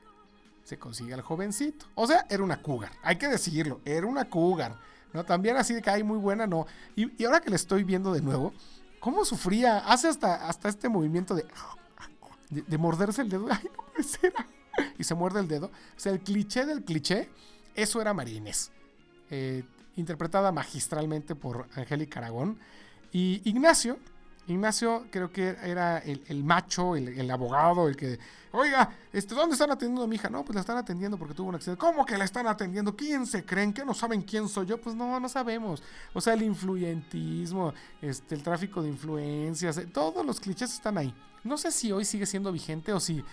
se 0.64 0.78
consigue 0.78 1.14
al 1.14 1.22
jovencito, 1.22 1.86
o 1.96 2.06
sea, 2.06 2.26
era 2.30 2.44
una 2.44 2.62
cougar, 2.62 2.92
hay 3.04 3.18
que 3.18 3.28
decirlo, 3.28 3.82
era 3.86 4.06
una 4.06 4.26
cougar, 4.26 4.76
¿no? 5.14 5.24
También 5.24 5.58
así 5.58 5.74
de 5.74 5.82
que 5.82 5.90
hay 5.90 6.04
muy 6.04 6.18
buena, 6.18 6.46
no, 6.46 6.68
y, 6.96 7.22
y 7.22 7.26
ahora 7.26 7.42
que 7.42 7.50
le 7.50 7.56
estoy 7.56 7.84
viendo 7.84 8.14
de 8.14 8.22
nuevo, 8.22 8.54
¿Cómo 9.00 9.26
sufría? 9.26 9.80
Hace 9.80 10.08
hasta, 10.08 10.48
hasta 10.48 10.70
este 10.70 10.90
movimiento 10.90 11.36
de, 11.36 11.46
de, 12.50 12.78
morderse 12.78 13.22
el 13.22 13.30
dedo. 13.30 13.48
Ay, 13.50 13.70
no 13.76 13.84
puede 13.86 14.04
ser. 14.04 14.34
Y 14.98 15.04
se 15.04 15.16
muerde 15.16 15.40
el 15.40 15.48
dedo. 15.48 15.68
O 15.68 16.00
sea, 16.00 16.12
el 16.12 16.20
cliché 16.20 16.66
del 16.66 16.84
cliché, 16.84 17.30
eso 17.76 18.02
era 18.02 18.14
Marines. 18.14 18.72
Eh, 19.30 19.64
interpretada 19.96 20.52
magistralmente 20.52 21.36
por 21.36 21.68
Angélica 21.76 22.20
Aragón. 22.20 22.60
Y 23.12 23.42
Ignacio, 23.50 23.98
Ignacio 24.50 25.06
creo 25.12 25.32
que 25.32 25.56
era 25.64 26.00
el, 26.00 26.44
macho, 26.44 26.96
el, 26.96 27.30
abogado, 27.32 27.88
el 27.88 27.96
que, 27.96 28.20
oiga, 28.52 28.90
este, 29.14 29.36
¿dónde 29.36 29.54
están 29.54 29.72
atendiendo 29.72 30.04
a 30.04 30.08
mi 30.08 30.16
hija? 30.16 30.30
No, 30.30 30.44
pues 30.44 30.56
la 30.56 30.62
están 30.62 30.78
atendiendo 30.78 31.18
porque 31.18 31.34
tuvo 31.34 31.50
un 31.50 31.56
accidente. 31.56 31.80
¿Cómo 31.80 32.06
que 32.06 32.18
la 32.18 32.26
están 32.26 32.48
atendiendo? 32.48 32.96
¿Quién 32.96 33.26
se 33.26 33.46
creen? 33.46 33.74
¿Que 33.74 33.86
no 33.86 33.94
saben 33.94 34.22
quién 34.22 34.48
soy 34.48 34.68
yo? 34.68 34.80
Pues 34.80 34.96
no, 34.96 35.20
no 35.20 35.30
sabemos. 35.30 35.84
O 36.14 36.22
sea, 36.22 36.34
el 36.34 36.44
influyentismo, 36.44 37.74
este, 38.02 38.36
el 38.36 38.44
tráfico 38.44 38.82
de 38.82 38.90
influencias, 38.90 39.78
eh, 39.78 39.86
todos 39.86 40.26
los 40.26 40.40
clichés 40.40 40.74
están 40.74 40.98
ahí. 40.98 41.14
No 41.44 41.58
sé 41.58 41.72
si 41.72 41.92
hoy 41.92 42.06
sigue 42.06 42.26
siendo 42.26 42.52
vigente 42.52 42.92
o 42.94 43.00
si 43.00 43.24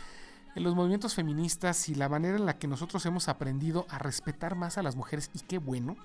en 0.56 0.62
los 0.62 0.74
movimientos 0.74 1.14
feministas 1.14 1.88
y 1.88 1.94
la 1.94 2.08
manera 2.08 2.36
en 2.36 2.46
la 2.46 2.58
que 2.58 2.66
nosotros 2.66 3.04
hemos 3.04 3.28
aprendido 3.28 3.86
a 3.90 3.98
respetar 3.98 4.54
más 4.54 4.78
a 4.78 4.82
las 4.82 4.96
mujeres, 4.96 5.30
y 5.34 5.40
qué 5.40 5.58
bueno, 5.58 5.96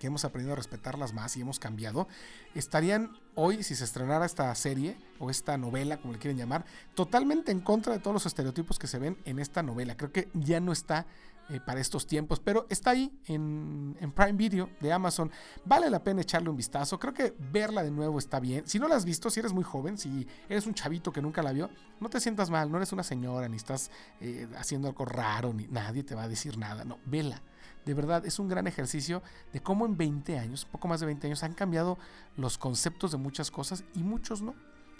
que 0.00 0.06
hemos 0.06 0.24
aprendido 0.24 0.54
a 0.54 0.56
respetarlas 0.56 1.12
más 1.12 1.36
y 1.36 1.42
hemos 1.42 1.60
cambiado, 1.60 2.08
estarían 2.54 3.12
hoy, 3.34 3.62
si 3.62 3.76
se 3.76 3.84
estrenara 3.84 4.24
esta 4.24 4.52
serie 4.54 4.96
o 5.18 5.30
esta 5.30 5.58
novela, 5.58 5.98
como 5.98 6.14
le 6.14 6.18
quieren 6.18 6.38
llamar, 6.38 6.64
totalmente 6.94 7.52
en 7.52 7.60
contra 7.60 7.92
de 7.92 8.00
todos 8.00 8.14
los 8.14 8.26
estereotipos 8.26 8.78
que 8.78 8.86
se 8.86 8.98
ven 8.98 9.18
en 9.26 9.38
esta 9.38 9.62
novela. 9.62 9.96
Creo 9.96 10.10
que 10.10 10.30
ya 10.32 10.58
no 10.58 10.72
está 10.72 11.06
eh, 11.50 11.60
para 11.60 11.80
estos 11.80 12.06
tiempos, 12.06 12.40
pero 12.40 12.66
está 12.70 12.90
ahí 12.90 13.12
en, 13.26 13.94
en, 14.00 14.10
Prime 14.12 14.32
Video 14.32 14.70
de 14.80 14.90
Amazon. 14.90 15.30
Vale 15.66 15.90
la 15.90 16.02
pena 16.02 16.22
echarle 16.22 16.48
un 16.48 16.56
vistazo. 16.56 16.98
Creo 16.98 17.12
que 17.12 17.34
verla 17.38 17.82
de 17.82 17.90
nuevo 17.90 18.18
está 18.18 18.40
bien. 18.40 18.66
Si 18.66 18.78
no 18.78 18.88
la 18.88 18.96
has 18.96 19.04
visto, 19.04 19.28
si 19.28 19.40
eres 19.40 19.52
muy 19.52 19.64
joven, 19.64 19.98
si 19.98 20.26
eres 20.48 20.66
un 20.66 20.72
chavito 20.72 21.12
que 21.12 21.20
nunca 21.20 21.42
la 21.42 21.52
vio, 21.52 21.68
no 22.00 22.08
te 22.08 22.20
sientas 22.20 22.48
mal, 22.48 22.70
no 22.70 22.78
eres 22.78 22.92
una 22.92 23.02
señora, 23.02 23.48
ni 23.48 23.56
estás 23.56 23.90
eh, 24.20 24.48
haciendo 24.56 24.88
algo 24.88 25.04
raro, 25.04 25.52
ni 25.52 25.66
nadie 25.66 26.04
te 26.04 26.14
va 26.14 26.22
a 26.22 26.28
decir 26.28 26.56
nada. 26.56 26.84
No, 26.84 26.98
vela 27.04 27.42
de 27.84 27.94
verdad 27.94 28.26
es 28.26 28.38
un 28.38 28.48
gran 28.48 28.66
ejercicio 28.66 29.22
de 29.52 29.60
cómo 29.60 29.86
en 29.86 29.96
20 29.96 30.38
años, 30.38 30.64
poco 30.64 30.88
más 30.88 31.00
de 31.00 31.06
20 31.06 31.26
años, 31.26 31.42
han 31.42 31.54
cambiado 31.54 31.98
los 32.36 32.58
conceptos 32.58 33.12
de 33.12 33.18
muchas 33.18 33.50
cosas 33.50 33.84
y 33.94 34.02
muchos 34.02 34.42
no. 34.42 34.54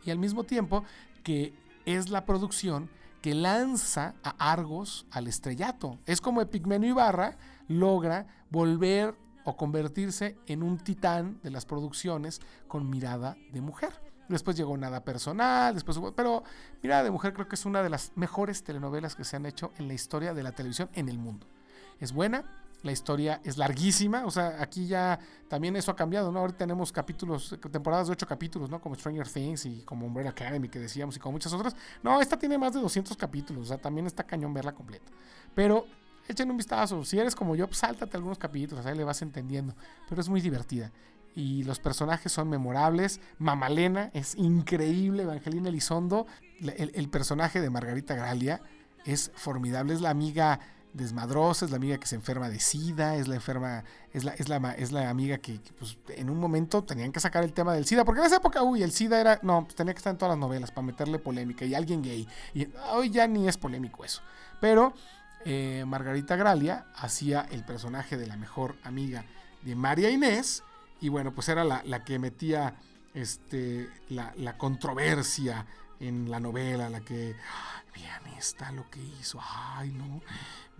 Y 0.05 0.11
al 0.11 0.19
mismo 0.19 0.45
tiempo 0.45 0.85
que 1.23 1.55
es 1.85 2.09
la 2.09 2.25
producción 2.25 2.89
que 3.21 3.35
lanza 3.35 4.15
a 4.23 4.53
Argos 4.53 5.07
al 5.11 5.27
estrellato. 5.27 5.99
Es 6.07 6.21
como 6.21 6.41
Epigmenio 6.41 6.91
Ibarra 6.91 7.37
logra 7.69 8.27
volver 8.51 9.15
o 9.45 9.57
convertirse 9.57 10.37
en 10.47 10.63
un 10.63 10.79
titán 10.79 11.39
de 11.43 11.51
las 11.51 11.67
producciones 11.67 12.41
con 12.67 12.89
mirada 12.89 13.37
de 13.53 13.61
mujer. 13.61 13.93
Después 14.29 14.57
llegó 14.57 14.77
Nada 14.77 15.03
Personal, 15.03 15.75
después 15.75 15.99
pero 16.15 16.45
Mirada 16.83 17.03
de 17.03 17.11
Mujer 17.11 17.33
creo 17.33 17.49
que 17.49 17.57
es 17.57 17.67
una 17.67 17.83
de 17.83 17.91
las 17.91 18.13
mejores 18.15 18.63
telenovelas 18.63 19.17
que 19.17 19.25
se 19.25 19.35
han 19.35 19.45
hecho 19.45 19.73
en 19.77 19.89
la 19.89 19.95
historia 19.95 20.35
de 20.35 20.45
la 20.45 20.53
televisión 20.53 20.89
en 20.95 21.09
el 21.09 21.19
mundo. 21.19 21.49
Es 21.99 22.13
buena, 22.13 22.45
la 22.83 22.93
historia 22.93 23.41
es 23.45 23.59
larguísima, 23.59 24.25
o 24.25 24.31
sea, 24.31 24.57
aquí 24.61 24.87
ya 24.87 25.19
también 25.49 25.77
eso 25.77 25.91
ha 25.91 25.97
cambiado, 25.97 26.33
¿no? 26.33 26.41
Ahorita 26.41 26.59
tenemos 26.59 26.93
capítulos, 26.93 27.57
temporadas 27.71 28.07
de 28.07 28.15
ocho 28.15 28.27
capítulos, 28.27 28.71
¿no? 28.71 28.81
Como 28.81 28.95
Stranger 28.95 29.29
Things 29.29 29.67
y 29.67 29.83
como 29.83 30.07
Umbrella 30.07 30.31
Academy 30.31 30.69
que 30.69 30.79
decíamos 30.79 31.17
y 31.17 31.21
como 31.21 31.33
muchas 31.33 31.53
otras. 31.53 31.77
No, 32.03 32.21
esta 32.21 32.39
tiene 32.39 32.57
más 32.57 32.73
de 32.73 32.81
200 32.81 33.17
capítulos, 33.17 33.65
o 33.65 33.67
sea, 33.67 33.79
también 33.79 34.07
está 34.07 34.25
cañón 34.25 34.55
verla 34.55 34.73
completa. 34.73 35.11
Pero 35.55 35.85
echen 36.27 36.51
un 36.51 36.57
vistazo, 36.57 37.05
si 37.05 37.19
eres 37.19 37.35
como 37.35 37.55
yo, 37.55 37.67
pues 37.67 37.79
sáltate 37.79 38.17
algunos 38.17 38.39
capítulos, 38.39 38.87
ahí 38.87 38.97
le 38.97 39.05
vas 39.05 39.21
entendiendo, 39.23 39.75
pero 40.09 40.21
es 40.21 40.29
muy 40.29 40.41
divertida. 40.41 40.91
Y 41.35 41.63
los 41.63 41.79
personajes 41.79 42.33
son 42.33 42.49
memorables. 42.49 43.21
Mamalena 43.39 44.11
es 44.15 44.35
increíble. 44.35 45.23
Evangelina 45.23 45.69
Elizondo, 45.69 46.27
el, 46.59 46.91
el 46.93 47.09
personaje 47.09 47.61
de 47.61 47.71
Margarita 47.71 48.17
Gralia, 48.17 48.61
es 49.05 49.31
formidable. 49.37 49.95
Es 49.95 50.01
la 50.01 50.11
amiga 50.11 50.59
desmadrosa, 50.93 51.65
es 51.65 51.71
la 51.71 51.77
amiga 51.77 51.99
que 51.99 52.07
se 52.07 52.15
enferma 52.15 52.49
de 52.49 52.59
SIDA, 52.59 53.17
es 53.17 53.29
la 53.29 53.37
enferma, 53.37 53.85
es 54.13 54.25
la, 54.25 54.33
es 54.33 54.49
la, 54.49 54.57
es 54.73 54.93
la 54.93 55.09
amiga 55.09 55.39
que, 55.39 55.61
pues, 55.79 55.99
en 56.09 56.31
un 56.31 56.39
momento 56.39 56.83
tenían 56.83 57.13
que 57.13 57.21
sacar 57.21 57.45
el 57.45 57.53
tema 57.53 57.75
del 57.75 57.87
SIDA, 57.87 58.05
porque 58.05 58.21
en 58.21 58.27
esa 58.27 58.37
época, 58.37 58.63
uy, 58.63 58.83
el 58.83 58.93
SIDA 58.93 59.21
era, 59.21 59.41
no, 59.43 59.65
pues, 59.65 59.75
tenía 59.75 59.95
que 59.95 59.99
estar 59.99 60.11
en 60.11 60.19
todas 60.19 60.33
las 60.33 60.39
novelas 60.39 60.71
para 60.71 60.87
meterle 60.87 61.19
polémica 61.19 61.65
y 61.65 61.75
alguien 61.75 62.03
gay. 62.03 62.27
Y 62.55 62.69
hoy 62.93 63.11
ya 63.11 63.27
ni 63.27 63.49
es 63.49 63.57
polémico 63.57 64.05
eso. 64.05 64.23
Pero 64.61 64.93
eh, 65.45 65.85
Margarita 65.87 66.37
Gralia 66.37 66.87
hacía 66.95 67.47
el 67.51 67.65
personaje 67.65 68.17
de 68.17 68.27
la 68.27 68.37
mejor 68.37 68.77
amiga 68.83 69.25
de 69.63 69.77
María 69.77 70.11
Inés, 70.11 70.65
y 71.01 71.09
bueno, 71.09 71.33
pues 71.33 71.49
era 71.49 71.65
la, 71.65 71.83
la 71.85 72.05
que 72.05 72.19
metía 72.19 72.75
este, 73.15 73.89
la, 74.09 74.33
la 74.37 74.59
controversia 74.59 75.67
en 75.99 76.31
la 76.31 76.41
novela, 76.41 76.89
la 76.89 77.01
que, 77.01 77.37
vean 77.95 78.27
esta 78.39 78.73
lo 78.73 78.89
que 78.91 79.01
hizo, 79.01 79.41
ay 79.43 79.91
no, 79.91 80.21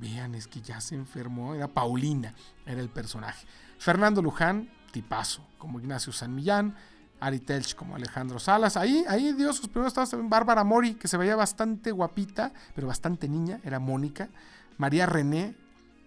vean 0.01 0.35
es 0.35 0.49
que 0.49 0.61
ya 0.61 0.81
se 0.81 0.95
enfermó, 0.95 1.55
era 1.55 1.69
Paulina, 1.69 2.35
era 2.67 2.81
el 2.81 2.89
personaje. 2.89 3.47
Fernando 3.79 4.23
Luján, 4.23 4.71
tipazo, 4.93 5.47
como 5.59 5.79
Ignacio 5.79 6.13
San 6.13 6.35
Millán, 6.35 6.75
Ari 7.21 7.41
Telch 7.41 7.75
como 7.75 7.95
Alejandro 7.95 8.39
Salas, 8.39 8.77
ahí, 8.77 9.05
ahí 9.09 9.33
dio 9.35 9.53
sus 9.53 9.69
primeros 9.69 9.97
estados 9.97 10.29
Bárbara 10.29 10.65
Mori, 10.65 10.95
que 10.95 11.07
se 11.07 11.17
veía 11.19 11.37
bastante 11.37 11.93
guapita, 11.93 12.53
pero 12.75 12.87
bastante 12.87 13.29
niña, 13.29 13.61
era 13.63 13.79
Mónica, 13.79 14.31
María 14.79 15.05
René, 15.05 15.55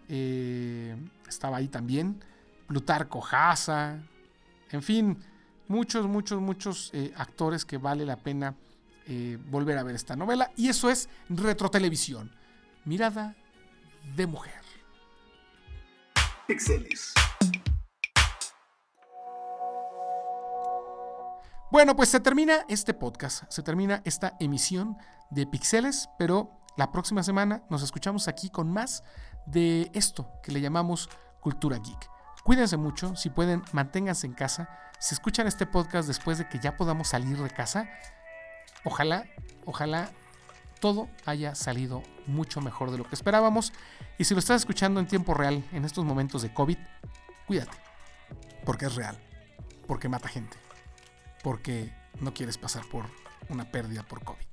eh, 0.09 0.95
estaba 1.27 1.57
ahí 1.57 1.67
también, 1.67 2.23
Plutarco 2.67 3.21
Jasa, 3.21 3.99
en 4.71 4.81
fin, 4.81 5.17
muchos, 5.67 6.07
muchos, 6.07 6.41
muchos 6.41 6.89
eh, 6.93 7.13
actores 7.15 7.63
que 7.63 7.77
vale 7.77 8.05
la 8.05 8.17
pena 8.17 8.55
eh, 9.05 9.37
volver 9.49 9.77
a 9.77 9.83
ver 9.83 9.95
esta 9.95 10.15
novela. 10.15 10.51
Y 10.55 10.69
eso 10.69 10.89
es 10.89 11.09
retrotelevisión. 11.29 12.31
Mirada 12.85 13.35
de 14.15 14.27
mujer. 14.27 14.61
Bueno, 21.71 21.95
pues 21.95 22.09
se 22.09 22.19
termina 22.19 22.65
este 22.67 22.93
podcast, 22.93 23.45
se 23.49 23.63
termina 23.63 24.01
esta 24.05 24.37
emisión 24.39 24.95
de 25.31 25.47
Pixeles, 25.47 26.07
pero 26.19 26.59
la 26.77 26.91
próxima 26.91 27.23
semana 27.23 27.63
nos 27.69 27.81
escuchamos 27.81 28.27
aquí 28.27 28.49
con 28.49 28.71
más 28.71 29.03
de 29.47 29.89
esto 29.93 30.29
que 30.43 30.51
le 30.51 30.61
llamamos 30.61 31.09
cultura 31.39 31.77
geek. 31.77 32.09
Cuídense 32.43 32.77
mucho, 32.77 33.15
si 33.15 33.29
pueden, 33.29 33.63
manténganse 33.71 34.27
en 34.27 34.33
casa. 34.33 34.69
Si 34.99 35.15
escuchan 35.15 35.47
este 35.47 35.65
podcast 35.65 36.07
después 36.07 36.37
de 36.37 36.47
que 36.47 36.59
ya 36.59 36.77
podamos 36.77 37.07
salir 37.07 37.37
de 37.37 37.49
casa, 37.49 37.89
ojalá, 38.83 39.25
ojalá 39.65 40.11
todo 40.83 41.07
haya 41.23 41.55
salido 41.55 42.03
mucho 42.27 42.59
mejor 42.59 42.91
de 42.91 42.97
lo 42.97 43.05
que 43.05 43.15
esperábamos. 43.15 43.71
Y 44.17 44.25
si 44.25 44.33
lo 44.33 44.41
estás 44.41 44.63
escuchando 44.63 44.99
en 44.99 45.07
tiempo 45.07 45.33
real, 45.33 45.63
en 45.71 45.85
estos 45.85 46.03
momentos 46.03 46.41
de 46.41 46.53
COVID, 46.53 46.77
cuídate, 47.47 47.77
porque 48.65 48.87
es 48.87 48.95
real, 48.95 49.17
porque 49.87 50.09
mata 50.09 50.27
gente, 50.27 50.57
porque 51.41 51.95
no 52.19 52.33
quieres 52.33 52.57
pasar 52.57 52.83
por 52.91 53.05
una 53.47 53.71
pérdida 53.71 54.03
por 54.03 54.25
COVID. 54.25 54.43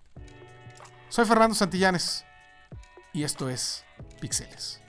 Soy 1.09 1.25
Fernando 1.25 1.57
Santillanes 1.57 2.25
y 3.13 3.25
esto 3.25 3.51
es 3.51 3.85
Pixeles. 4.21 4.81